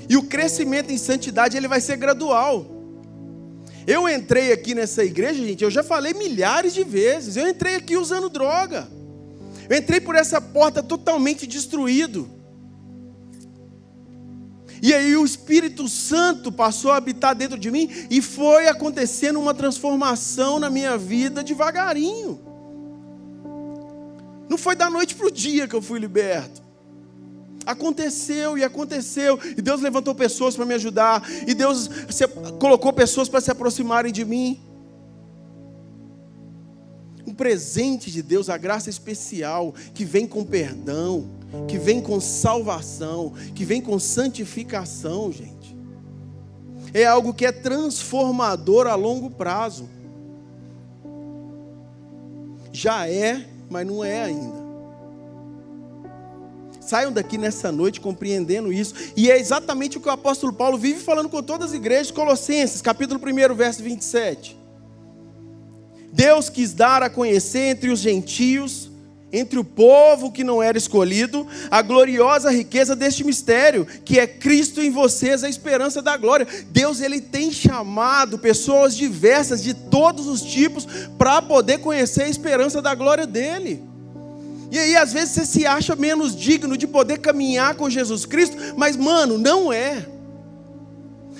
E 0.08 0.16
o 0.16 0.22
crescimento 0.22 0.90
em 0.90 0.98
santidade 0.98 1.56
ele 1.56 1.68
vai 1.68 1.80
ser 1.80 1.96
gradual. 1.96 2.66
Eu 3.86 4.08
entrei 4.08 4.52
aqui 4.52 4.74
nessa 4.74 5.04
igreja, 5.04 5.42
gente, 5.44 5.64
eu 5.64 5.70
já 5.70 5.82
falei 5.82 6.12
milhares 6.14 6.74
de 6.74 6.84
vezes. 6.84 7.36
Eu 7.36 7.48
entrei 7.48 7.76
aqui 7.76 7.96
usando 7.96 8.28
droga. 8.28 8.88
Eu 9.68 9.76
entrei 9.76 10.00
por 10.00 10.14
essa 10.14 10.40
porta 10.40 10.82
totalmente 10.82 11.46
destruído. 11.46 12.28
E 14.80 14.94
aí 14.94 15.16
o 15.16 15.24
Espírito 15.24 15.88
Santo 15.88 16.52
passou 16.52 16.92
a 16.92 16.96
habitar 16.96 17.34
dentro 17.34 17.58
de 17.58 17.70
mim 17.70 17.90
e 18.10 18.22
foi 18.22 18.68
acontecendo 18.68 19.40
uma 19.40 19.52
transformação 19.52 20.58
na 20.58 20.70
minha 20.70 20.96
vida 20.96 21.42
devagarinho. 21.42 22.40
Não 24.48 24.56
foi 24.56 24.76
da 24.76 24.88
noite 24.88 25.14
para 25.14 25.26
o 25.26 25.30
dia 25.30 25.66
que 25.68 25.74
eu 25.74 25.82
fui 25.82 25.98
liberto. 25.98 26.67
Aconteceu 27.68 28.56
e 28.56 28.64
aconteceu. 28.64 29.38
E 29.54 29.60
Deus 29.60 29.82
levantou 29.82 30.14
pessoas 30.14 30.56
para 30.56 30.64
me 30.64 30.72
ajudar. 30.72 31.22
E 31.46 31.52
Deus 31.52 31.90
colocou 32.58 32.94
pessoas 32.94 33.28
para 33.28 33.42
se 33.42 33.50
aproximarem 33.50 34.10
de 34.10 34.24
mim. 34.24 34.58
Um 37.26 37.34
presente 37.34 38.10
de 38.10 38.22
Deus, 38.22 38.48
a 38.48 38.56
graça 38.56 38.88
especial 38.88 39.74
que 39.92 40.02
vem 40.02 40.26
com 40.26 40.46
perdão, 40.46 41.28
que 41.68 41.76
vem 41.76 42.00
com 42.00 42.18
salvação, 42.18 43.34
que 43.54 43.66
vem 43.66 43.82
com 43.82 43.98
santificação, 43.98 45.30
gente. 45.30 45.76
é 46.94 47.04
algo 47.04 47.34
que 47.34 47.44
é 47.44 47.52
transformador 47.52 48.86
a 48.86 48.94
longo 48.94 49.28
prazo. 49.28 49.86
Já 52.72 53.06
é, 53.06 53.46
mas 53.68 53.86
não 53.86 54.02
é 54.02 54.22
ainda. 54.22 54.67
Saiam 56.88 57.12
daqui 57.12 57.36
nessa 57.36 57.70
noite 57.70 58.00
compreendendo 58.00 58.72
isso. 58.72 58.94
E 59.14 59.30
é 59.30 59.38
exatamente 59.38 59.98
o 59.98 60.00
que 60.00 60.08
o 60.08 60.12
apóstolo 60.12 60.54
Paulo 60.54 60.78
vive 60.78 61.00
falando 61.00 61.28
com 61.28 61.42
todas 61.42 61.68
as 61.68 61.74
igrejas, 61.74 62.10
Colossenses, 62.10 62.80
capítulo 62.80 63.20
1, 63.20 63.54
verso 63.54 63.82
27. 63.82 64.56
Deus 66.10 66.48
quis 66.48 66.72
dar 66.72 67.02
a 67.02 67.10
conhecer 67.10 67.72
entre 67.72 67.90
os 67.90 68.00
gentios, 68.00 68.90
entre 69.30 69.58
o 69.58 69.64
povo 69.64 70.32
que 70.32 70.42
não 70.42 70.62
era 70.62 70.78
escolhido, 70.78 71.46
a 71.70 71.82
gloriosa 71.82 72.50
riqueza 72.50 72.96
deste 72.96 73.22
mistério, 73.22 73.86
que 74.02 74.18
é 74.18 74.26
Cristo 74.26 74.80
em 74.80 74.88
vocês, 74.90 75.44
a 75.44 75.48
esperança 75.50 76.00
da 76.00 76.16
glória. 76.16 76.46
Deus 76.70 77.02
ele 77.02 77.20
tem 77.20 77.52
chamado 77.52 78.38
pessoas 78.38 78.96
diversas 78.96 79.62
de 79.62 79.74
todos 79.74 80.26
os 80.26 80.40
tipos 80.40 80.86
para 81.18 81.42
poder 81.42 81.80
conhecer 81.80 82.22
a 82.22 82.28
esperança 82.28 82.80
da 82.80 82.94
glória 82.94 83.26
dele. 83.26 83.86
E 84.70 84.78
aí, 84.78 84.96
às 84.96 85.12
vezes, 85.12 85.30
você 85.30 85.46
se 85.46 85.66
acha 85.66 85.96
menos 85.96 86.36
digno 86.36 86.76
de 86.76 86.86
poder 86.86 87.18
caminhar 87.18 87.74
com 87.74 87.88
Jesus 87.88 88.26
Cristo, 88.26 88.56
mas, 88.76 88.96
mano, 88.96 89.38
não 89.38 89.72
é. 89.72 90.06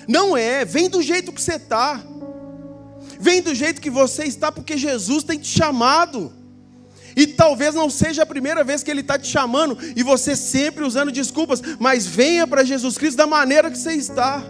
Não 0.06 0.36
é. 0.36 0.64
Vem 0.64 0.88
do 0.88 1.02
jeito 1.02 1.32
que 1.32 1.42
você 1.42 1.56
está. 1.56 2.02
Vem 3.20 3.42
do 3.42 3.54
jeito 3.54 3.80
que 3.80 3.90
você 3.90 4.24
está, 4.24 4.50
porque 4.50 4.78
Jesus 4.78 5.24
tem 5.24 5.38
te 5.38 5.48
chamado. 5.48 6.32
E 7.14 7.26
talvez 7.26 7.74
não 7.74 7.90
seja 7.90 8.22
a 8.22 8.26
primeira 8.26 8.62
vez 8.62 8.82
que 8.82 8.90
Ele 8.90 9.00
está 9.00 9.18
te 9.18 9.26
chamando, 9.26 9.76
e 9.96 10.02
você 10.02 10.36
sempre 10.36 10.84
usando 10.84 11.10
desculpas, 11.10 11.60
mas 11.78 12.06
venha 12.06 12.46
para 12.46 12.64
Jesus 12.64 12.96
Cristo 12.96 13.16
da 13.16 13.26
maneira 13.26 13.70
que 13.70 13.76
você 13.76 13.92
está. 13.92 14.42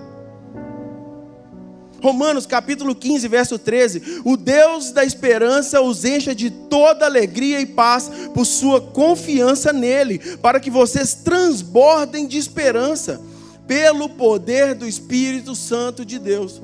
Romanos 2.00 2.46
capítulo 2.46 2.94
15, 2.94 3.26
verso 3.28 3.58
13: 3.58 4.22
O 4.24 4.36
Deus 4.36 4.92
da 4.92 5.04
esperança 5.04 5.80
os 5.80 6.04
encha 6.04 6.34
de 6.34 6.50
toda 6.50 7.06
alegria 7.06 7.60
e 7.60 7.66
paz 7.66 8.10
por 8.32 8.44
sua 8.44 8.80
confiança 8.80 9.72
nele, 9.72 10.18
para 10.38 10.60
que 10.60 10.70
vocês 10.70 11.14
transbordem 11.14 12.26
de 12.26 12.38
esperança, 12.38 13.20
pelo 13.66 14.08
poder 14.08 14.74
do 14.74 14.86
Espírito 14.86 15.54
Santo 15.54 16.04
de 16.04 16.18
Deus. 16.18 16.62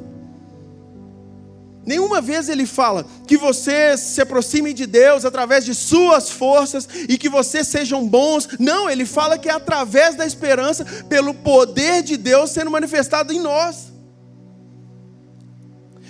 Nenhuma 1.87 2.21
vez 2.21 2.49
ele 2.49 2.65
fala 2.65 3.05
que 3.27 3.37
você 3.37 3.97
se 3.99 4.21
aproxime 4.21 4.73
de 4.73 4.87
Deus 4.87 5.25
através 5.25 5.67
de 5.67 5.75
suas 5.75 6.31
forças 6.31 6.89
e 7.09 7.19
que 7.19 7.29
vocês 7.29 7.69
sejam 7.69 8.09
bons. 8.09 8.49
Não, 8.59 8.89
ele 8.89 9.05
fala 9.05 9.37
que 9.37 9.51
é 9.51 9.53
através 9.53 10.15
da 10.15 10.25
esperança, 10.25 10.85
pelo 11.11 11.35
poder 11.35 12.03
de 12.03 12.17
Deus 12.17 12.53
sendo 12.53 12.71
manifestado 12.71 13.35
em 13.35 13.41
nós. 13.41 13.94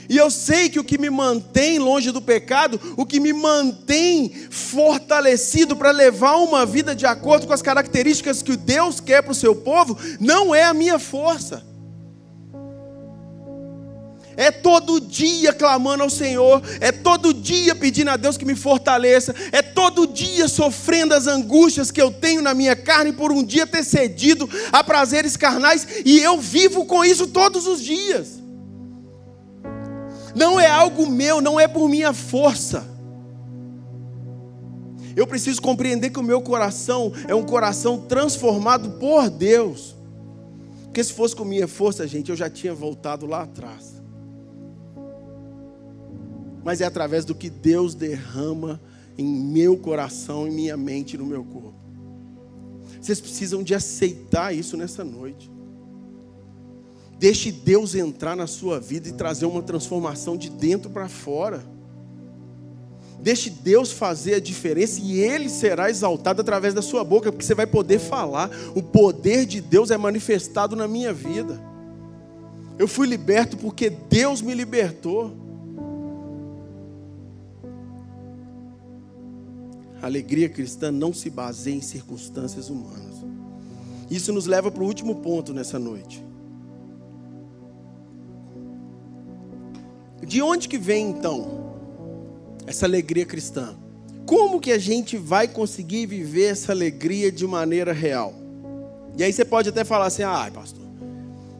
E 0.09 0.17
eu 0.17 0.31
sei 0.31 0.69
que 0.69 0.79
o 0.79 0.85
que 0.85 0.99
me 0.99 1.11
mantém 1.11 1.79
longe 1.79 2.11
do 2.11 2.21
pecado, 2.21 2.81
o 2.97 3.07
que 3.07 3.21
me 3.21 3.33
mantém 3.33 4.31
fortalecido 4.51 5.77
para 5.77 5.91
levar 5.91 6.37
uma 6.37 6.67
vida 6.67 6.95
de 6.95 7.07
acordo 7.07 7.47
com 7.47 7.53
as 7.53 7.63
características 7.63 8.43
que 8.43 8.57
Deus 8.57 9.01
quer 9.01 9.23
para 9.23 9.33
o 9.33 9.35
seu 9.35 9.55
povo, 9.55 9.99
não 10.21 10.55
é 10.55 10.65
a 10.65 10.75
minha 10.75 10.99
força 10.99 11.75
é 14.37 14.51
todo 14.51 15.01
dia 15.01 15.53
clamando 15.53 16.03
ao 16.03 16.11
Senhor, 16.11 16.63
é 16.81 16.91
todo 16.93 17.33
dia 17.33 17.75
pedindo 17.75 18.11
a 18.11 18.17
Deus 18.17 18.37
que 18.37 18.45
me 18.45 18.55
fortaleça, 18.55 19.35
é 19.53 19.63
todo 19.63 20.07
dia 20.07 20.49
sofrendo 20.49 21.15
as 21.15 21.27
angústias 21.27 21.91
que 21.91 22.01
eu 22.01 22.11
tenho 22.11 22.43
na 22.43 22.55
minha 22.55 22.77
carne 22.77 23.13
por 23.13 23.33
um 23.33 23.43
dia 23.43 23.67
ter 23.67 23.85
cedido 23.85 24.49
a 24.73 24.83
prazeres 24.83 25.37
carnais, 25.37 25.87
e 26.05 26.21
eu 26.21 26.39
vivo 26.41 26.85
com 26.85 27.05
isso 27.05 27.27
todos 27.29 27.67
os 27.67 27.81
dias. 27.81 28.43
Não 30.35 30.59
é 30.59 30.66
algo 30.66 31.07
meu, 31.07 31.41
não 31.41 31.59
é 31.59 31.68
por 31.68 31.89
minha 31.89 32.12
força. 32.12 32.87
Eu 35.16 35.26
preciso 35.26 35.62
compreender 35.62 36.11
que 36.11 36.18
o 36.18 36.24
meu 36.24 36.43
coração 36.43 37.12
é 37.28 37.35
um 37.35 37.45
coração 37.45 37.99
transformado 37.99 38.99
por 38.99 39.30
Deus. 39.30 39.95
Porque 40.85 41.03
se 41.05 41.12
fosse 41.12 41.37
com 41.37 41.45
minha 41.45 41.68
força, 41.68 42.07
gente, 42.07 42.30
eu 42.30 42.37
já 42.37 42.51
tinha 42.51 42.74
voltado 42.74 43.26
lá 43.26 43.43
atrás 43.43 43.95
mas 46.64 46.80
é 46.80 46.87
através 46.87 47.26
do 47.26 47.35
que 47.35 47.51
Deus 47.51 47.95
derrama 47.95 48.80
em 49.18 49.26
meu 49.26 49.76
coração, 49.76 50.49
em 50.49 50.51
minha 50.51 50.76
mente 50.76 51.18
no 51.18 51.26
meu 51.26 51.45
corpo. 51.45 51.74
Vocês 53.01 53.20
precisam 53.20 53.62
de 53.62 53.74
aceitar 53.74 54.53
isso 54.55 54.74
nessa 54.76 55.05
noite. 55.05 55.53
Deixe 57.25 57.51
Deus 57.51 57.95
entrar 57.95 58.37
na 58.37 58.47
sua 58.47 58.79
vida 58.79 59.09
e 59.09 59.12
trazer 59.12 59.47
uma 59.47 59.62
transformação 59.62 60.37
de 60.37 60.51
dentro 60.51 60.91
para 60.91 61.09
fora. 61.09 61.64
Deixe 63.18 63.49
Deus 63.49 63.91
fazer 63.91 64.35
a 64.35 64.39
diferença 64.39 65.01
e 65.03 65.20
Ele 65.20 65.49
será 65.49 65.89
exaltado 65.89 66.43
através 66.43 66.75
da 66.75 66.83
sua 66.83 67.03
boca, 67.03 67.33
porque 67.33 67.43
você 67.43 67.55
vai 67.55 67.66
poder 67.66 67.99
falar. 67.99 68.51
O 68.75 68.83
poder 68.83 69.47
de 69.47 69.62
Deus 69.62 69.91
é 69.91 69.97
manifestado 69.97 70.77
na 70.77 70.87
minha 70.87 71.14
vida. 71.14 71.59
Eu 72.79 72.87
fui 72.87 73.07
liberto 73.07 73.57
porque 73.57 73.89
Deus 73.89 74.43
me 74.43 74.53
libertou. 74.53 75.35
A 80.03 80.05
alegria 80.05 80.51
cristã 80.51 80.93
não 80.93 81.14
se 81.14 81.31
baseia 81.31 81.75
em 81.75 81.81
circunstâncias 81.81 82.68
humanas. 82.68 83.16
Isso 84.11 84.31
nos 84.31 84.45
leva 84.45 84.70
para 84.70 84.83
o 84.83 84.87
último 84.87 85.22
ponto 85.22 85.55
nessa 85.55 85.79
noite. 85.79 86.22
De 90.35 90.43
onde 90.43 90.68
que 90.68 90.76
vem 90.76 91.11
então 91.11 91.47
essa 92.66 92.87
alegria 92.87 93.24
cristã? 93.24 93.76
Como 94.26 94.59
que 94.59 94.72
a 94.72 94.78
gente 94.78 95.16
vai 95.16 95.47
conseguir 95.47 96.07
viver 96.07 96.47
essa 96.47 96.72
alegria 96.72 97.30
de 97.30 97.47
maneira 97.47 97.93
real? 97.93 98.35
E 99.16 99.22
aí 99.22 99.32
você 99.32 99.45
pode 99.45 99.68
até 99.68 99.85
falar 99.85 100.07
assim: 100.07 100.24
"Ah, 100.24 100.51
pastor, 100.53 100.82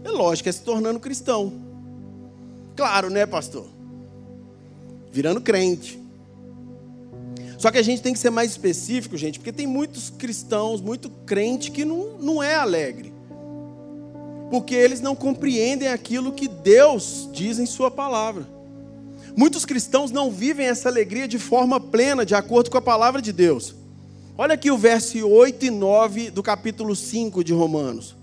é 0.03 0.11
lógico, 0.11 0.49
é 0.49 0.53
se 0.53 0.63
tornando 0.63 0.99
cristão". 0.99 1.53
Claro, 2.75 3.11
né, 3.11 3.25
pastor? 3.27 3.69
Virando 5.13 5.41
crente. 5.41 5.97
Só 7.57 7.71
que 7.71 7.79
a 7.79 7.83
gente 7.83 8.03
tem 8.03 8.13
que 8.13 8.19
ser 8.19 8.31
mais 8.31 8.51
específico, 8.51 9.17
gente, 9.17 9.39
porque 9.39 9.53
tem 9.53 9.69
muitos 9.69 10.11
cristãos, 10.11 10.81
muito 10.81 11.09
crente 11.25 11.71
que 11.71 11.85
não, 11.85 12.19
não 12.19 12.43
é 12.43 12.57
alegre. 12.57 13.15
Porque 14.51 14.75
eles 14.75 15.01
não 15.01 15.15
compreendem 15.15 15.87
aquilo 15.87 16.33
que 16.33 16.49
Deus 16.49 17.29
diz 17.33 17.61
em 17.61 17.67
Sua 17.67 17.89
palavra. 17.89 18.53
Muitos 19.37 19.65
cristãos 19.65 20.11
não 20.11 20.31
vivem 20.31 20.67
essa 20.67 20.89
alegria 20.89 21.27
de 21.27 21.39
forma 21.39 21.81
plena, 21.81 22.25
de 22.25 22.35
acordo 22.35 22.71
com 22.71 22.79
a 22.79 22.83
palavra 22.83 23.21
de 23.21 23.33
Deus. 23.33 23.75
Olha 24.37 24.55
aqui 24.55 24.71
o 24.71 24.79
verso 24.79 25.27
8 25.27 25.67
e 25.67 25.71
9 25.71 26.31
do 26.31 26.43
capítulo 26.43 26.95
5 26.95 27.43
de 27.43 27.53
Romanos. 27.53 28.17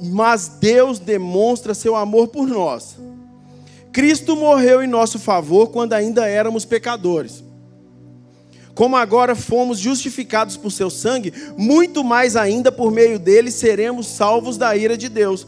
Mas 0.00 0.48
Deus 0.60 0.98
demonstra 0.98 1.74
seu 1.74 1.94
amor 1.94 2.28
por 2.28 2.46
nós. 2.46 2.96
Cristo 3.92 4.36
morreu 4.36 4.82
em 4.82 4.86
nosso 4.86 5.18
favor 5.18 5.68
quando 5.68 5.92
ainda 5.92 6.26
éramos 6.26 6.64
pecadores 6.64 7.42
como 8.80 8.96
agora 8.96 9.34
fomos 9.34 9.78
justificados 9.78 10.56
por 10.56 10.72
seu 10.72 10.88
sangue, 10.88 11.34
muito 11.54 12.02
mais 12.02 12.34
ainda 12.34 12.72
por 12.72 12.90
meio 12.90 13.18
dele 13.18 13.50
seremos 13.50 14.06
salvos 14.06 14.56
da 14.56 14.74
ira 14.74 14.96
de 14.96 15.06
Deus. 15.10 15.46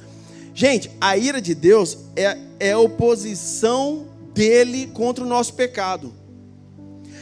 Gente, 0.55 0.90
a 1.01 1.16
ira 1.16 1.40
de 1.40 1.55
Deus 1.55 1.97
é, 2.14 2.36
é 2.61 2.76
oposição 2.76 4.07
dele 4.35 4.89
contra 4.89 5.24
o 5.24 5.26
nosso 5.26 5.55
pecado. 5.55 6.12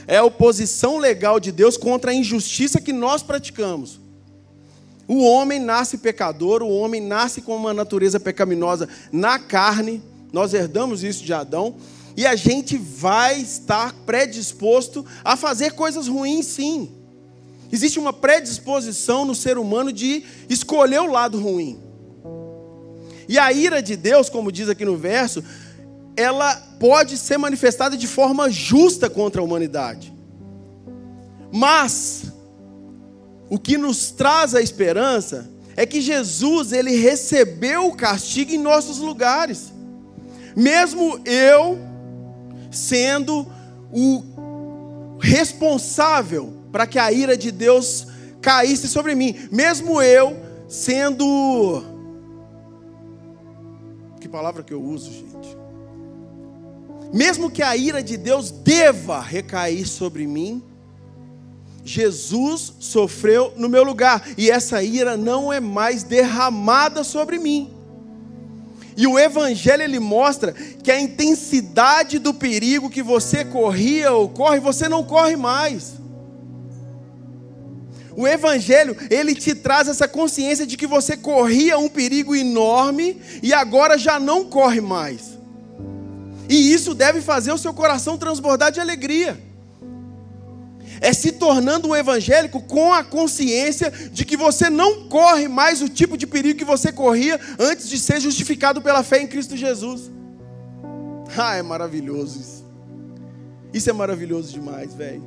É 0.06 0.16
a 0.16 0.24
oposição 0.24 0.98
legal 0.98 1.38
de 1.38 1.52
Deus 1.52 1.76
contra 1.76 2.10
a 2.10 2.14
injustiça 2.14 2.80
que 2.80 2.92
nós 2.92 3.22
praticamos. 3.22 4.00
O 5.06 5.24
homem 5.24 5.58
nasce 5.58 5.98
pecador, 5.98 6.62
o 6.62 6.70
homem 6.70 7.00
nasce 7.00 7.40
com 7.42 7.56
uma 7.56 7.74
natureza 7.74 8.20
pecaminosa 8.20 8.88
na 9.10 9.38
carne, 9.38 10.02
nós 10.32 10.54
herdamos 10.54 11.02
isso 11.02 11.24
de 11.24 11.32
Adão, 11.32 11.74
e 12.16 12.26
a 12.26 12.36
gente 12.36 12.76
vai 12.76 13.40
estar 13.40 13.92
predisposto 14.06 15.04
a 15.24 15.36
fazer 15.36 15.72
coisas 15.72 16.06
ruins, 16.06 16.46
sim. 16.46 16.90
Existe 17.72 17.98
uma 17.98 18.12
predisposição 18.12 19.24
no 19.24 19.34
ser 19.34 19.58
humano 19.58 19.92
de 19.92 20.24
escolher 20.48 21.00
o 21.00 21.10
lado 21.10 21.40
ruim. 21.40 21.80
E 23.28 23.38
a 23.38 23.52
ira 23.52 23.80
de 23.80 23.96
Deus, 23.96 24.28
como 24.28 24.50
diz 24.50 24.68
aqui 24.68 24.84
no 24.84 24.96
verso, 24.96 25.42
ela 26.20 26.54
pode 26.78 27.16
ser 27.16 27.38
manifestada 27.38 27.96
de 27.96 28.06
forma 28.06 28.50
justa 28.50 29.08
contra 29.08 29.40
a 29.40 29.44
humanidade. 29.44 30.12
Mas 31.50 32.24
o 33.48 33.58
que 33.58 33.78
nos 33.78 34.10
traz 34.10 34.54
a 34.54 34.60
esperança 34.60 35.50
é 35.76 35.86
que 35.86 36.00
Jesus, 36.00 36.72
ele 36.72 36.96
recebeu 36.96 37.86
o 37.86 37.96
castigo 37.96 38.52
em 38.52 38.58
nossos 38.58 38.98
lugares. 38.98 39.72
Mesmo 40.54 41.20
eu 41.24 41.78
sendo 42.70 43.46
o 43.90 45.18
responsável 45.20 46.52
para 46.70 46.86
que 46.86 46.98
a 46.98 47.10
ira 47.10 47.36
de 47.36 47.50
Deus 47.50 48.06
caísse 48.42 48.88
sobre 48.88 49.14
mim, 49.14 49.48
mesmo 49.50 50.00
eu 50.00 50.36
sendo 50.68 51.82
que 54.20 54.28
palavra 54.28 54.62
que 54.62 54.72
eu 54.72 54.82
uso, 54.82 55.10
gente. 55.10 55.56
Mesmo 57.12 57.50
que 57.50 57.62
a 57.62 57.76
ira 57.76 58.02
de 58.02 58.16
Deus 58.16 58.50
deva 58.50 59.20
recair 59.20 59.86
sobre 59.86 60.26
mim, 60.26 60.62
Jesus 61.84 62.74
sofreu 62.78 63.52
no 63.56 63.68
meu 63.68 63.82
lugar, 63.82 64.28
e 64.36 64.50
essa 64.50 64.82
ira 64.82 65.16
não 65.16 65.52
é 65.52 65.58
mais 65.58 66.02
derramada 66.02 67.02
sobre 67.02 67.38
mim. 67.38 67.70
E 68.96 69.06
o 69.06 69.18
evangelho 69.18 69.82
ele 69.82 69.98
mostra 69.98 70.52
que 70.52 70.90
a 70.90 71.00
intensidade 71.00 72.18
do 72.18 72.34
perigo 72.34 72.90
que 72.90 73.02
você 73.02 73.44
corria 73.44 74.12
ou 74.12 74.28
corre, 74.28 74.60
você 74.60 74.88
não 74.88 75.02
corre 75.02 75.36
mais. 75.36 75.94
O 78.14 78.28
evangelho, 78.28 78.96
ele 79.08 79.34
te 79.34 79.54
traz 79.54 79.88
essa 79.88 80.06
consciência 80.06 80.66
de 80.66 80.76
que 80.76 80.86
você 80.86 81.16
corria 81.16 81.78
um 81.78 81.88
perigo 81.88 82.36
enorme 82.36 83.20
e 83.42 83.54
agora 83.54 83.96
já 83.96 84.20
não 84.20 84.44
corre 84.44 84.80
mais. 84.80 85.29
E 86.50 86.70
isso 86.70 86.94
deve 86.94 87.22
fazer 87.22 87.52
o 87.52 87.58
seu 87.58 87.72
coração 87.72 88.18
transbordar 88.18 88.70
de 88.70 88.80
alegria 88.80 89.38
é 91.00 91.12
se 91.12 91.32
tornando 91.32 91.88
um 91.88 91.96
evangélico 91.96 92.60
com 92.60 92.92
a 92.92 93.02
consciência 93.02 93.90
de 93.90 94.24
que 94.24 94.36
você 94.36 94.68
não 94.68 95.08
corre 95.08 95.48
mais 95.48 95.80
o 95.80 95.88
tipo 95.88 96.16
de 96.16 96.26
perigo 96.26 96.58
que 96.58 96.64
você 96.64 96.92
corria 96.92 97.40
antes 97.58 97.88
de 97.88 97.98
ser 97.98 98.20
justificado 98.20 98.82
pela 98.82 99.02
fé 99.02 99.22
em 99.22 99.26
Cristo 99.26 99.56
Jesus. 99.56 100.10
Ah, 101.36 101.54
é 101.54 101.62
maravilhoso 101.62 102.40
isso. 102.40 102.64
Isso 103.72 103.88
é 103.88 103.92
maravilhoso 103.92 104.52
demais, 104.52 104.94
velho. 104.94 105.22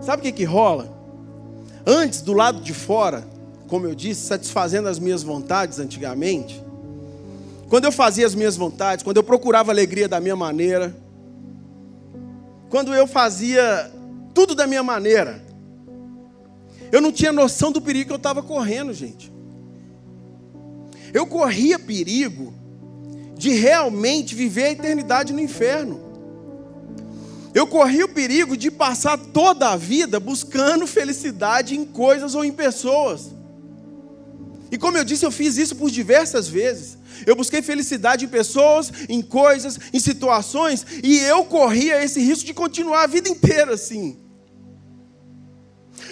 Sabe 0.00 0.20
o 0.20 0.22
que 0.22 0.32
que 0.32 0.44
rola? 0.44 0.96
Antes, 1.84 2.22
do 2.22 2.32
lado 2.32 2.60
de 2.60 2.72
fora, 2.72 3.26
como 3.66 3.86
eu 3.86 3.94
disse, 3.94 4.26
satisfazendo 4.26 4.88
as 4.88 4.98
minhas 4.98 5.22
vontades 5.22 5.78
antigamente, 5.78 6.62
quando 7.68 7.84
eu 7.84 7.92
fazia 7.92 8.26
as 8.26 8.34
minhas 8.34 8.56
vontades, 8.56 9.02
quando 9.02 9.16
eu 9.16 9.24
procurava 9.24 9.72
alegria 9.72 10.08
da 10.08 10.20
minha 10.20 10.36
maneira, 10.36 10.96
quando 12.68 12.94
eu 12.94 13.06
fazia 13.06 13.90
tudo 14.34 14.54
da 14.54 14.66
minha 14.66 14.82
maneira, 14.82 15.44
eu 16.92 17.00
não 17.00 17.10
tinha 17.10 17.32
noção 17.32 17.72
do 17.72 17.80
perigo 17.80 18.08
que 18.08 18.12
eu 18.12 18.18
estava 18.18 18.42
correndo, 18.42 18.92
gente. 18.92 19.32
Eu 21.12 21.26
corria 21.26 21.78
perigo 21.78 22.54
de 23.36 23.50
realmente 23.50 24.34
viver 24.34 24.64
a 24.64 24.70
eternidade 24.72 25.32
no 25.32 25.40
inferno. 25.40 26.00
Eu 27.54 27.66
corria 27.66 28.04
o 28.04 28.08
perigo 28.08 28.56
de 28.56 28.70
passar 28.70 29.16
toda 29.16 29.70
a 29.70 29.76
vida 29.76 30.20
buscando 30.20 30.86
felicidade 30.86 31.74
em 31.74 31.84
coisas 31.84 32.34
ou 32.34 32.44
em 32.44 32.52
pessoas. 32.52 33.30
E 34.70 34.76
como 34.76 34.96
eu 34.96 35.04
disse, 35.04 35.24
eu 35.24 35.30
fiz 35.30 35.56
isso 35.56 35.76
por 35.76 35.90
diversas 35.90 36.48
vezes. 36.48 36.98
Eu 37.24 37.36
busquei 37.36 37.62
felicidade 37.62 38.24
em 38.24 38.28
pessoas, 38.28 38.92
em 39.08 39.22
coisas, 39.22 39.78
em 39.92 40.00
situações, 40.00 40.84
e 41.02 41.18
eu 41.18 41.44
corria 41.44 42.02
esse 42.02 42.20
risco 42.20 42.44
de 42.44 42.54
continuar 42.54 43.04
a 43.04 43.06
vida 43.06 43.28
inteira 43.28 43.74
assim. 43.74 44.18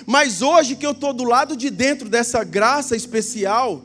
Mas 0.07 0.43
hoje 0.43 0.77
que 0.77 0.87
eu 0.87 0.93
estou 0.93 1.13
do 1.13 1.25
lado 1.25 1.57
de 1.57 1.71
dentro 1.71 2.09
dessa 2.09 2.45
graça 2.45 2.97
especial, 2.97 3.83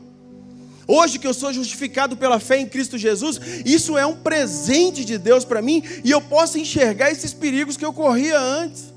hoje 0.86 1.18
que 1.18 1.26
eu 1.26 1.34
sou 1.34 1.52
justificado 1.52 2.16
pela 2.16 2.40
fé 2.40 2.58
em 2.58 2.66
Cristo 2.66 2.96
Jesus, 2.96 3.40
isso 3.64 3.96
é 3.98 4.06
um 4.06 4.16
presente 4.16 5.04
de 5.04 5.18
Deus 5.18 5.44
para 5.44 5.62
mim, 5.62 5.82
e 6.04 6.10
eu 6.10 6.20
posso 6.20 6.58
enxergar 6.58 7.10
esses 7.10 7.32
perigos 7.32 7.76
que 7.76 7.84
eu 7.84 7.92
corria 7.92 8.38
antes. 8.38 8.92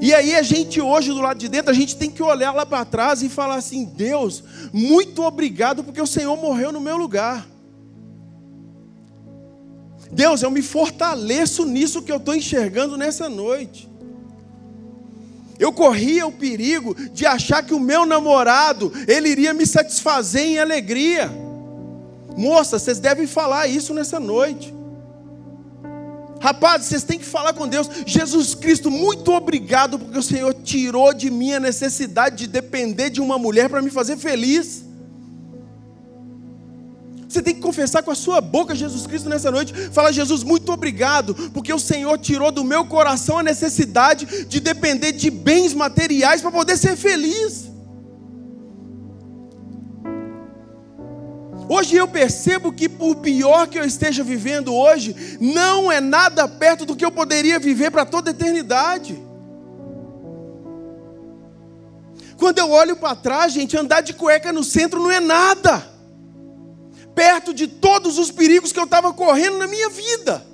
E 0.00 0.14
aí 0.14 0.34
a 0.34 0.42
gente 0.42 0.80
hoje 0.80 1.10
do 1.10 1.20
lado 1.20 1.38
de 1.38 1.48
dentro, 1.48 1.70
a 1.70 1.74
gente 1.74 1.96
tem 1.96 2.10
que 2.10 2.22
olhar 2.22 2.52
lá 2.52 2.66
para 2.66 2.84
trás 2.84 3.22
e 3.22 3.28
falar 3.28 3.56
assim: 3.56 3.84
Deus, 3.84 4.42
muito 4.72 5.22
obrigado 5.22 5.82
porque 5.82 6.00
o 6.00 6.06
Senhor 6.06 6.36
morreu 6.36 6.72
no 6.72 6.80
meu 6.80 6.96
lugar. 6.96 7.46
Deus, 10.10 10.42
eu 10.42 10.50
me 10.50 10.62
fortaleço 10.62 11.64
nisso 11.64 12.02
que 12.02 12.12
eu 12.12 12.16
estou 12.16 12.34
enxergando 12.34 12.96
nessa 12.96 13.28
noite. 13.28 13.88
Eu 15.58 15.72
corria 15.72 16.26
o 16.26 16.32
perigo 16.32 16.94
de 17.12 17.24
achar 17.24 17.62
que 17.62 17.72
o 17.72 17.80
meu 17.80 18.04
namorado, 18.04 18.92
ele 19.08 19.30
iria 19.30 19.54
me 19.54 19.66
satisfazer 19.66 20.42
em 20.42 20.58
alegria. 20.58 21.30
Moça, 22.36 22.78
vocês 22.78 22.98
devem 22.98 23.26
falar 23.26 23.66
isso 23.66 23.94
nessa 23.94 24.20
noite. 24.20 24.75
Rapaz, 26.40 26.84
vocês 26.84 27.02
têm 27.02 27.18
que 27.18 27.24
falar 27.24 27.52
com 27.52 27.66
Deus. 27.66 27.88
Jesus 28.06 28.54
Cristo, 28.54 28.90
muito 28.90 29.32
obrigado 29.32 29.98
porque 29.98 30.18
o 30.18 30.22
Senhor 30.22 30.54
tirou 30.54 31.12
de 31.12 31.30
mim 31.30 31.52
a 31.52 31.60
necessidade 31.60 32.36
de 32.36 32.46
depender 32.46 33.10
de 33.10 33.20
uma 33.20 33.38
mulher 33.38 33.68
para 33.68 33.82
me 33.82 33.90
fazer 33.90 34.16
feliz. 34.16 34.84
Você 37.28 37.42
tem 37.42 37.54
que 37.54 37.60
confessar 37.60 38.02
com 38.02 38.10
a 38.10 38.14
sua 38.14 38.40
boca 38.40 38.74
Jesus 38.74 39.06
Cristo 39.06 39.28
nessa 39.28 39.50
noite. 39.50 39.72
Fala, 39.92 40.12
Jesus, 40.12 40.42
muito 40.42 40.72
obrigado, 40.72 41.34
porque 41.52 41.72
o 41.72 41.78
Senhor 41.78 42.16
tirou 42.18 42.52
do 42.52 42.64
meu 42.64 42.86
coração 42.86 43.38
a 43.38 43.42
necessidade 43.42 44.46
de 44.46 44.60
depender 44.60 45.12
de 45.12 45.30
bens 45.30 45.74
materiais 45.74 46.40
para 46.40 46.50
poder 46.52 46.76
ser 46.76 46.96
feliz. 46.96 47.75
Hoje 51.68 51.96
eu 51.96 52.06
percebo 52.06 52.72
que, 52.72 52.88
por 52.88 53.16
pior 53.16 53.66
que 53.66 53.78
eu 53.78 53.84
esteja 53.84 54.22
vivendo 54.22 54.72
hoje, 54.72 55.38
não 55.40 55.90
é 55.90 56.00
nada 56.00 56.46
perto 56.46 56.86
do 56.86 56.94
que 56.94 57.04
eu 57.04 57.10
poderia 57.10 57.58
viver 57.58 57.90
para 57.90 58.06
toda 58.06 58.30
a 58.30 58.32
eternidade. 58.32 59.20
Quando 62.38 62.58
eu 62.58 62.70
olho 62.70 62.96
para 62.96 63.16
trás, 63.16 63.52
gente, 63.52 63.76
andar 63.76 64.02
de 64.02 64.12
cueca 64.12 64.52
no 64.52 64.62
centro 64.62 65.00
não 65.00 65.10
é 65.10 65.18
nada, 65.18 65.84
perto 67.14 67.52
de 67.52 67.66
todos 67.66 68.18
os 68.18 68.30
perigos 68.30 68.72
que 68.72 68.78
eu 68.78 68.84
estava 68.84 69.12
correndo 69.12 69.58
na 69.58 69.66
minha 69.66 69.88
vida. 69.88 70.46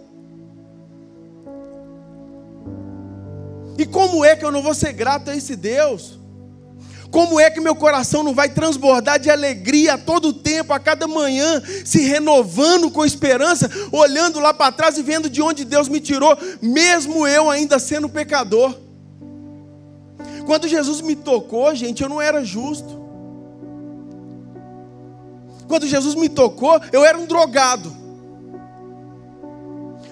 E 3.77 3.85
como 3.85 4.25
é 4.25 4.37
que 4.37 4.45
eu 4.45 4.53
não 4.53 4.63
vou 4.63 4.75
ser 4.75 4.93
grato 4.93 5.31
a 5.31 5.37
esse 5.37 5.57
Deus? 5.57 6.22
Como 7.13 7.39
é 7.39 7.51
que 7.51 7.61
meu 7.61 7.77
coração 7.77 8.23
não 8.23 8.35
vai 8.35 8.49
transbordar 8.49 9.21
de 9.21 9.31
alegria 9.31 9.95
a 9.95 9.99
todo 9.99 10.33
tempo, 10.33 10.73
a 10.73 10.81
cada 10.81 11.07
manhã, 11.07 11.63
se 11.85 12.01
renovando 12.07 12.91
com 12.91 13.05
esperança, 13.05 13.71
olhando 13.93 14.41
lá 14.41 14.55
para 14.55 14.73
trás 14.73 14.97
e 14.97 15.03
vendo 15.03 15.29
de 15.29 15.43
onde 15.43 15.63
Deus 15.63 15.91
me 15.91 16.01
tirou, 16.01 16.35
mesmo 16.63 17.27
eu 17.27 17.51
ainda 17.51 17.79
sendo 17.79 18.09
pecador? 18.09 18.75
Quando 20.47 20.67
Jesus 20.67 21.03
me 21.03 21.15
tocou, 21.15 21.75
gente, 21.75 22.03
eu 22.03 22.09
não 22.09 22.19
era 22.19 22.43
justo. 22.43 23.03
Quando 25.69 25.87
Jesus 25.87 26.15
me 26.15 26.31
tocou, 26.31 26.81
eu 26.93 27.05
era 27.05 27.19
um 27.19 27.27
drogado. 27.27 27.95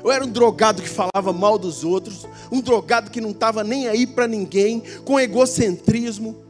Eu 0.04 0.12
era 0.12 0.22
um 0.22 0.30
drogado 0.30 0.82
que 0.82 0.88
falava 0.88 1.32
mal 1.32 1.56
dos 1.56 1.82
outros, 1.82 2.26
um 2.52 2.60
drogado 2.60 3.10
que 3.10 3.22
não 3.22 3.30
estava 3.30 3.64
nem 3.64 3.88
aí 3.88 4.06
para 4.06 4.26
ninguém, 4.26 4.82
com 5.06 5.18
egocentrismo 5.18 6.49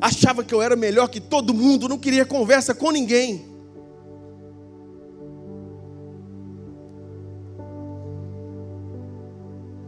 achava 0.00 0.44
que 0.44 0.54
eu 0.54 0.62
era 0.62 0.76
melhor 0.76 1.08
que 1.08 1.20
todo 1.20 1.54
mundo, 1.54 1.88
não 1.88 1.98
queria 1.98 2.24
conversa 2.24 2.74
com 2.74 2.90
ninguém. 2.90 3.46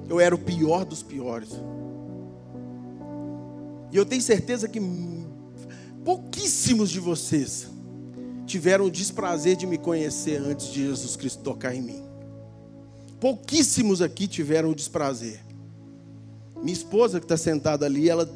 Eu 0.08 0.18
era 0.18 0.34
o 0.34 0.38
pior 0.38 0.84
dos 0.84 1.02
piores. 1.02 1.50
E 3.92 3.96
eu 3.96 4.04
tenho 4.04 4.20
certeza 4.20 4.68
que 4.68 4.80
pouquíssimos 6.04 6.90
de 6.90 6.98
vocês 6.98 7.68
tiveram 8.46 8.86
o 8.86 8.90
desprazer 8.90 9.56
de 9.56 9.66
me 9.66 9.78
conhecer 9.78 10.40
antes 10.40 10.72
de 10.72 10.84
Jesus 10.86 11.14
Cristo 11.14 11.42
tocar 11.42 11.74
em 11.74 11.82
mim. 11.82 12.02
Pouquíssimos 13.20 14.02
aqui 14.02 14.26
tiveram 14.26 14.70
o 14.70 14.74
desprazer. 14.74 15.44
Minha 16.56 16.72
esposa 16.72 17.20
que 17.20 17.24
está 17.24 17.36
sentada 17.36 17.86
ali, 17.86 18.08
ela, 18.08 18.28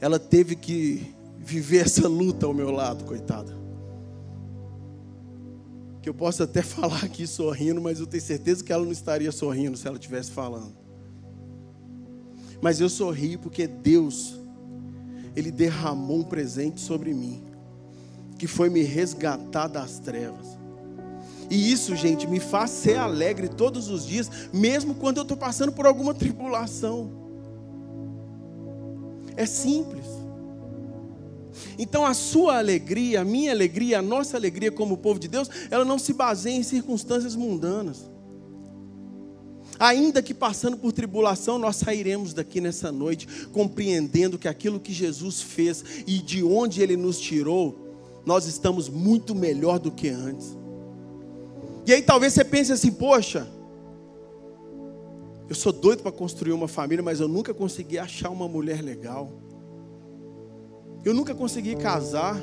ela 0.00 0.18
teve 0.18 0.56
que 0.56 1.14
viver 1.38 1.86
essa 1.86 2.08
luta 2.08 2.46
ao 2.46 2.52
meu 2.52 2.70
lado, 2.70 3.04
coitada. 3.04 3.56
Que 6.02 6.08
eu 6.08 6.14
posso 6.14 6.42
até 6.42 6.60
falar 6.62 7.04
aqui 7.04 7.26
sorrindo, 7.26 7.80
mas 7.80 8.00
eu 8.00 8.06
tenho 8.06 8.22
certeza 8.22 8.62
que 8.62 8.72
ela 8.72 8.84
não 8.84 8.92
estaria 8.92 9.32
sorrindo 9.32 9.76
se 9.76 9.86
ela 9.86 9.96
estivesse 9.96 10.30
falando. 10.30 10.76
Mas 12.60 12.80
eu 12.80 12.88
sorri 12.88 13.36
porque 13.36 13.66
Deus, 13.66 14.38
Ele 15.36 15.50
derramou 15.50 16.18
um 16.18 16.24
presente 16.24 16.80
sobre 16.80 17.14
mim, 17.14 17.44
que 18.36 18.46
foi 18.46 18.68
me 18.68 18.82
resgatar 18.82 19.68
das 19.68 19.98
trevas. 19.98 20.58
E 21.50 21.72
isso, 21.72 21.96
gente, 21.96 22.26
me 22.26 22.40
faz 22.40 22.70
ser 22.70 22.96
alegre 22.96 23.48
todos 23.48 23.88
os 23.88 24.06
dias, 24.06 24.30
mesmo 24.52 24.94
quando 24.94 25.18
eu 25.18 25.22
estou 25.22 25.36
passando 25.36 25.72
por 25.72 25.86
alguma 25.86 26.12
tribulação. 26.12 27.10
É 29.34 29.46
simples. 29.46 30.04
Então 31.78 32.04
a 32.04 32.12
sua 32.12 32.58
alegria, 32.58 33.20
a 33.20 33.24
minha 33.24 33.52
alegria, 33.52 34.00
a 34.00 34.02
nossa 34.02 34.36
alegria 34.36 34.72
como 34.72 34.98
povo 34.98 35.20
de 35.20 35.28
Deus, 35.28 35.48
ela 35.70 35.84
não 35.84 35.98
se 35.98 36.12
baseia 36.12 36.56
em 36.56 36.62
circunstâncias 36.62 37.36
mundanas. 37.36 38.10
Ainda 39.78 40.20
que 40.20 40.34
passando 40.34 40.76
por 40.76 40.92
tribulação, 40.92 41.56
nós 41.56 41.76
sairemos 41.76 42.34
daqui 42.34 42.60
nessa 42.60 42.90
noite 42.90 43.28
compreendendo 43.52 44.36
que 44.36 44.48
aquilo 44.48 44.80
que 44.80 44.92
Jesus 44.92 45.40
fez 45.40 45.84
e 46.04 46.18
de 46.18 46.42
onde 46.42 46.82
ele 46.82 46.96
nos 46.96 47.20
tirou, 47.20 47.78
nós 48.26 48.46
estamos 48.46 48.88
muito 48.88 49.34
melhor 49.34 49.78
do 49.78 49.92
que 49.92 50.08
antes. 50.08 50.56
E 51.86 51.92
aí 51.92 52.02
talvez 52.02 52.32
você 52.32 52.44
pense 52.44 52.72
assim: 52.72 52.90
poxa, 52.90 53.46
eu 55.48 55.54
sou 55.54 55.72
doido 55.72 56.02
para 56.02 56.10
construir 56.10 56.52
uma 56.52 56.68
família, 56.68 57.02
mas 57.02 57.20
eu 57.20 57.28
nunca 57.28 57.54
consegui 57.54 57.98
achar 57.98 58.30
uma 58.30 58.48
mulher 58.48 58.82
legal. 58.82 59.32
Eu 61.08 61.14
nunca 61.14 61.34
consegui 61.34 61.74
casar. 61.74 62.36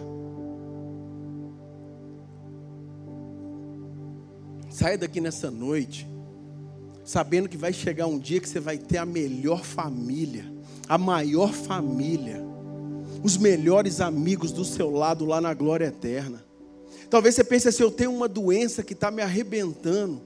Saia 4.72 4.98
daqui 4.98 5.22
nessa 5.22 5.52
noite, 5.52 6.10
sabendo 7.04 7.48
que 7.48 7.58
vai 7.58 7.72
chegar 7.72 8.08
um 8.08 8.18
dia 8.18 8.40
que 8.40 8.50
você 8.50 8.60
vai 8.60 8.80
ter 8.80 8.98
a 8.98 9.06
melhor 9.06 9.64
família, 9.64 10.52
a 10.90 10.98
maior 10.98 11.54
família, 11.54 12.44
os 13.24 13.38
melhores 13.38 14.02
amigos 14.02 14.52
do 14.52 14.66
seu 14.66 14.90
lado 14.90 15.26
lá 15.26 15.40
na 15.40 15.54
glória 15.54 15.86
eterna. 15.86 16.44
Talvez 17.08 17.36
você 17.36 17.44
pense 17.44 17.68
assim: 17.68 17.84
eu 17.84 17.92
tenho 17.92 18.12
uma 18.12 18.28
doença 18.28 18.82
que 18.82 18.94
está 18.94 19.12
me 19.12 19.22
arrebentando, 19.22 20.24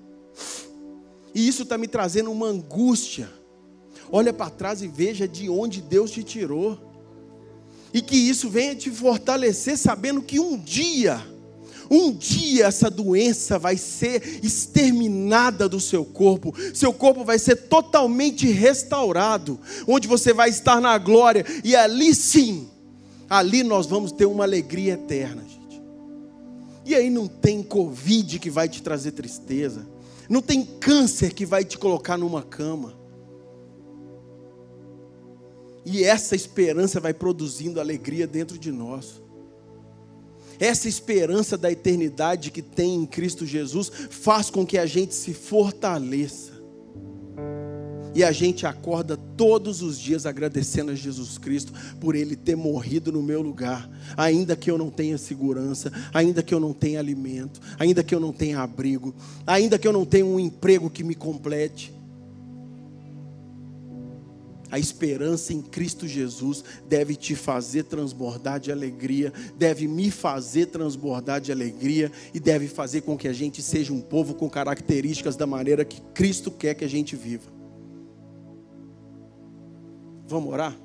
e 1.36 1.46
isso 1.46 1.64
está 1.64 1.78
me 1.78 1.90
trazendo 1.90 2.32
uma 2.32 2.48
angústia. 2.48 3.30
Olha 4.10 4.32
para 4.32 4.50
trás 4.50 4.82
e 4.82 4.88
veja 4.88 5.28
de 5.28 5.50
onde 5.50 5.82
Deus 5.82 6.10
te 6.10 6.24
tirou, 6.24 6.89
e 7.94 8.02
que 8.02 8.16
isso 8.16 8.50
venha 8.50 8.76
te 8.76 8.90
fortalecer, 8.90 9.78
sabendo 9.78 10.22
que 10.22 10.40
um 10.40 10.58
dia, 10.58 11.22
um 11.90 12.12
dia 12.12 12.66
essa 12.66 12.90
doença 12.90 13.58
vai 13.58 13.78
ser 13.78 14.40
exterminada 14.44 15.68
do 15.68 15.80
seu 15.80 16.06
corpo, 16.06 16.54
seu 16.74 16.94
corpo 16.94 17.24
vai 17.24 17.40
ser 17.40 17.56
totalmente 17.56 18.48
restaurado, 18.48 19.60
onde 19.88 20.08
você 20.08 20.34
vai 20.34 20.50
estar 20.50 20.80
na 20.80 20.98
glória, 20.98 21.46
e 21.64 21.76
ali 21.76 22.14
sim, 22.14 22.68
ali 23.30 23.64
nós 23.64 23.88
vamos 23.88 24.12
ter 24.12 24.26
uma 24.26 24.44
alegria 24.44 24.94
eterna, 24.94 25.44
gente. 25.44 25.82
E 26.86 26.96
aí 26.96 27.10
não 27.10 27.28
tem 27.28 27.64
Covid 27.64 28.40
que 28.40 28.50
vai 28.50 28.70
te 28.70 28.82
trazer 28.82 29.12
tristeza, 29.12 29.88
não 30.30 30.42
tem 30.42 30.64
câncer 30.64 31.34
que 31.34 31.46
vai 31.46 31.64
te 31.66 31.78
colocar 31.78 32.18
numa 32.18 32.44
cama. 32.44 32.99
E 35.92 36.04
essa 36.04 36.36
esperança 36.36 37.00
vai 37.00 37.16
produzindo 37.16 37.80
alegria 37.80 38.28
dentro 38.28 38.60
de 38.60 38.72
nós. 38.72 39.20
Essa 40.60 40.88
esperança 40.88 41.58
da 41.58 41.72
eternidade 41.72 42.52
que 42.52 42.62
tem 42.62 42.94
em 42.94 43.08
Cristo 43.08 43.44
Jesus 43.44 43.92
faz 44.12 44.52
com 44.52 44.64
que 44.64 44.78
a 44.78 44.86
gente 44.86 45.16
se 45.16 45.34
fortaleça. 45.34 46.52
E 48.14 48.24
a 48.24 48.32
gente 48.32 48.68
acorda 48.68 49.18
todos 49.18 49.82
os 49.82 50.00
dias 50.00 50.28
agradecendo 50.28 50.92
a 50.92 50.96
Jesus 50.96 51.40
Cristo 51.40 51.74
por 52.00 52.14
Ele 52.14 52.36
ter 52.36 52.56
morrido 52.56 53.12
no 53.12 53.24
meu 53.24 53.42
lugar, 53.42 53.90
ainda 54.16 54.56
que 54.56 54.70
eu 54.70 54.78
não 54.78 54.92
tenha 54.92 55.18
segurança, 55.18 55.92
ainda 56.14 56.44
que 56.44 56.54
eu 56.54 56.60
não 56.60 56.72
tenha 56.72 57.00
alimento, 57.00 57.60
ainda 57.80 58.04
que 58.04 58.14
eu 58.14 58.20
não 58.20 58.32
tenha 58.32 58.60
abrigo, 58.60 59.16
ainda 59.46 59.80
que 59.80 59.88
eu 59.88 59.94
não 59.94 60.06
tenha 60.06 60.26
um 60.26 60.40
emprego 60.40 60.88
que 60.88 61.04
me 61.04 61.16
complete. 61.16 61.99
A 64.72 64.78
esperança 64.78 65.52
em 65.52 65.62
Cristo 65.62 66.08
Jesus 66.08 66.64
deve 66.88 67.16
te 67.16 67.36
fazer 67.36 67.84
transbordar 67.84 68.60
de 68.60 68.72
alegria, 68.72 69.34
deve 69.58 69.88
me 69.88 70.12
fazer 70.12 70.68
transbordar 70.68 71.42
de 71.42 71.52
alegria 71.52 72.12
e 72.34 72.40
deve 72.40 72.68
fazer 72.68 73.02
com 73.02 73.18
que 73.18 73.28
a 73.28 73.34
gente 73.34 73.62
seja 73.64 73.92
um 73.92 74.02
povo 74.02 74.36
com 74.36 74.50
características 74.50 75.36
da 75.36 75.48
maneira 75.48 75.84
que 75.84 76.02
Cristo 76.14 76.52
quer 76.52 76.76
que 76.76 76.86
a 76.86 76.90
gente 76.90 77.16
viva. 77.16 77.52
Vamos 80.28 80.54
orar? 80.54 80.78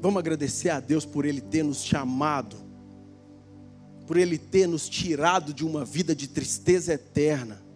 Vamos 0.00 0.18
agradecer 0.18 0.68
a 0.68 0.80
Deus 0.80 1.06
por 1.06 1.24
Ele 1.24 1.40
ter 1.40 1.62
nos 1.62 1.82
chamado, 1.82 2.56
por 4.06 4.18
Ele 4.18 4.36
ter 4.36 4.68
nos 4.68 4.88
tirado 4.88 5.54
de 5.54 5.64
uma 5.64 5.86
vida 5.86 6.14
de 6.14 6.28
tristeza 6.28 6.92
eterna 6.92 7.67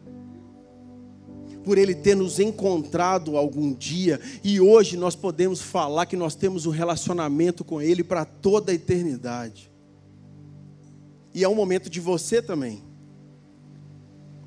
por 1.65 1.79
Ele 1.79 1.95
ter 1.95 2.15
nos 2.15 2.39
encontrado 2.39 3.37
algum 3.37 3.73
dia 3.73 4.21
e 4.43 4.61
hoje 4.61 4.97
nós 4.97 5.15
podemos 5.15 5.61
falar 5.61 6.07
que 6.07 6.17
nós 6.17 6.35
temos 6.35 6.67
um 6.67 6.71
relacionamento 6.71 7.65
com 7.65 7.81
Ele 7.81 8.03
para 8.03 8.25
toda 8.25 8.73
a 8.73 8.75
eternidade. 8.75 9.71
E 11.35 11.43
é 11.43 11.49
um 11.49 11.55
momento 11.55 11.89
de 11.89 12.01
você 12.01 12.43
também, 12.43 12.83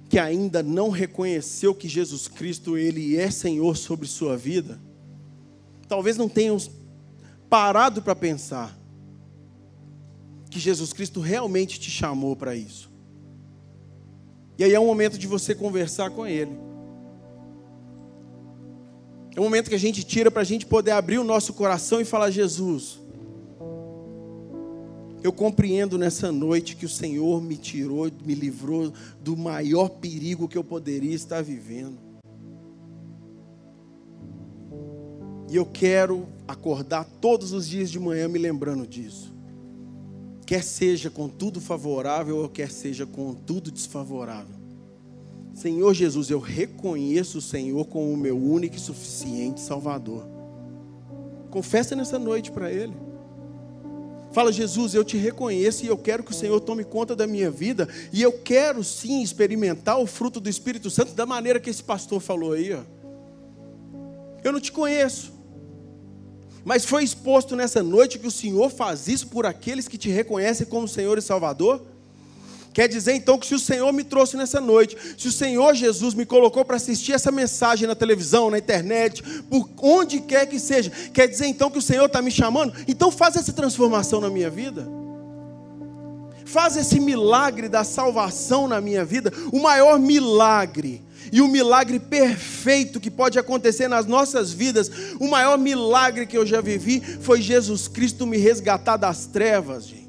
que 0.07 0.19
ainda 0.19 0.61
não 0.61 0.89
reconheceu 0.89 1.73
que 1.73 1.87
Jesus 1.87 2.27
Cristo 2.27 2.77
Ele 2.77 3.17
é 3.17 3.31
Senhor 3.31 3.75
sobre 3.75 4.07
sua 4.07 4.37
vida. 4.37 4.79
Talvez 5.87 6.17
não 6.17 6.29
tenham 6.29 6.57
parado 7.49 8.01
para 8.01 8.15
pensar 8.15 8.77
que 10.49 10.59
Jesus 10.59 10.93
Cristo 10.93 11.19
realmente 11.19 11.79
te 11.79 11.89
chamou 11.89 12.35
para 12.35 12.55
isso. 12.55 12.89
E 14.57 14.63
aí 14.63 14.73
é 14.73 14.79
um 14.79 14.85
momento 14.85 15.17
de 15.17 15.27
você 15.27 15.53
conversar 15.53 16.11
com 16.11 16.25
Ele. 16.25 16.57
É 19.35 19.39
um 19.39 19.43
momento 19.43 19.69
que 19.69 19.75
a 19.75 19.79
gente 19.79 20.03
tira 20.03 20.31
para 20.31 20.41
a 20.41 20.45
gente 20.45 20.65
poder 20.65 20.91
abrir 20.91 21.17
o 21.17 21.23
nosso 21.23 21.53
coração 21.53 21.99
e 21.99 22.05
falar: 22.05 22.31
Jesus, 22.31 22.99
eu 25.21 25.33
compreendo 25.33 25.97
nessa 25.97 26.31
noite 26.31 26.75
que 26.75 26.85
o 26.85 26.89
Senhor 26.89 27.41
me 27.41 27.57
tirou, 27.57 28.09
me 28.25 28.33
livrou 28.33 28.93
do 29.19 29.35
maior 29.35 29.89
perigo 29.89 30.47
que 30.47 30.57
eu 30.57 30.63
poderia 30.63 31.13
estar 31.13 31.41
vivendo. 31.41 31.97
E 35.49 35.55
eu 35.55 35.65
quero 35.65 36.27
acordar 36.47 37.05
todos 37.19 37.51
os 37.51 37.67
dias 37.67 37.91
de 37.91 37.99
manhã 37.99 38.27
me 38.29 38.39
lembrando 38.39 38.87
disso. 38.87 39.33
Quer 40.45 40.63
seja 40.63 41.09
com 41.09 41.27
tudo 41.27 41.59
favorável 41.59 42.37
ou 42.37 42.47
quer 42.47 42.71
seja 42.71 43.05
com 43.05 43.33
tudo 43.33 43.69
desfavorável. 43.69 44.64
Senhor 45.55 45.93
Jesus, 45.93 46.29
eu 46.29 46.37
reconheço 46.37 47.37
o 47.37 47.41
Senhor 47.41 47.85
como 47.85 48.11
o 48.11 48.17
meu 48.17 48.37
único 48.37 48.75
e 48.75 48.79
suficiente 48.79 49.61
Salvador. 49.61 50.27
Confessa 51.49 51.95
nessa 51.95 52.19
noite 52.19 52.51
para 52.51 52.69
Ele. 52.69 52.93
Fala, 54.33 54.51
Jesus, 54.51 54.93
eu 54.93 55.05
te 55.05 55.15
reconheço 55.15 55.85
e 55.85 55.87
eu 55.87 55.97
quero 55.97 56.25
que 56.25 56.31
o 56.31 56.35
Senhor 56.35 56.59
tome 56.59 56.83
conta 56.83 57.15
da 57.15 57.25
minha 57.25 57.49
vida. 57.49 57.87
E 58.11 58.21
eu 58.21 58.33
quero 58.33 58.83
sim 58.83 59.23
experimentar 59.23 59.97
o 59.97 60.05
fruto 60.05 60.41
do 60.41 60.49
Espírito 60.49 60.89
Santo 60.89 61.13
da 61.13 61.25
maneira 61.25 61.57
que 61.57 61.69
esse 61.69 61.81
pastor 61.81 62.19
falou 62.19 62.51
aí. 62.51 62.73
Ó. 62.73 62.81
Eu 64.43 64.51
não 64.51 64.59
te 64.59 64.73
conheço. 64.73 65.31
Mas 66.65 66.83
foi 66.83 67.05
exposto 67.05 67.55
nessa 67.55 67.81
noite 67.81 68.19
que 68.19 68.27
o 68.27 68.31
Senhor 68.31 68.69
faz 68.69 69.07
isso 69.07 69.27
por 69.27 69.45
aqueles 69.45 69.87
que 69.87 69.97
te 69.97 70.09
reconhecem 70.09 70.67
como 70.67 70.85
Senhor 70.85 71.17
e 71.17 71.21
Salvador? 71.21 71.94
Quer 72.75 72.89
dizer 72.89 73.13
então 73.13 73.39
que 73.39 73.47
se 73.47 73.55
o 73.55 73.59
Senhor 73.59 73.93
me 73.93 74.03
trouxe 74.03 74.35
nessa 74.35 74.59
noite, 74.59 74.97
se 75.17 75.29
o 75.29 75.31
Senhor 75.31 75.73
Jesus 75.73 76.13
me 76.13 76.25
colocou 76.25 76.65
para 76.65 76.75
assistir 76.75 77.13
essa 77.13 77.31
mensagem 77.31 77.87
na 77.87 77.95
televisão, 77.95 78.51
na 78.51 78.57
internet, 78.57 79.23
por 79.43 79.69
onde 79.81 80.19
quer 80.19 80.45
que 80.45 80.59
seja, 80.59 80.91
quer 81.13 81.25
dizer 81.25 81.45
então 81.45 81.71
que 81.71 81.77
o 81.77 81.81
Senhor 81.81 82.05
está 82.05 82.21
me 82.21 82.29
chamando? 82.29 82.73
Então 82.85 83.09
faz 83.09 83.37
essa 83.37 83.53
transformação 83.53 84.19
na 84.19 84.29
minha 84.29 84.49
vida. 84.49 84.85
Faz 86.43 86.75
esse 86.75 86.99
milagre 86.99 87.69
da 87.69 87.85
salvação 87.85 88.67
na 88.67 88.81
minha 88.81 89.05
vida, 89.05 89.31
o 89.53 89.61
maior 89.61 89.97
milagre 89.97 91.01
e 91.31 91.39
o 91.39 91.47
milagre 91.47 91.97
perfeito 91.97 92.99
que 92.99 93.09
pode 93.09 93.39
acontecer 93.39 93.87
nas 93.87 94.05
nossas 94.05 94.51
vidas, 94.51 94.91
o 95.17 95.29
maior 95.29 95.57
milagre 95.57 96.25
que 96.25 96.37
eu 96.37 96.45
já 96.45 96.59
vivi 96.59 96.99
foi 97.21 97.41
Jesus 97.41 97.87
Cristo 97.87 98.27
me 98.27 98.37
resgatar 98.37 98.97
das 98.97 99.25
trevas, 99.27 99.87
gente. 99.87 100.04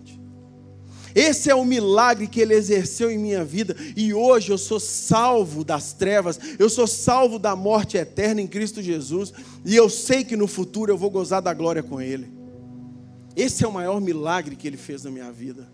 Esse 1.16 1.48
é 1.48 1.54
o 1.54 1.64
milagre 1.64 2.26
que 2.26 2.38
ele 2.38 2.52
exerceu 2.52 3.10
em 3.10 3.16
minha 3.16 3.42
vida, 3.42 3.74
e 3.96 4.12
hoje 4.12 4.52
eu 4.52 4.58
sou 4.58 4.78
salvo 4.78 5.64
das 5.64 5.94
trevas, 5.94 6.38
eu 6.58 6.68
sou 6.68 6.86
salvo 6.86 7.38
da 7.38 7.56
morte 7.56 7.96
eterna 7.96 8.42
em 8.42 8.46
Cristo 8.46 8.82
Jesus, 8.82 9.32
e 9.64 9.74
eu 9.74 9.88
sei 9.88 10.22
que 10.22 10.36
no 10.36 10.46
futuro 10.46 10.92
eu 10.92 10.98
vou 10.98 11.08
gozar 11.08 11.40
da 11.40 11.54
glória 11.54 11.82
com 11.82 12.02
ele. 12.02 12.30
Esse 13.34 13.64
é 13.64 13.66
o 13.66 13.72
maior 13.72 13.98
milagre 13.98 14.56
que 14.56 14.68
ele 14.68 14.76
fez 14.76 15.04
na 15.04 15.10
minha 15.10 15.32
vida. 15.32 15.66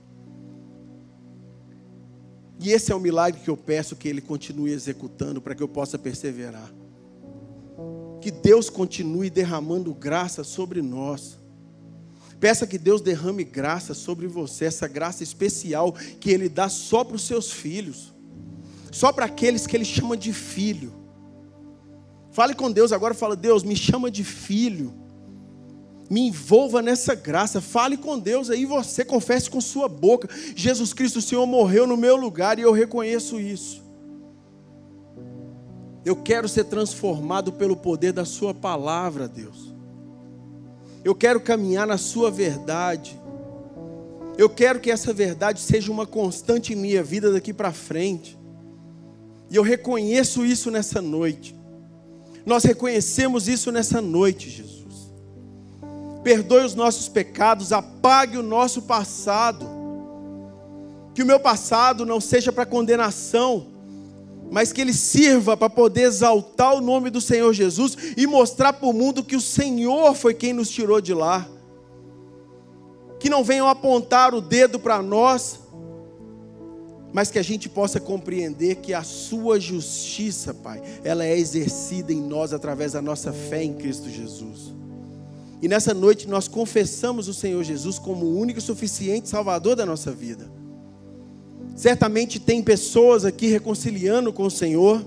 E 2.61 2.71
esse 2.71 2.93
é 2.93 2.95
o 2.95 3.01
milagre 3.01 3.41
que 3.41 3.51
eu 3.51 3.57
peço 3.57 3.97
que 3.97 4.07
ele 4.07 4.21
continue 4.21 4.71
executando 4.71 5.43
para 5.43 5.57
que 5.57 5.63
eu 5.63 5.69
possa 5.69 5.99
perseverar. 5.99 6.73
Que 8.21 8.31
Deus 8.31 8.71
continue 8.71 9.29
derramando 9.29 9.93
graça 9.93 10.45
sobre 10.45 10.81
nós 10.81 11.42
Peça 12.43 12.67
que 12.67 12.77
Deus 12.77 13.01
derrame 13.01 13.45
graça 13.45 13.95
sobre 13.95 14.27
você, 14.27 14.65
essa 14.65 14.89
graça 14.89 15.23
especial 15.23 15.93
que 16.19 16.29
Ele 16.29 16.49
dá 16.49 16.69
só 16.69 17.05
para 17.05 17.15
os 17.15 17.23
seus 17.23 17.53
filhos, 17.53 18.13
só 18.91 19.13
para 19.13 19.27
aqueles 19.27 19.65
que 19.65 19.77
Ele 19.77 19.85
chama 19.85 20.17
de 20.17 20.33
filho. 20.33 20.93
Fale 22.33 22.53
com 22.53 22.69
Deus 22.69 22.91
agora, 22.91 23.15
fala, 23.15 23.37
Deus, 23.37 23.63
me 23.63 23.77
chama 23.77 24.11
de 24.11 24.25
filho. 24.25 24.93
Me 26.11 26.23
envolva 26.23 26.83
nessa 26.83 27.15
graça. 27.15 27.61
Fale 27.61 27.97
com 27.97 28.19
Deus 28.19 28.51
aí, 28.51 28.67
você 28.67 29.05
confesse 29.05 29.49
com 29.49 29.61
sua 29.61 29.87
boca. 29.87 30.29
Jesus 30.57 30.93
Cristo, 30.93 31.21
o 31.21 31.23
Senhor 31.23 31.47
morreu 31.47 31.87
no 31.87 31.97
meu 31.97 32.17
lugar 32.17 32.59
e 32.59 32.63
eu 32.63 32.73
reconheço 32.73 33.39
isso. 33.39 33.81
Eu 36.05 36.17
quero 36.17 36.49
ser 36.49 36.65
transformado 36.65 37.53
pelo 37.53 37.77
poder 37.77 38.13
da 38.13 38.25
Sua 38.25 38.53
palavra, 38.53 39.29
Deus. 39.29 39.72
Eu 41.05 41.15
quero 41.15 41.41
caminhar 41.41 41.87
na 41.87 41.99
Sua 41.99 42.31
verdade. 42.31 43.21
Eu 44.39 44.49
quero 44.49 44.81
que 44.81 44.91
essa 44.91 45.13
verdade 45.13 45.61
seja 45.61 45.91
uma 45.91 46.07
constante 46.07 46.73
em 46.73 46.77
minha 46.77 47.03
vida 47.03 47.33
daqui 47.33 47.53
para 47.53 47.73
frente. 47.73 48.39
E 49.51 49.57
eu 49.57 49.63
reconheço 49.63 50.47
isso 50.47 50.71
nessa 50.71 51.03
noite. 51.03 51.55
Nós 52.47 52.65
reconhecemos 52.65 53.49
isso 53.49 53.71
nessa 53.71 54.01
noite, 54.01 54.49
Jesus. 54.49 55.13
Perdoe 56.23 56.65
os 56.65 56.75
nossos 56.75 57.09
pecados, 57.09 57.73
apague 57.73 58.39
o 58.39 58.43
nosso 58.43 58.83
passado. 58.83 59.67
Que 61.15 61.23
o 61.23 61.27
meu 61.27 61.39
passado 61.39 62.07
não 62.07 62.21
seja 62.21 62.53
para 62.53 62.65
condenação, 62.65 63.72
mas 64.53 64.71
que 64.71 64.83
ele 64.83 64.93
sirva 64.93 65.57
para 65.57 65.71
poder 65.71 66.03
exaltar 66.03 66.75
o 66.75 66.81
nome 66.83 67.09
do 67.09 67.23
Senhor 67.23 67.55
Jesus 67.55 67.97
e 68.19 68.27
mostrar 68.27 68.75
para 68.75 68.87
o 68.87 68.93
mundo 68.93 69.25
que 69.25 69.35
o 69.35 69.41
Senhor 69.41 70.15
foi 70.15 70.35
quem 70.35 70.53
nos 70.53 70.69
tirou 70.69 71.01
de 71.01 71.15
lá. 71.15 71.49
Que 73.19 73.31
não 73.31 73.43
venham 73.43 73.67
apontar 73.67 74.35
o 74.35 74.43
dedo 74.43 74.79
para 74.79 75.03
nós, 75.03 75.59
mas 77.15 77.31
que 77.31 77.39
a 77.39 77.43
gente 77.43 77.67
possa 77.67 77.99
compreender 77.99 78.75
que 78.77 78.93
a 78.93 79.03
Sua 79.03 79.59
justiça, 79.59 80.53
Pai, 80.53 80.83
ela 81.03 81.25
é 81.25 81.35
exercida 81.35 82.13
em 82.13 82.21
nós 82.21 82.53
através 82.53 82.93
da 82.93 83.01
nossa 83.01 83.33
fé 83.33 83.65
em 83.65 83.73
Cristo 83.73 84.11
Jesus. 84.11 84.75
E 85.63 85.69
nessa 85.69 85.95
noite 85.95 86.29
nós 86.29 86.47
confessamos 86.47 87.27
o 87.27 87.33
Senhor 87.33 87.65
Jesus 87.65 87.99
como 87.99 88.27
o 88.27 88.39
único 88.39 88.59
e 88.59 88.63
suficiente 88.63 89.31
Salvador 89.31 89.77
da 89.77 89.87
nossa 89.87 90.13
vida. 90.13 90.62
Certamente 91.77 92.39
tem 92.39 92.63
pessoas 92.63 93.25
aqui 93.25 93.47
reconciliando 93.47 94.33
com 94.33 94.45
o 94.45 94.51
Senhor, 94.51 95.05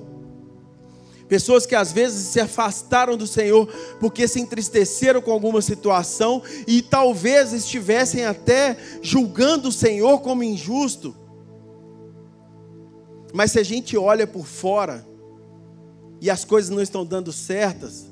pessoas 1.27 1.65
que 1.65 1.75
às 1.75 1.91
vezes 1.91 2.27
se 2.27 2.39
afastaram 2.39 3.17
do 3.17 3.27
Senhor 3.27 3.67
porque 3.99 4.27
se 4.27 4.39
entristeceram 4.39 5.21
com 5.21 5.31
alguma 5.31 5.61
situação 5.61 6.41
e 6.67 6.81
talvez 6.81 7.53
estivessem 7.53 8.25
até 8.25 8.77
julgando 9.01 9.69
o 9.69 9.71
Senhor 9.71 10.19
como 10.21 10.43
injusto. 10.43 11.15
Mas 13.33 13.51
se 13.51 13.59
a 13.59 13.63
gente 13.63 13.97
olha 13.97 14.25
por 14.25 14.45
fora 14.45 15.05
e 16.21 16.29
as 16.29 16.45
coisas 16.45 16.69
não 16.69 16.81
estão 16.81 17.05
dando 17.05 17.33
certas, 17.33 18.05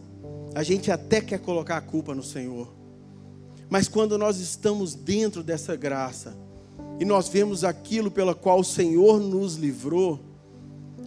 a 0.53 0.61
gente 0.61 0.91
até 0.91 1.21
quer 1.21 1.39
colocar 1.39 1.77
a 1.77 1.81
culpa 1.81 2.13
no 2.13 2.23
Senhor. 2.23 2.73
Mas 3.69 3.87
quando 3.87 4.17
nós 4.17 4.37
estamos 4.39 4.93
dentro 4.93 5.41
dessa 5.41 5.75
graça 5.75 6.42
e 6.99 7.05
nós 7.05 7.27
vemos 7.27 7.63
aquilo 7.63 8.11
pela 8.11 8.35
qual 8.35 8.59
o 8.59 8.63
Senhor 8.63 9.19
nos 9.19 9.55
livrou, 9.55 10.19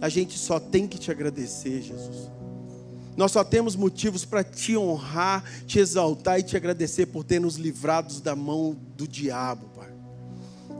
a 0.01 0.09
gente 0.09 0.37
só 0.37 0.59
tem 0.59 0.87
que 0.87 0.97
te 0.97 1.09
agradecer, 1.09 1.81
Jesus. 1.81 2.29
Nós 3.15 3.31
só 3.31 3.43
temos 3.43 3.75
motivos 3.75 4.23
para 4.23 4.43
te 4.43 4.77
honrar, 4.77 5.43
te 5.65 5.79
exaltar 5.79 6.39
e 6.39 6.43
te 6.43 6.55
agradecer 6.55 7.07
por 7.07 7.23
ter 7.23 7.41
nos 7.41 7.55
livrado 7.55 8.21
da 8.21 8.35
mão 8.35 8.77
do 8.95 9.07
diabo, 9.07 9.69
Pai. 9.75 9.91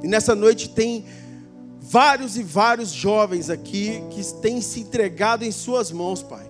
E 0.04 0.08
nessa 0.08 0.36
noite 0.36 0.70
tem 0.70 1.04
vários 1.80 2.38
e 2.38 2.44
vários 2.44 2.92
jovens 2.92 3.50
aqui 3.50 4.04
que 4.12 4.24
têm 4.36 4.62
se 4.62 4.82
entregado 4.82 5.44
em 5.44 5.52
Suas 5.52 5.92
mãos, 5.92 6.22
Pai. 6.22 6.48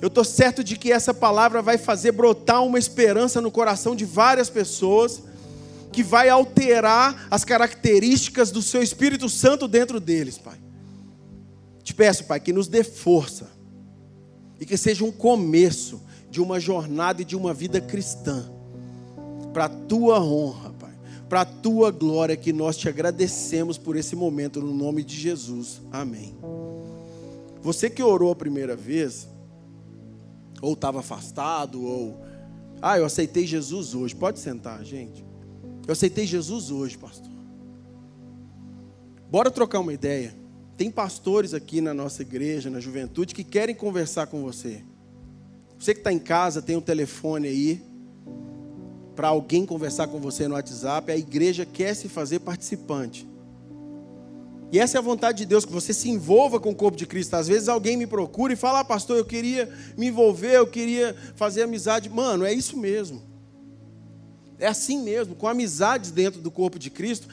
Eu 0.00 0.06
estou 0.08 0.24
certo 0.24 0.62
de 0.62 0.76
que 0.76 0.92
essa 0.92 1.12
palavra 1.12 1.60
vai 1.62 1.78
fazer 1.78 2.12
brotar 2.12 2.62
uma 2.62 2.78
esperança 2.78 3.40
no 3.40 3.50
coração 3.50 3.96
de 3.96 4.04
várias 4.04 4.50
pessoas, 4.50 5.22
que 5.92 6.02
vai 6.02 6.28
alterar 6.28 7.28
as 7.30 7.44
características 7.44 8.50
do 8.50 8.62
seu 8.62 8.82
Espírito 8.82 9.28
Santo 9.28 9.68
dentro 9.68 10.00
deles, 10.00 10.38
Pai. 10.38 10.58
Te 11.82 11.92
peço, 11.92 12.24
Pai, 12.24 12.40
que 12.40 12.52
nos 12.52 12.66
dê 12.66 12.82
força 12.82 13.50
e 14.58 14.64
que 14.64 14.76
seja 14.76 15.04
um 15.04 15.12
começo 15.12 16.00
de 16.30 16.40
uma 16.40 16.58
jornada 16.58 17.20
e 17.20 17.24
de 17.24 17.36
uma 17.36 17.52
vida 17.52 17.80
cristã, 17.80 18.50
para 19.52 19.66
a 19.66 19.68
tua 19.68 20.18
honra, 20.22 20.72
Pai, 20.72 20.92
para 21.28 21.42
a 21.42 21.44
tua 21.44 21.90
glória, 21.90 22.36
que 22.36 22.52
nós 22.52 22.76
te 22.76 22.88
agradecemos 22.88 23.76
por 23.76 23.96
esse 23.96 24.16
momento, 24.16 24.60
no 24.60 24.72
nome 24.72 25.04
de 25.04 25.14
Jesus. 25.14 25.82
Amém. 25.90 26.34
Você 27.60 27.90
que 27.90 28.02
orou 28.02 28.32
a 28.32 28.36
primeira 28.36 28.74
vez, 28.74 29.28
ou 30.62 30.72
estava 30.72 31.00
afastado, 31.00 31.84
ou. 31.84 32.16
Ah, 32.80 32.98
eu 32.98 33.04
aceitei 33.04 33.46
Jesus 33.46 33.94
hoje. 33.94 34.14
Pode 34.14 34.38
sentar, 34.38 34.82
gente. 34.84 35.24
Eu 35.86 35.92
aceitei 35.92 36.26
Jesus 36.26 36.70
hoje, 36.70 36.96
pastor. 36.96 37.30
Bora 39.30 39.50
trocar 39.50 39.80
uma 39.80 39.92
ideia. 39.92 40.34
Tem 40.76 40.90
pastores 40.90 41.54
aqui 41.54 41.80
na 41.80 41.92
nossa 41.94 42.22
igreja, 42.22 42.70
na 42.70 42.80
juventude, 42.80 43.34
que 43.34 43.44
querem 43.44 43.74
conversar 43.74 44.26
com 44.26 44.42
você. 44.42 44.84
Você 45.78 45.94
que 45.94 46.00
está 46.00 46.12
em 46.12 46.18
casa, 46.18 46.62
tem 46.62 46.76
um 46.76 46.80
telefone 46.80 47.48
aí 47.48 47.82
para 49.16 49.28
alguém 49.28 49.66
conversar 49.66 50.06
com 50.08 50.20
você 50.20 50.46
no 50.46 50.54
WhatsApp. 50.54 51.10
A 51.10 51.16
igreja 51.16 51.66
quer 51.66 51.94
se 51.94 52.08
fazer 52.08 52.40
participante. 52.40 53.28
E 54.70 54.78
essa 54.78 54.96
é 54.96 54.98
a 54.98 55.02
vontade 55.02 55.38
de 55.38 55.46
Deus, 55.46 55.66
que 55.66 55.72
você 55.72 55.92
se 55.92 56.08
envolva 56.08 56.58
com 56.58 56.70
o 56.70 56.74
corpo 56.74 56.96
de 56.96 57.06
Cristo. 57.06 57.34
Às 57.34 57.48
vezes 57.48 57.68
alguém 57.68 57.96
me 57.96 58.06
procura 58.06 58.52
e 58.52 58.56
fala, 58.56 58.80
ah, 58.80 58.84
pastor, 58.84 59.18
eu 59.18 59.24
queria 59.24 59.68
me 59.98 60.06
envolver, 60.06 60.56
eu 60.56 60.66
queria 60.66 61.14
fazer 61.34 61.62
amizade. 61.62 62.08
Mano, 62.08 62.44
é 62.44 62.52
isso 62.52 62.78
mesmo. 62.78 63.31
É 64.62 64.68
assim 64.68 65.02
mesmo, 65.02 65.34
com 65.34 65.48
amizades 65.48 66.12
dentro 66.12 66.40
do 66.40 66.48
corpo 66.48 66.78
de 66.78 66.88
Cristo, 66.88 67.26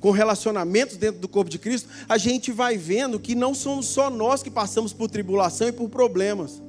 com 0.00 0.10
relacionamentos 0.10 0.98
dentro 0.98 1.18
do 1.18 1.26
corpo 1.26 1.50
de 1.50 1.58
Cristo, 1.58 1.88
a 2.06 2.18
gente 2.18 2.52
vai 2.52 2.76
vendo 2.76 3.18
que 3.18 3.34
não 3.34 3.54
somos 3.54 3.86
só 3.86 4.10
nós 4.10 4.42
que 4.42 4.50
passamos 4.50 4.92
por 4.92 5.08
tribulação 5.08 5.66
e 5.66 5.72
por 5.72 5.88
problemas. 5.88 6.62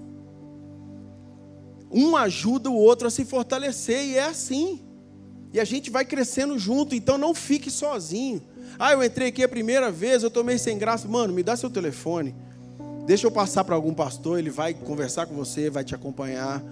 Um 1.91 2.15
ajuda 2.15 2.69
o 2.69 2.75
outro 2.75 3.09
a 3.09 3.11
se 3.11 3.25
fortalecer, 3.25 4.05
e 4.05 4.15
é 4.15 4.23
assim. 4.23 4.79
E 5.51 5.59
a 5.59 5.65
gente 5.65 5.89
vai 5.89 6.05
crescendo 6.05 6.57
junto, 6.57 6.95
então 6.95 7.17
não 7.17 7.35
fique 7.35 7.69
sozinho. 7.69 8.41
Ah, 8.79 8.93
eu 8.93 9.03
entrei 9.03 9.27
aqui 9.27 9.43
a 9.43 9.49
primeira 9.49 9.91
vez, 9.91 10.23
eu 10.23 10.31
tomei 10.31 10.57
sem 10.57 10.77
graça. 10.77 11.09
Mano, 11.09 11.33
me 11.33 11.43
dá 11.43 11.57
seu 11.57 11.69
telefone. 11.69 12.33
Deixa 13.05 13.27
eu 13.27 13.31
passar 13.31 13.65
para 13.65 13.75
algum 13.75 13.93
pastor, 13.93 14.39
ele 14.39 14.49
vai 14.49 14.73
conversar 14.73 15.25
com 15.25 15.35
você, 15.35 15.69
vai 15.69 15.83
te 15.83 15.93
acompanhar. 15.93 16.63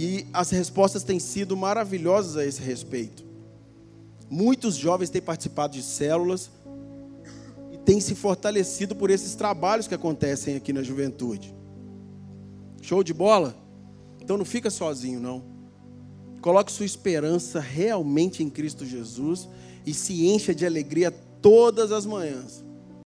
E 0.00 0.28
as 0.32 0.50
respostas 0.50 1.02
têm 1.02 1.18
sido 1.18 1.56
maravilhosas 1.56 2.36
a 2.36 2.46
esse 2.46 2.62
respeito. 2.62 3.24
Muitos 4.30 4.76
jovens 4.76 5.10
têm 5.10 5.20
participado 5.20 5.72
de 5.72 5.82
células 5.82 6.52
e 7.72 7.78
têm 7.78 8.00
se 8.00 8.14
fortalecido 8.14 8.94
por 8.94 9.10
esses 9.10 9.34
trabalhos 9.34 9.88
que 9.88 9.94
acontecem 9.96 10.54
aqui 10.54 10.72
na 10.72 10.84
juventude. 10.84 11.52
Show 12.80 13.02
de 13.02 13.12
bola? 13.12 13.56
Então 14.22 14.38
não 14.38 14.44
fica 14.44 14.70
sozinho, 14.70 15.18
não. 15.18 15.42
Coloque 16.40 16.70
sua 16.70 16.86
esperança 16.86 17.58
realmente 17.58 18.40
em 18.40 18.48
Cristo 18.48 18.86
Jesus 18.86 19.48
e 19.84 19.92
se 19.92 20.28
encha 20.28 20.54
de 20.54 20.64
alegria 20.64 21.10
todas 21.10 21.90
as 21.90 22.06
manhãs. 22.06 22.64